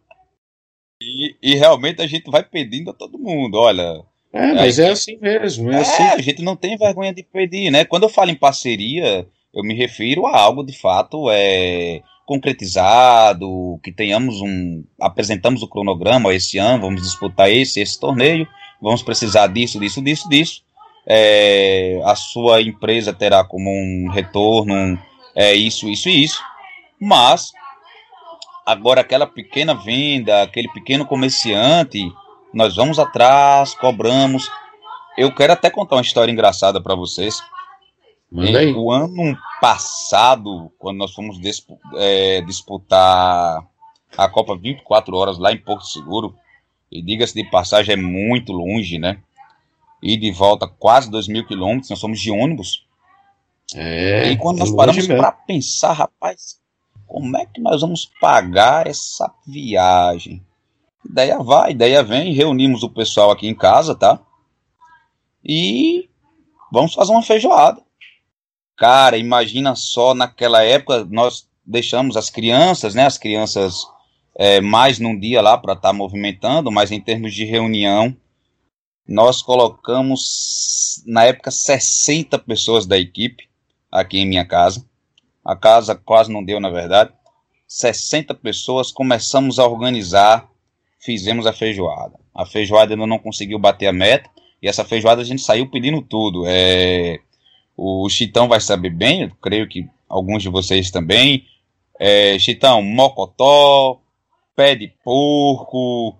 e, 1.01 1.35
e, 1.41 1.55
realmente 1.55 2.01
a 2.01 2.07
gente 2.07 2.29
vai 2.29 2.43
pedindo 2.43 2.89
a 2.91 2.93
todo 2.93 3.19
mundo, 3.19 3.55
olha. 3.55 4.03
É, 4.31 4.53
mas 4.53 4.79
é 4.79 4.89
assim 4.89 5.17
mesmo. 5.17 5.71
É, 5.71 5.75
é 5.75 5.79
assim. 5.79 6.03
a 6.03 6.21
gente 6.21 6.41
não 6.41 6.55
tem 6.55 6.77
vergonha 6.77 7.13
de 7.13 7.23
pedir, 7.23 7.71
né? 7.71 7.85
Quando 7.85 8.03
eu 8.03 8.09
falo 8.09 8.31
em 8.31 8.35
parceria, 8.35 9.27
eu 9.53 9.63
me 9.63 9.73
refiro 9.73 10.27
a 10.27 10.39
algo 10.39 10.63
de 10.63 10.77
fato 10.77 11.29
é, 11.29 12.01
concretizado, 12.25 13.79
que 13.83 13.91
tenhamos 13.91 14.41
um. 14.41 14.83
apresentamos 15.01 15.63
o 15.63 15.67
cronograma 15.67 16.33
esse 16.33 16.57
ano, 16.57 16.83
vamos 16.83 17.01
disputar 17.01 17.49
esse, 17.49 17.81
esse 17.81 17.99
torneio, 17.99 18.47
vamos 18.81 19.01
precisar 19.01 19.47
disso, 19.47 19.79
disso, 19.79 20.01
disso, 20.01 20.29
disso. 20.29 20.61
É, 21.07 21.99
a 22.05 22.15
sua 22.15 22.61
empresa 22.61 23.11
terá 23.11 23.43
como 23.43 23.69
um 23.71 24.09
retorno 24.11 24.99
é, 25.35 25.55
isso, 25.55 25.89
isso 25.89 26.07
e 26.07 26.23
isso. 26.23 26.39
Mas 27.01 27.51
agora 28.65 29.01
aquela 29.01 29.25
pequena 29.25 29.73
venda, 29.73 30.43
aquele 30.43 30.67
pequeno 30.69 31.05
comerciante, 31.05 31.99
nós 32.53 32.75
vamos 32.75 32.99
atrás, 32.99 33.73
cobramos. 33.73 34.47
Eu 35.17 35.33
quero 35.33 35.53
até 35.53 35.69
contar 35.69 35.95
uma 35.95 36.01
história 36.03 36.31
engraçada 36.31 36.79
para 36.79 36.93
vocês. 36.93 37.41
Manda 38.31 38.59
aí. 38.59 38.73
O 38.73 38.91
ano 38.91 39.37
passado, 39.59 40.71
quando 40.77 40.97
nós 40.97 41.13
fomos 41.13 41.39
é, 41.95 42.41
disputar 42.41 43.65
a 44.17 44.29
Copa 44.29 44.55
24 44.55 45.15
horas 45.15 45.37
lá 45.37 45.51
em 45.51 45.57
Porto 45.57 45.85
Seguro, 45.85 46.35
e 46.91 47.01
diga-se 47.01 47.33
de 47.33 47.43
passagem, 47.49 47.93
é 47.93 47.97
muito 47.97 48.51
longe, 48.51 48.97
né? 48.97 49.19
E 50.01 50.17
de 50.17 50.31
volta 50.31 50.67
quase 50.67 51.09
2 51.09 51.27
mil 51.27 51.45
quilômetros, 51.45 51.89
nós 51.89 51.99
somos 51.99 52.19
de 52.19 52.31
ônibus. 52.31 52.85
É, 53.75 54.31
e 54.31 54.37
quando 54.37 54.57
é 54.57 54.59
nós 54.61 54.71
paramos 54.71 55.05
para 55.05 55.31
pensar, 55.31 55.93
rapaz, 55.93 56.59
como 57.05 57.37
é 57.37 57.45
que 57.45 57.61
nós 57.61 57.81
vamos 57.81 58.09
pagar 58.19 58.87
essa 58.87 59.31
viagem? 59.45 60.43
Ideia 61.05 61.39
vai, 61.39 61.71
ideia 61.71 62.03
vem, 62.03 62.33
reunimos 62.33 62.83
o 62.83 62.89
pessoal 62.89 63.31
aqui 63.31 63.47
em 63.47 63.55
casa, 63.55 63.95
tá? 63.95 64.19
E 65.43 66.09
vamos 66.71 66.93
fazer 66.93 67.11
uma 67.11 67.21
feijoada. 67.21 67.81
Cara, 68.79 69.17
imagina 69.17 69.75
só 69.75 70.13
naquela 70.13 70.63
época 70.63 71.05
nós 71.11 71.45
deixamos 71.65 72.15
as 72.15 72.29
crianças, 72.29 72.95
né? 72.95 73.05
As 73.05 73.17
crianças 73.17 73.85
é, 74.33 74.61
mais 74.61 74.99
num 74.99 75.19
dia 75.19 75.41
lá 75.41 75.57
para 75.57 75.73
estar 75.73 75.89
tá 75.89 75.93
movimentando, 75.93 76.71
mas 76.71 76.89
em 76.89 77.01
termos 77.01 77.33
de 77.33 77.43
reunião, 77.43 78.15
nós 79.05 79.41
colocamos 79.41 81.03
na 81.05 81.25
época 81.25 81.51
60 81.51 82.39
pessoas 82.39 82.85
da 82.85 82.97
equipe 82.97 83.49
aqui 83.91 84.19
em 84.19 84.25
minha 84.25 84.45
casa. 84.45 84.85
A 85.43 85.57
casa 85.57 85.93
quase 85.93 86.31
não 86.31 86.41
deu, 86.41 86.57
na 86.61 86.69
verdade. 86.69 87.11
60 87.67 88.33
pessoas, 88.35 88.93
começamos 88.93 89.59
a 89.59 89.67
organizar, 89.67 90.47
fizemos 91.01 91.45
a 91.45 91.51
feijoada. 91.51 92.17
A 92.33 92.45
feijoada 92.45 92.93
ainda 92.93 93.05
não 93.05 93.19
conseguiu 93.19 93.59
bater 93.59 93.87
a 93.87 93.93
meta, 93.93 94.29
e 94.61 94.69
essa 94.69 94.85
feijoada 94.85 95.21
a 95.21 95.25
gente 95.25 95.41
saiu 95.41 95.69
pedindo 95.69 96.01
tudo. 96.01 96.45
É, 96.47 97.19
o 97.79 98.09
Chitão 98.09 98.47
vai 98.47 98.59
saber 98.59 98.89
bem, 98.89 99.23
eu 99.23 99.31
creio 99.41 99.67
que 99.67 99.87
alguns 100.07 100.43
de 100.43 100.49
vocês 100.49 100.91
também. 100.91 101.45
É, 101.97 102.37
Chitão, 102.37 102.81
mocotó, 102.81 104.01
pé 104.55 104.75
de 104.75 104.89
porco. 105.03 106.17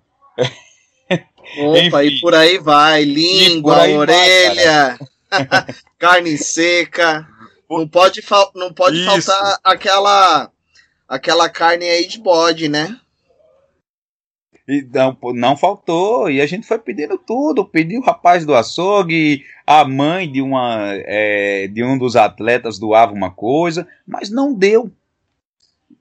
Opa, 1.58 2.04
e 2.06 2.20
por 2.22 2.34
aí 2.36 2.58
vai, 2.60 3.04
língua, 3.04 3.82
aí 3.82 3.98
orelha, 3.98 4.98
vai, 5.30 5.66
carne 6.00 6.38
seca. 6.38 7.28
Não 7.70 7.88
pode, 7.88 8.22
não 8.56 8.74
pode 8.74 9.04
faltar 9.04 9.60
aquela 9.64 10.52
aquela 11.08 11.50
carne 11.50 11.86
aí 11.86 12.08
de 12.08 12.20
bode, 12.20 12.70
né? 12.70 13.00
E 14.70 14.88
não, 14.94 15.18
não 15.34 15.58
faltou, 15.58 16.30
e 16.30 16.40
a 16.40 16.46
gente 16.46 16.68
foi 16.68 16.78
pedindo 16.78 17.18
tudo, 17.18 17.66
pediu 17.66 18.02
o 18.02 18.04
rapaz 18.04 18.46
do 18.46 18.54
açougue, 18.54 19.44
a 19.66 19.84
mãe 19.84 20.32
de, 20.32 20.44
uma, 20.44 20.92
é, 20.94 21.68
de 21.68 21.84
um 21.84 21.98
dos 21.98 22.16
atletas 22.16 22.78
doava 22.78 23.12
uma 23.12 23.32
coisa, 23.32 23.88
mas 24.06 24.30
não 24.30 24.54
deu. 24.54 24.92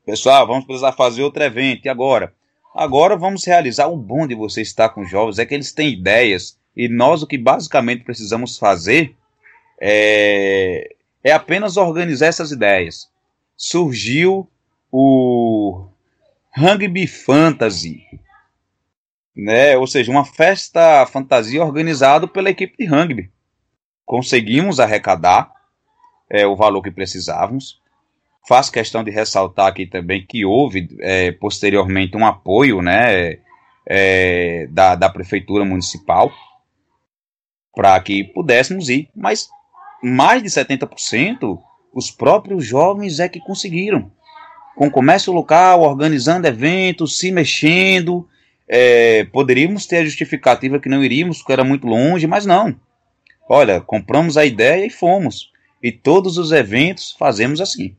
Pessoal, 0.05 0.47
vamos 0.47 0.67
precisar 0.67 0.93
fazer 0.93 1.23
outro 1.23 1.43
evento, 1.43 1.87
e 1.87 1.89
agora? 1.89 2.35
Agora 2.75 3.17
vamos 3.17 3.43
realizar, 3.43 3.87
o 3.87 3.97
bom 3.97 4.27
de 4.27 4.35
você 4.35 4.61
estar 4.61 4.91
com 4.91 5.03
jovens 5.03 5.39
é 5.39 5.47
que 5.47 5.55
eles 5.55 5.73
têm 5.73 5.89
ideias, 5.89 6.59
e 6.77 6.91
nós 6.91 7.23
o 7.23 7.27
que 7.27 7.39
basicamente 7.39 8.05
precisamos 8.05 8.59
fazer 8.59 9.17
é, 9.81 10.95
é 11.25 11.33
apenas 11.33 11.79
organizar 11.79 12.27
essas 12.27 12.53
ideias. 12.53 13.09
Surgiu 13.57 14.47
o 14.93 15.87
Rugby 16.55 17.07
Fantasy, 17.07 18.05
né? 19.39 19.77
Ou 19.77 19.87
seja, 19.87 20.11
uma 20.11 20.25
festa 20.25 21.07
fantasia 21.07 21.65
organizada 21.65 22.27
pela 22.27 22.51
equipe 22.51 22.77
de 22.77 22.87
rugby. 22.87 23.31
Conseguimos 24.05 24.81
arrecadar 24.81 25.53
é, 26.29 26.45
o 26.45 26.57
valor 26.57 26.83
que 26.83 26.91
precisávamos. 26.91 27.81
Faço 28.49 28.73
questão 28.73 29.05
de 29.05 29.13
ressaltar 29.13 29.69
aqui 29.69 29.87
também 29.87 30.27
que 30.27 30.45
houve 30.45 30.89
é, 31.01 31.31
posteriormente 31.31 32.17
um 32.17 32.27
apoio 32.27 32.83
né, 32.83 33.39
é, 33.87 34.67
da, 34.71 34.97
da 34.97 35.09
prefeitura 35.09 35.65
municipal 35.65 36.33
para 37.73 38.01
que 38.01 38.25
pudéssemos 38.25 38.89
ir, 38.89 39.09
mas 39.15 39.49
mais 40.03 40.43
de 40.43 40.49
70% 40.49 41.61
os 41.95 42.11
próprios 42.11 42.65
jovens 42.65 43.21
é 43.21 43.29
que 43.29 43.39
conseguiram. 43.39 44.11
Com 44.77 44.91
comércio 44.91 45.33
local, 45.33 45.83
organizando 45.83 46.47
eventos, 46.47 47.19
se 47.19 47.31
mexendo, 47.31 48.29
é, 48.69 49.25
poderíamos 49.33 49.87
ter 49.87 49.99
a 49.99 50.05
justificativa 50.05 50.79
que 50.79 50.89
não 50.89 51.03
iríamos, 51.03 51.39
porque 51.39 51.53
era 51.53 51.65
muito 51.65 51.87
longe, 51.87 52.27
mas 52.27 52.45
não. 52.45 52.79
Olha, 53.49 53.81
compramos 53.81 54.37
a 54.37 54.45
ideia 54.45 54.85
e 54.85 54.91
fomos. 54.91 55.51
E 55.83 55.91
todos 55.91 56.37
os 56.37 56.53
eventos 56.53 57.13
fazemos 57.19 57.61
assim. 57.61 57.97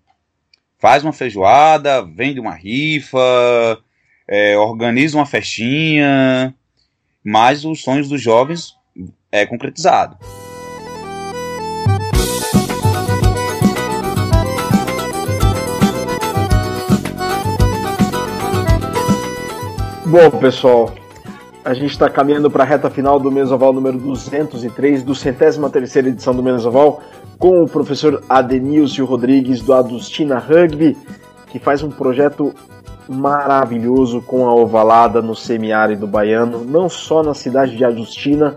Faz 0.77 1.03
uma 1.03 1.11
feijoada, 1.11 2.05
vende 2.05 2.39
uma 2.39 2.53
rifa, 2.53 3.81
é, 4.27 4.57
organiza 4.57 5.17
uma 5.17 5.25
festinha, 5.25 6.53
mas 7.23 7.65
os 7.65 7.81
sonhos 7.81 8.07
dos 8.07 8.21
jovens 8.21 8.75
é 9.31 9.45
concretizado. 9.45 10.17
Bom, 20.09 20.31
pessoal, 20.39 20.91
a 21.63 21.71
gente 21.71 21.91
está 21.91 22.09
caminhando 22.09 22.49
para 22.49 22.63
a 22.63 22.65
reta 22.65 22.89
final 22.89 23.19
do 23.19 23.31
Mesoval 23.31 23.71
número 23.71 23.95
203, 23.99 25.03
do 25.03 25.13
centésima 25.13 25.69
terceira 25.69 26.09
edição 26.09 26.33
do 26.33 26.41
Mesoval, 26.41 27.03
com 27.37 27.61
o 27.61 27.69
professor 27.69 28.23
Adenilson 28.27 29.05
Rodrigues 29.05 29.61
do 29.61 29.71
Adustina 29.71 30.39
Rugby, 30.39 30.97
que 31.51 31.59
faz 31.59 31.83
um 31.83 31.91
projeto 31.91 32.55
maravilhoso 33.07 34.19
com 34.19 34.49
a 34.49 34.55
ovalada 34.55 35.21
no 35.21 35.35
semiárido 35.35 36.07
baiano, 36.07 36.65
não 36.65 36.89
só 36.89 37.21
na 37.21 37.35
cidade 37.35 37.77
de 37.77 37.85
Adustina, 37.85 38.55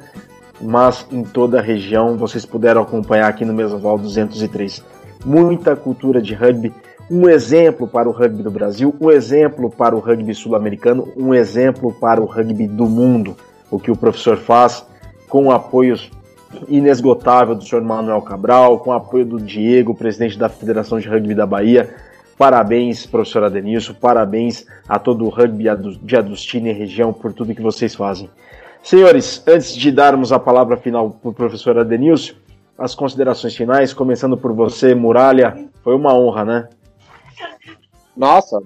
mas 0.59 1.07
em 1.12 1.22
toda 1.22 1.59
a 1.59 1.62
região. 1.62 2.16
Vocês 2.16 2.46
puderam 2.46 2.80
acompanhar 2.80 3.28
aqui 3.28 3.44
no 3.44 3.53
Mesoval 3.53 3.98
203. 3.98 4.82
Muita 5.25 5.77
cultura 5.77 6.20
de 6.20 6.35
rugby, 6.35 6.73
um 7.11 7.29
exemplo 7.29 7.87
para 7.87 8.09
o 8.09 8.12
rugby 8.12 8.43
do 8.43 8.51
Brasil, 8.51 8.95
um 9.01 9.11
exemplo 9.11 9.70
para 9.70 9.95
o 9.95 10.01
rugby 10.01 10.35
sul-americano, 10.35 11.09
um 11.16 11.35
exemplo 11.35 11.93
para 11.93 12.20
o 12.20 12.25
rugby 12.25 12.66
do 12.66 12.87
mundo. 12.87 13.37
O 13.70 13.79
que 13.79 13.91
o 13.91 13.97
professor 13.97 14.37
faz 14.37 14.85
com 15.29 15.51
apoios 15.51 16.11
inesgotável 16.68 17.55
do 17.55 17.64
senhor 17.64 17.83
Manuel 17.83 18.20
Cabral, 18.23 18.79
com 18.81 18.93
apoio 18.93 19.25
do 19.25 19.41
Diego, 19.41 19.95
presidente 19.95 20.39
da 20.39 20.49
Federação 20.49 20.99
de 20.99 21.09
Rugby 21.09 21.35
da 21.35 21.47
Bahia. 21.47 21.95
Parabéns, 22.37 23.07
professor 23.07 23.45
Adenilson, 23.45 23.95
parabéns 23.95 24.66
a 24.89 24.99
todo 24.99 25.25
o 25.25 25.29
rugby 25.29 25.64
de 26.03 26.16
Adustina 26.16 26.70
e 26.70 26.73
região 26.73 27.12
por 27.12 27.33
tudo 27.33 27.55
que 27.55 27.62
vocês 27.62 27.95
fazem. 27.95 28.29
Senhores, 28.83 29.43
antes 29.47 29.77
de 29.77 29.93
darmos 29.93 30.33
a 30.33 30.39
palavra 30.39 30.77
final 30.77 31.11
para 31.11 31.31
o 31.31 31.33
professor 31.33 31.79
Adenilson, 31.79 32.35
as 32.79 32.95
considerações 32.95 33.55
finais, 33.55 33.93
começando 33.93 34.37
por 34.37 34.53
você, 34.53 34.95
Muralha. 34.95 35.68
Foi 35.83 35.95
uma 35.95 36.14
honra, 36.14 36.45
né? 36.45 36.68
Nossa, 38.16 38.61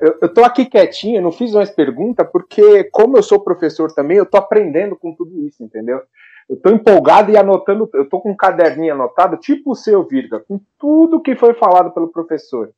eu, 0.00 0.18
eu 0.22 0.32
tô 0.32 0.44
aqui 0.44 0.64
quietinho, 0.64 1.20
não 1.20 1.32
fiz 1.32 1.52
mais 1.52 1.70
pergunta, 1.70 2.24
porque 2.24 2.84
como 2.84 3.16
eu 3.16 3.22
sou 3.22 3.40
professor 3.40 3.92
também, 3.92 4.16
eu 4.16 4.26
tô 4.26 4.36
aprendendo 4.36 4.96
com 4.96 5.12
tudo 5.12 5.44
isso, 5.44 5.62
entendeu? 5.64 6.00
Eu 6.48 6.56
tô 6.56 6.70
empolgado 6.70 7.30
e 7.30 7.36
anotando, 7.36 7.88
eu 7.94 8.08
tô 8.08 8.20
com 8.20 8.30
um 8.30 8.36
caderninho 8.36 8.94
anotado, 8.94 9.36
tipo 9.36 9.72
o 9.72 9.74
seu, 9.74 10.06
Virga, 10.06 10.40
com 10.40 10.60
tudo 10.78 11.20
que 11.20 11.34
foi 11.34 11.54
falado 11.54 11.92
pelo 11.92 12.08
professor. 12.08 12.70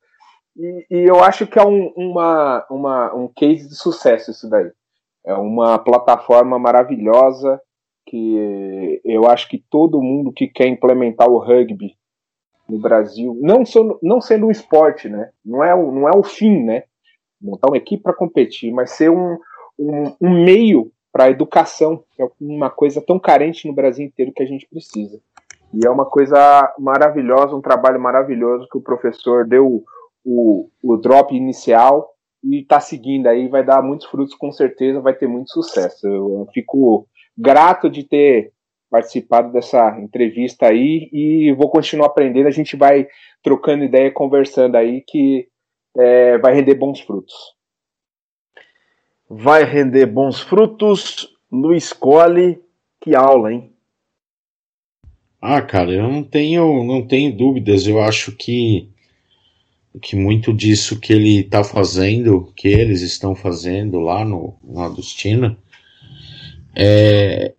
E, 0.56 0.86
e 0.90 1.04
eu 1.04 1.22
acho 1.22 1.46
que 1.46 1.58
é 1.58 1.64
um, 1.64 1.92
uma, 1.96 2.64
uma, 2.70 3.14
um 3.14 3.28
case 3.28 3.68
de 3.68 3.74
sucesso 3.74 4.30
isso 4.30 4.48
daí. 4.48 4.70
É 5.26 5.34
uma 5.34 5.78
plataforma 5.78 6.58
maravilhosa 6.58 7.60
que 8.06 9.00
eu 9.04 9.26
acho 9.26 9.48
que 9.48 9.62
todo 9.70 10.02
mundo 10.02 10.32
que 10.32 10.46
quer 10.46 10.66
implementar 10.66 11.28
o 11.28 11.38
rugby 11.38 11.96
no 12.68 12.78
Brasil, 12.78 13.38
não, 13.40 13.64
só, 13.64 13.98
não 14.02 14.20
sendo 14.20 14.46
um 14.46 14.50
esporte, 14.50 15.08
né? 15.08 15.30
Não 15.44 15.62
é, 15.62 15.74
não 15.74 16.08
é 16.08 16.16
o 16.16 16.22
fim, 16.22 16.62
né? 16.62 16.84
Montar 17.40 17.68
uma 17.68 17.76
equipe 17.76 18.02
para 18.02 18.14
competir, 18.14 18.72
mas 18.72 18.92
ser 18.92 19.10
um, 19.10 19.38
um, 19.78 20.14
um 20.20 20.44
meio 20.44 20.90
para 21.12 21.24
a 21.24 21.30
educação, 21.30 22.02
que 22.10 22.22
é 22.22 22.28
uma 22.40 22.70
coisa 22.70 23.00
tão 23.00 23.18
carente 23.18 23.68
no 23.68 23.74
Brasil 23.74 24.06
inteiro 24.06 24.32
que 24.32 24.42
a 24.42 24.46
gente 24.46 24.66
precisa. 24.66 25.20
E 25.72 25.86
é 25.86 25.90
uma 25.90 26.04
coisa 26.04 26.74
maravilhosa, 26.78 27.54
um 27.54 27.60
trabalho 27.60 28.00
maravilhoso 28.00 28.68
que 28.70 28.78
o 28.78 28.82
professor 28.82 29.46
deu 29.46 29.84
o, 30.24 30.68
o 30.82 30.96
drop 30.96 31.34
inicial 31.34 32.14
e 32.42 32.60
está 32.60 32.80
seguindo 32.80 33.26
aí, 33.26 33.48
vai 33.48 33.64
dar 33.64 33.82
muitos 33.82 34.06
frutos 34.06 34.34
com 34.34 34.52
certeza, 34.52 35.00
vai 35.00 35.14
ter 35.14 35.26
muito 35.26 35.50
sucesso. 35.50 36.06
Eu, 36.06 36.40
eu 36.40 36.48
fico 36.52 37.06
grato 37.36 37.90
de 37.90 38.04
ter 38.04 38.52
participado 38.90 39.52
dessa 39.52 39.98
entrevista 40.00 40.66
aí 40.66 41.08
e 41.12 41.52
vou 41.52 41.68
continuar 41.68 42.06
aprendendo. 42.06 42.46
A 42.46 42.52
gente 42.52 42.76
vai 42.76 43.06
trocando 43.42 43.84
ideia, 43.84 44.10
conversando 44.10 44.76
aí, 44.76 45.02
que 45.06 45.48
é, 45.96 46.38
vai 46.38 46.54
render 46.54 46.74
bons 46.74 47.00
frutos. 47.00 47.34
Vai 49.28 49.64
render 49.64 50.06
bons 50.06 50.40
frutos. 50.40 51.28
Luiz 51.50 51.92
Cole, 51.92 52.62
que 53.00 53.14
aula, 53.14 53.52
hein? 53.52 53.72
Ah, 55.40 55.60
cara, 55.60 55.90
eu 55.90 56.08
não 56.08 56.22
tenho, 56.22 56.84
não 56.84 57.06
tenho 57.06 57.36
dúvidas. 57.36 57.86
Eu 57.86 58.00
acho 58.00 58.32
que 58.32 58.88
que 60.00 60.16
muito 60.16 60.52
disso 60.52 60.98
que 60.98 61.12
ele 61.12 61.40
está 61.40 61.62
fazendo, 61.62 62.52
que 62.56 62.68
eles 62.68 63.00
estão 63.00 63.34
fazendo 63.34 64.00
lá 64.00 64.24
no, 64.24 64.56
no 64.62 64.80
Adustina, 64.80 65.56
é, 66.76 67.54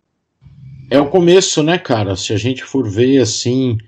é 0.90 1.00
o 1.00 1.08
começo, 1.08 1.62
né, 1.62 1.78
cara? 1.78 2.16
Se 2.16 2.32
a 2.32 2.36
gente 2.36 2.62
for 2.62 2.88
ver 2.88 3.20
assim, 3.20 3.78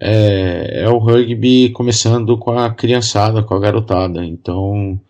é, 0.00 0.82
é 0.84 0.88
o 0.88 0.98
rugby 0.98 1.70
começando 1.70 2.36
com 2.38 2.52
a 2.52 2.72
criançada, 2.72 3.42
com 3.42 3.54
a 3.54 3.60
garotada. 3.60 4.24
Então, 4.24 5.00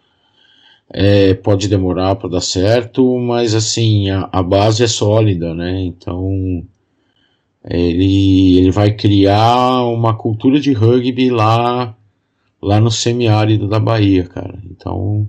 é, 0.90 1.34
pode 1.34 1.68
demorar 1.68 2.16
para 2.16 2.30
dar 2.30 2.40
certo, 2.40 3.18
mas 3.18 3.54
assim, 3.54 4.10
a, 4.10 4.28
a, 4.32 4.42
base 4.42 4.82
é 4.82 4.86
sólida, 4.86 5.54
né? 5.54 5.80
Então, 5.82 6.64
ele, 7.64 8.58
ele 8.58 8.70
vai 8.70 8.92
criar 8.92 9.84
uma 9.84 10.16
cultura 10.16 10.58
de 10.58 10.72
rugby 10.72 11.30
lá, 11.30 11.94
lá 12.62 12.80
no 12.80 12.90
semiárido 12.90 13.68
da 13.68 13.78
Bahia, 13.78 14.24
cara. 14.24 14.58
Então, 14.70 15.28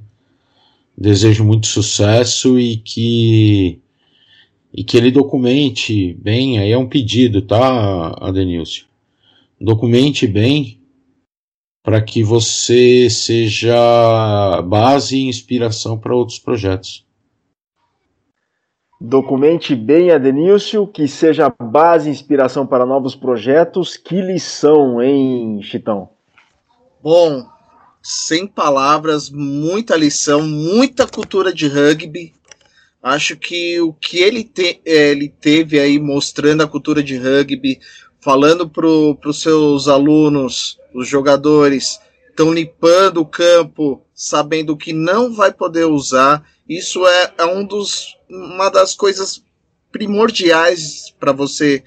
desejo 0.97 1.43
muito 1.43 1.67
sucesso 1.67 2.59
e 2.59 2.77
que 2.77 3.81
e 4.73 4.83
que 4.83 4.97
ele 4.97 5.11
documente 5.11 6.13
bem, 6.13 6.59
aí 6.59 6.71
é 6.71 6.77
um 6.77 6.87
pedido, 6.87 7.41
tá, 7.41 8.15
Adenilson? 8.19 8.85
Documente 9.59 10.27
bem 10.27 10.79
para 11.83 12.01
que 12.01 12.23
você 12.23 13.09
seja 13.09 14.61
base 14.61 15.17
e 15.17 15.27
inspiração 15.27 15.97
para 15.97 16.15
outros 16.15 16.39
projetos. 16.39 17.05
Documente 19.01 19.75
bem, 19.75 20.11
Adenilson, 20.11 20.85
que 20.85 21.07
seja 21.07 21.49
base 21.49 22.09
e 22.09 22.11
inspiração 22.11 22.67
para 22.67 22.85
novos 22.85 23.15
projetos. 23.15 23.95
Que 23.95 24.21
lição, 24.21 25.01
hein, 25.01 25.61
Chitão? 25.63 26.09
Bom, 27.01 27.47
sem 28.03 28.45
palavras, 28.45 29.29
muita 29.29 29.95
lição, 29.95 30.41
muita 30.41 31.07
cultura 31.07 31.53
de 31.53 31.67
rugby, 31.67 32.33
Acho 33.01 33.37
que 33.37 33.79
o 33.79 33.93
que 33.93 34.17
ele, 34.19 34.43
te, 34.43 34.81
é, 34.85 35.11
ele 35.11 35.29
teve 35.29 35.79
aí 35.79 35.97
mostrando 35.99 36.61
a 36.61 36.67
cultura 36.67 37.01
de 37.01 37.17
rugby, 37.17 37.79
falando 38.19 38.69
para 38.69 38.87
os 38.87 39.41
seus 39.41 39.87
alunos, 39.87 40.77
os 40.93 41.07
jogadores, 41.07 41.99
estão 42.29 42.53
limpando 42.53 43.21
o 43.21 43.25
campo, 43.25 44.05
sabendo 44.13 44.75
que 44.75 44.91
não 44.91 45.33
vai 45.33 45.53
poder 45.53 45.85
usar. 45.85 46.45
Isso 46.67 47.07
é, 47.07 47.33
é 47.37 47.45
um 47.45 47.63
dos, 47.63 48.17
uma 48.29 48.69
das 48.69 48.93
coisas 48.93 49.43
primordiais 49.91 51.13
para 51.17 51.31
você 51.31 51.83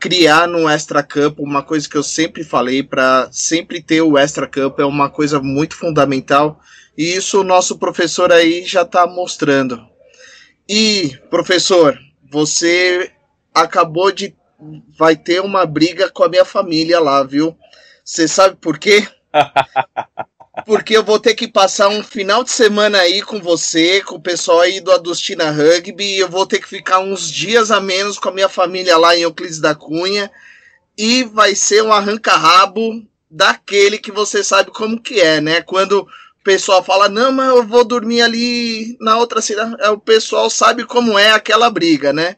criar 0.00 0.48
no 0.48 0.68
extra 0.68 1.02
campo, 1.02 1.42
uma 1.42 1.62
coisa 1.62 1.88
que 1.88 1.96
eu 1.96 2.02
sempre 2.02 2.42
falei 2.42 2.82
para 2.82 3.28
sempre 3.30 3.80
ter 3.80 4.02
o 4.02 4.18
extra 4.18 4.48
campo 4.48 4.82
é 4.82 4.84
uma 4.84 5.08
coisa 5.08 5.40
muito 5.40 5.76
fundamental 5.76 6.58
e 6.98 7.14
isso 7.14 7.40
o 7.40 7.44
nosso 7.44 7.78
professor 7.78 8.32
aí 8.32 8.64
já 8.64 8.82
está 8.82 9.06
mostrando. 9.06 9.91
E, 10.68 11.18
professor, 11.28 11.98
você 12.30 13.10
acabou 13.54 14.12
de. 14.12 14.34
Vai 14.96 15.16
ter 15.16 15.40
uma 15.40 15.66
briga 15.66 16.08
com 16.08 16.22
a 16.22 16.28
minha 16.28 16.44
família 16.44 17.00
lá, 17.00 17.22
viu? 17.24 17.56
Você 18.04 18.28
sabe 18.28 18.56
por 18.56 18.78
quê? 18.78 19.06
Porque 20.66 20.96
eu 20.96 21.02
vou 21.02 21.18
ter 21.18 21.34
que 21.34 21.48
passar 21.48 21.88
um 21.88 22.02
final 22.02 22.44
de 22.44 22.50
semana 22.50 22.98
aí 22.98 23.22
com 23.22 23.40
você, 23.40 24.02
com 24.02 24.16
o 24.16 24.22
pessoal 24.22 24.60
aí 24.60 24.80
do 24.80 24.92
Adustina 24.92 25.50
Rugby, 25.50 26.04
e 26.04 26.18
eu 26.18 26.28
vou 26.28 26.46
ter 26.46 26.60
que 26.60 26.68
ficar 26.68 27.00
uns 27.00 27.30
dias 27.30 27.70
a 27.70 27.80
menos 27.80 28.18
com 28.18 28.28
a 28.28 28.32
minha 28.32 28.48
família 28.48 28.96
lá 28.98 29.16
em 29.16 29.22
Euclides 29.22 29.58
da 29.58 29.74
Cunha, 29.74 30.30
e 30.96 31.24
vai 31.24 31.54
ser 31.54 31.82
um 31.82 31.92
arranca-rabo 31.92 33.02
daquele 33.30 33.98
que 33.98 34.12
você 34.12 34.44
sabe 34.44 34.70
como 34.70 35.00
que 35.00 35.20
é, 35.20 35.40
né? 35.40 35.62
Quando 35.62 36.06
o 36.42 36.44
pessoal 36.44 36.82
fala, 36.82 37.08
não, 37.08 37.30
mas 37.30 37.48
eu 37.50 37.64
vou 37.64 37.84
dormir 37.84 38.20
ali 38.20 38.96
na 39.00 39.16
outra 39.16 39.40
cidade. 39.40 39.76
É, 39.78 39.90
o 39.90 39.98
pessoal 39.98 40.50
sabe 40.50 40.84
como 40.84 41.16
é 41.16 41.30
aquela 41.30 41.70
briga, 41.70 42.12
né? 42.12 42.34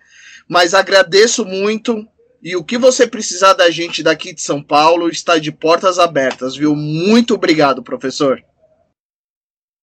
Mas 0.46 0.74
agradeço 0.74 1.42
muito. 1.42 2.06
E 2.42 2.54
o 2.54 2.62
que 2.62 2.76
você 2.76 3.06
precisar 3.06 3.54
da 3.54 3.70
gente 3.70 4.02
daqui 4.02 4.34
de 4.34 4.42
São 4.42 4.62
Paulo 4.62 5.08
está 5.08 5.38
de 5.38 5.50
portas 5.50 5.98
abertas, 5.98 6.54
viu? 6.54 6.76
Muito 6.76 7.32
obrigado, 7.32 7.82
professor. 7.82 8.44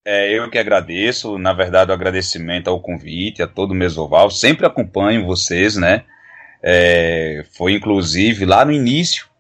É, 0.06 0.32
eu 0.32 0.48
que 0.52 0.60
agradeço. 0.60 1.40
Na 1.40 1.52
verdade, 1.52 1.90
o 1.90 1.94
agradecimento 1.96 2.70
ao 2.70 2.80
convite, 2.80 3.42
a 3.42 3.48
todo 3.48 3.72
o 3.72 3.76
Mesoval. 3.76 4.30
Sempre 4.30 4.68
acompanho 4.68 5.26
vocês, 5.26 5.76
né? 5.76 6.06
É, 6.62 7.44
foi 7.58 7.74
inclusive 7.74 8.46
lá 8.46 8.64
no 8.64 8.72
início 8.72 9.31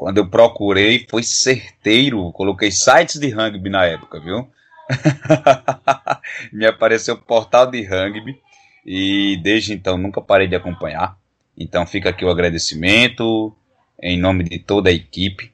quando 0.00 0.16
eu 0.16 0.26
procurei, 0.26 1.04
foi 1.10 1.22
certeiro. 1.22 2.32
Coloquei 2.32 2.70
sites 2.70 3.20
de 3.20 3.28
rugby 3.28 3.68
na 3.68 3.84
época, 3.84 4.18
viu? 4.18 4.48
Me 6.50 6.64
apareceu 6.64 7.16
o 7.16 7.20
portal 7.20 7.70
de 7.70 7.84
rugby 7.84 8.40
e 8.86 9.36
desde 9.42 9.74
então 9.74 9.98
nunca 9.98 10.22
parei 10.22 10.48
de 10.48 10.56
acompanhar. 10.56 11.18
Então 11.54 11.84
fica 11.84 12.08
aqui 12.08 12.24
o 12.24 12.30
agradecimento 12.30 13.54
em 14.02 14.18
nome 14.18 14.44
de 14.44 14.58
toda 14.58 14.88
a 14.88 14.92
equipe. 14.94 15.52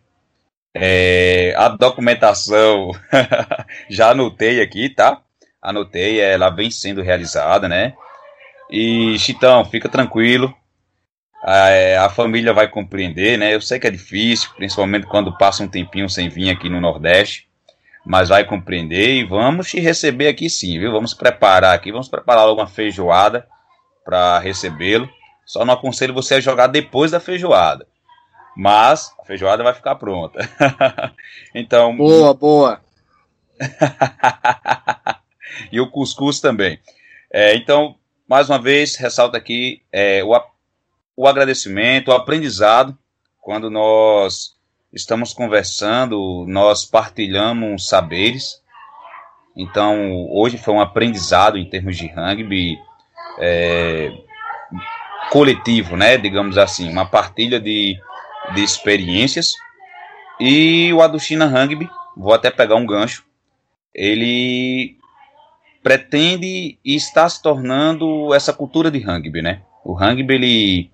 É, 0.72 1.52
a 1.56 1.68
documentação 1.68 2.92
já 3.90 4.10
anotei 4.10 4.62
aqui, 4.62 4.88
tá? 4.88 5.22
anotei, 5.60 6.20
ela 6.20 6.50
vem 6.50 6.70
sendo 6.70 7.02
realizada, 7.02 7.68
né? 7.68 7.94
E 8.70 9.18
Chitão, 9.18 9.64
fica 9.64 9.88
tranquilo, 9.88 10.54
a, 11.46 11.68
é, 11.68 11.96
a, 11.96 12.08
família 12.08 12.52
vai 12.52 12.66
compreender, 12.66 13.38
né? 13.38 13.54
Eu 13.54 13.60
sei 13.60 13.78
que 13.78 13.86
é 13.86 13.90
difícil, 13.90 14.50
principalmente 14.56 15.06
quando 15.06 15.38
passa 15.38 15.62
um 15.62 15.68
tempinho 15.68 16.10
sem 16.10 16.28
vir 16.28 16.50
aqui 16.50 16.68
no 16.68 16.80
Nordeste, 16.80 17.48
mas 18.04 18.30
vai 18.30 18.44
compreender 18.44 19.14
e 19.14 19.24
vamos 19.24 19.70
te 19.70 19.78
receber 19.78 20.26
aqui 20.26 20.50
sim, 20.50 20.76
viu? 20.80 20.90
Vamos 20.90 21.14
preparar 21.14 21.72
aqui, 21.72 21.92
vamos 21.92 22.08
preparar 22.08 22.46
logo 22.46 22.60
uma 22.60 22.66
feijoada 22.66 23.46
para 24.04 24.40
recebê-lo. 24.40 25.08
Só 25.44 25.64
não 25.64 25.74
aconselho 25.74 26.12
você 26.12 26.34
a 26.34 26.40
jogar 26.40 26.66
depois 26.66 27.12
da 27.12 27.20
feijoada. 27.20 27.86
Mas 28.56 29.14
a 29.20 29.24
feijoada 29.24 29.62
vai 29.62 29.72
ficar 29.72 29.94
pronta. 29.94 30.40
então. 31.54 31.96
Boa, 31.96 32.34
boa. 32.34 32.80
e 35.70 35.80
o 35.80 35.88
cuscuz 35.88 36.40
também. 36.40 36.80
É, 37.32 37.54
então, 37.54 37.94
mais 38.28 38.50
uma 38.50 38.60
vez, 38.60 38.96
ressalta 38.96 39.36
aqui 39.36 39.82
é, 39.92 40.24
o, 40.24 40.34
o 41.16 41.26
agradecimento, 41.26 42.08
o 42.08 42.14
aprendizado, 42.14 42.96
quando 43.40 43.70
nós 43.70 44.54
estamos 44.92 45.32
conversando, 45.32 46.44
nós 46.46 46.84
partilhamos 46.84 47.88
saberes. 47.88 48.62
Então, 49.56 50.26
hoje 50.30 50.58
foi 50.58 50.74
um 50.74 50.80
aprendizado 50.80 51.56
em 51.56 51.68
termos 51.68 51.96
de 51.96 52.06
rugby. 52.06 52.78
É, 53.38 54.10
coletivo, 55.30 55.96
né, 55.96 56.16
digamos 56.16 56.58
assim, 56.58 56.90
uma 56.90 57.06
partilha 57.06 57.60
de, 57.60 57.98
de 58.54 58.62
experiências. 58.62 59.52
E 60.38 60.92
o 60.92 61.02
Aduchina 61.02 61.46
Rugby, 61.46 61.88
vou 62.16 62.32
até 62.32 62.50
pegar 62.50 62.76
um 62.76 62.86
gancho, 62.86 63.24
ele 63.94 64.96
pretende 65.82 66.78
e 66.84 66.94
está 66.94 67.28
se 67.28 67.42
tornando 67.42 68.34
essa 68.34 68.52
cultura 68.52 68.90
de 68.90 68.98
rugby, 68.98 69.40
né? 69.40 69.62
O 69.84 69.94
rugby 69.94 70.34
ele 70.34 70.90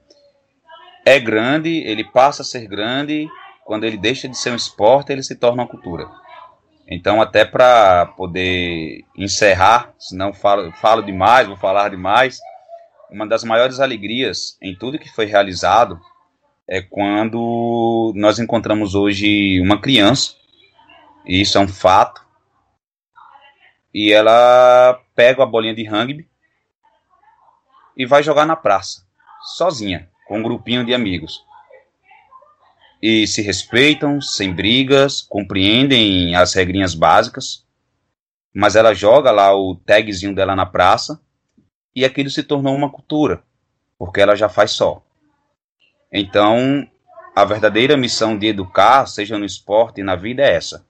é 1.05 1.19
grande, 1.19 1.69
ele 1.69 2.05
passa 2.05 2.43
a 2.43 2.45
ser 2.45 2.67
grande, 2.67 3.29
quando 3.65 3.85
ele 3.85 3.97
deixa 3.97 4.29
de 4.29 4.37
ser 4.37 4.51
um 4.51 4.57
esporte, 4.57 5.13
ele 5.13 5.23
se 5.23 5.37
torna 5.37 5.63
uma 5.63 5.69
cultura. 5.69 6.09
Então, 6.89 7.23
até 7.23 7.45
para 7.45 8.07
poder 8.17 9.05
encerrar, 9.17 9.95
senão 9.99 10.33
falo, 10.33 10.73
falo 10.73 11.03
demais, 11.03 11.47
vou 11.47 11.57
falar 11.57 11.89
demais, 11.89 12.39
uma 13.11 13.27
das 13.27 13.45
maiores 13.45 13.81
alegrias 13.81 14.57
em 14.61 14.75
tudo 14.75 14.99
que 14.99 15.09
foi 15.09 15.27
realizado 15.27 16.01
é 16.69 16.81
quando 16.81 18.13
nós 18.17 18.39
encontramos 18.39 18.95
hoje 18.95 19.61
uma 19.61 19.81
criança, 19.81 20.35
e 21.27 21.41
isso 21.41 21.59
é 21.59 21.61
um 21.61 21.69
fato, 21.69 22.25
e 23.93 24.13
ela 24.13 25.01
pega 25.15 25.43
a 25.43 25.47
bolinha 25.47 25.75
de 25.75 25.85
rugby 25.85 26.29
e 27.97 28.07
vai 28.07 28.23
jogar 28.23 28.47
na 28.47 28.57
praça, 28.57 29.07
sozinha, 29.55 30.09
com 30.33 30.39
um 30.39 30.43
grupinho 30.43 30.83
de 30.83 30.95
amigos. 30.95 31.45
E 33.03 33.27
se 33.27 33.43
respeitam, 33.43 34.19
sem 34.19 34.51
brigas, 34.51 35.21
compreendem 35.21 36.35
as 36.35 36.55
regrinhas 36.55 36.95
básicas, 36.95 37.67
mas 38.55 38.75
ela 38.75 38.95
joga 38.95 39.31
lá 39.31 39.55
o 39.55 39.77
tagzinho 39.77 40.35
dela 40.35 40.57
na 40.57 40.65
praça 40.65 41.21
e 41.95 42.03
aquilo 42.03 42.31
se 42.31 42.43
tornou 42.43 42.75
uma 42.75 42.91
cultura, 42.91 43.43
porque 43.99 44.23
ela 44.23 44.35
já 44.35 44.49
faz 44.49 44.71
só. 44.71 45.05
Então, 46.11 46.89
a 47.37 47.45
verdadeira 47.45 47.95
missão 47.95 48.39
de 48.39 48.47
educar, 48.47 49.05
seja 49.05 49.37
no 49.37 49.45
esporte 49.45 50.01
e 50.01 50.05
na 50.05 50.17
vida, 50.17 50.43
é 50.43 50.55
essa. 50.55 50.87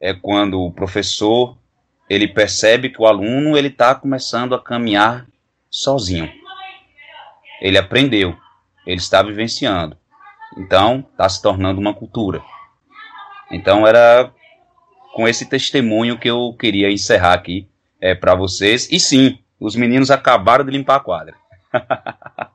É 0.00 0.14
quando 0.14 0.58
o 0.62 0.72
professor 0.72 1.58
ele 2.08 2.28
percebe 2.28 2.88
que 2.88 3.02
o 3.02 3.06
aluno 3.06 3.58
ele 3.58 3.68
está 3.68 3.94
começando 3.94 4.54
a 4.54 4.62
caminhar 4.62 5.26
sozinho. 5.68 6.32
Ele 7.60 7.76
aprendeu, 7.76 8.34
ele 8.86 8.98
está 8.98 9.22
vivenciando. 9.22 9.96
Então, 10.56 11.04
está 11.10 11.28
se 11.28 11.42
tornando 11.42 11.80
uma 11.80 11.94
cultura. 11.94 12.42
Então, 13.50 13.86
era 13.86 14.32
com 15.14 15.28
esse 15.28 15.46
testemunho 15.46 16.18
que 16.18 16.28
eu 16.28 16.54
queria 16.58 16.90
encerrar 16.90 17.34
aqui 17.34 17.68
é, 18.00 18.14
para 18.14 18.34
vocês. 18.34 18.88
E 18.90 18.98
sim, 19.00 19.38
os 19.58 19.76
meninos 19.76 20.10
acabaram 20.10 20.64
de 20.64 20.70
limpar 20.70 20.96
a 20.96 21.00
quadra. 21.00 21.34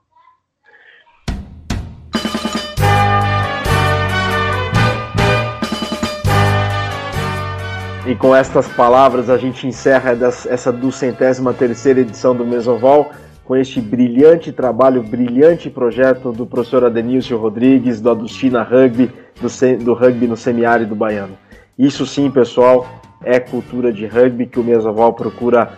E 8.09 8.15
com 8.15 8.35
estas 8.35 8.67
palavras 8.67 9.29
a 9.29 9.37
gente 9.37 9.67
encerra 9.67 10.17
essa 10.49 10.73
duzentésima 10.73 11.53
terceira 11.53 11.99
edição 11.99 12.35
do 12.35 12.43
Mesoval 12.43 13.11
com 13.49 13.55
este 13.55 13.81
brilhante 13.81 14.51
trabalho, 14.51 15.01
brilhante 15.01 15.71
projeto 15.71 16.31
do 16.31 16.45
professor 16.45 16.85
Adenilson 16.85 17.35
Rodrigues, 17.35 17.99
do 17.99 18.11
Adustina 18.11 18.61
Rugby, 18.61 19.11
do, 19.41 19.83
do 19.83 19.93
rugby 19.95 20.27
no 20.27 20.37
semiárido 20.37 20.93
baiano. 20.95 21.35
Isso 21.75 22.05
sim, 22.05 22.29
pessoal, 22.29 22.87
é 23.23 23.39
cultura 23.39 23.91
de 23.91 24.05
rugby 24.05 24.45
que 24.45 24.59
o 24.59 24.63
Mesoval 24.63 25.13
procura 25.13 25.73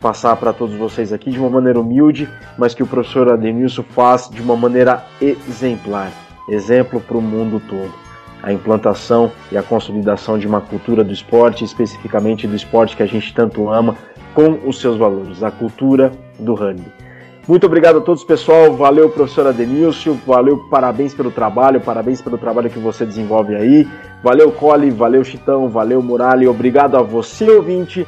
passar 0.00 0.34
para 0.36 0.54
todos 0.54 0.74
vocês 0.74 1.12
aqui 1.12 1.30
de 1.30 1.38
uma 1.38 1.50
maneira 1.50 1.78
humilde, 1.78 2.26
mas 2.56 2.72
que 2.72 2.82
o 2.82 2.86
professor 2.86 3.30
Ademilson 3.30 3.82
faz 3.82 4.30
de 4.30 4.40
uma 4.40 4.56
maneira 4.56 5.04
exemplar 5.20 6.10
exemplo 6.48 6.98
para 6.98 7.18
o 7.18 7.20
mundo 7.20 7.60
todo. 7.68 7.92
A 8.42 8.54
implantação 8.54 9.30
e 9.52 9.58
a 9.58 9.62
consolidação 9.62 10.38
de 10.38 10.46
uma 10.46 10.62
cultura 10.62 11.04
do 11.04 11.12
esporte, 11.12 11.62
especificamente 11.62 12.46
do 12.46 12.56
esporte 12.56 12.96
que 12.96 13.02
a 13.02 13.06
gente 13.06 13.34
tanto 13.34 13.68
ama, 13.68 13.98
com 14.32 14.66
os 14.66 14.80
seus 14.80 14.96
valores, 14.96 15.42
a 15.42 15.50
cultura 15.50 16.10
do 16.40 16.54
rugby. 16.54 16.90
Muito 17.48 17.66
obrigado 17.66 17.98
a 17.98 18.00
todos, 18.00 18.22
pessoal. 18.22 18.74
Valeu, 18.74 19.08
professor 19.08 19.46
Adenilson. 19.46 20.16
Valeu, 20.26 20.58
parabéns 20.70 21.14
pelo 21.14 21.30
trabalho, 21.30 21.80
parabéns 21.80 22.20
pelo 22.20 22.38
trabalho 22.38 22.70
que 22.70 22.78
você 22.78 23.04
desenvolve 23.04 23.56
aí. 23.56 23.88
Valeu, 24.22 24.52
Cole, 24.52 24.90
valeu, 24.90 25.24
Chitão, 25.24 25.68
valeu, 25.68 26.02
Murali. 26.02 26.46
Obrigado 26.46 26.96
a 26.96 27.02
você, 27.02 27.50
ouvinte 27.50 28.06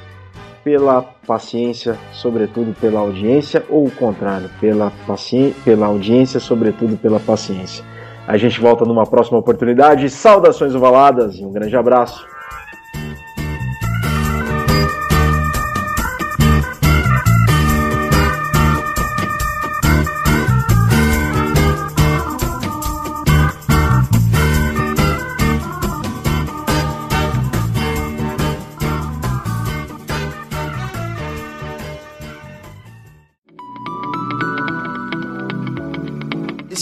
pela 0.63 1.03
paciência, 1.27 1.99
sobretudo 2.13 2.73
pela 2.81 3.01
audiência, 3.01 3.65
ou 3.69 3.87
o 3.87 3.91
contrário, 3.91 4.49
pela, 4.61 4.93
paciência, 5.07 5.57
pela 5.65 5.87
audiência, 5.87 6.39
sobretudo 6.39 6.97
pela 6.97 7.19
paciência. 7.19 7.85
A 8.27 8.37
gente 8.37 8.61
volta 8.61 8.85
numa 8.85 9.05
próxima 9.05 9.39
oportunidade. 9.39 10.09
Saudações 10.09 10.75
ovaladas 10.75 11.35
e 11.35 11.45
um 11.45 11.51
grande 11.51 11.77
abraço. 11.77 12.32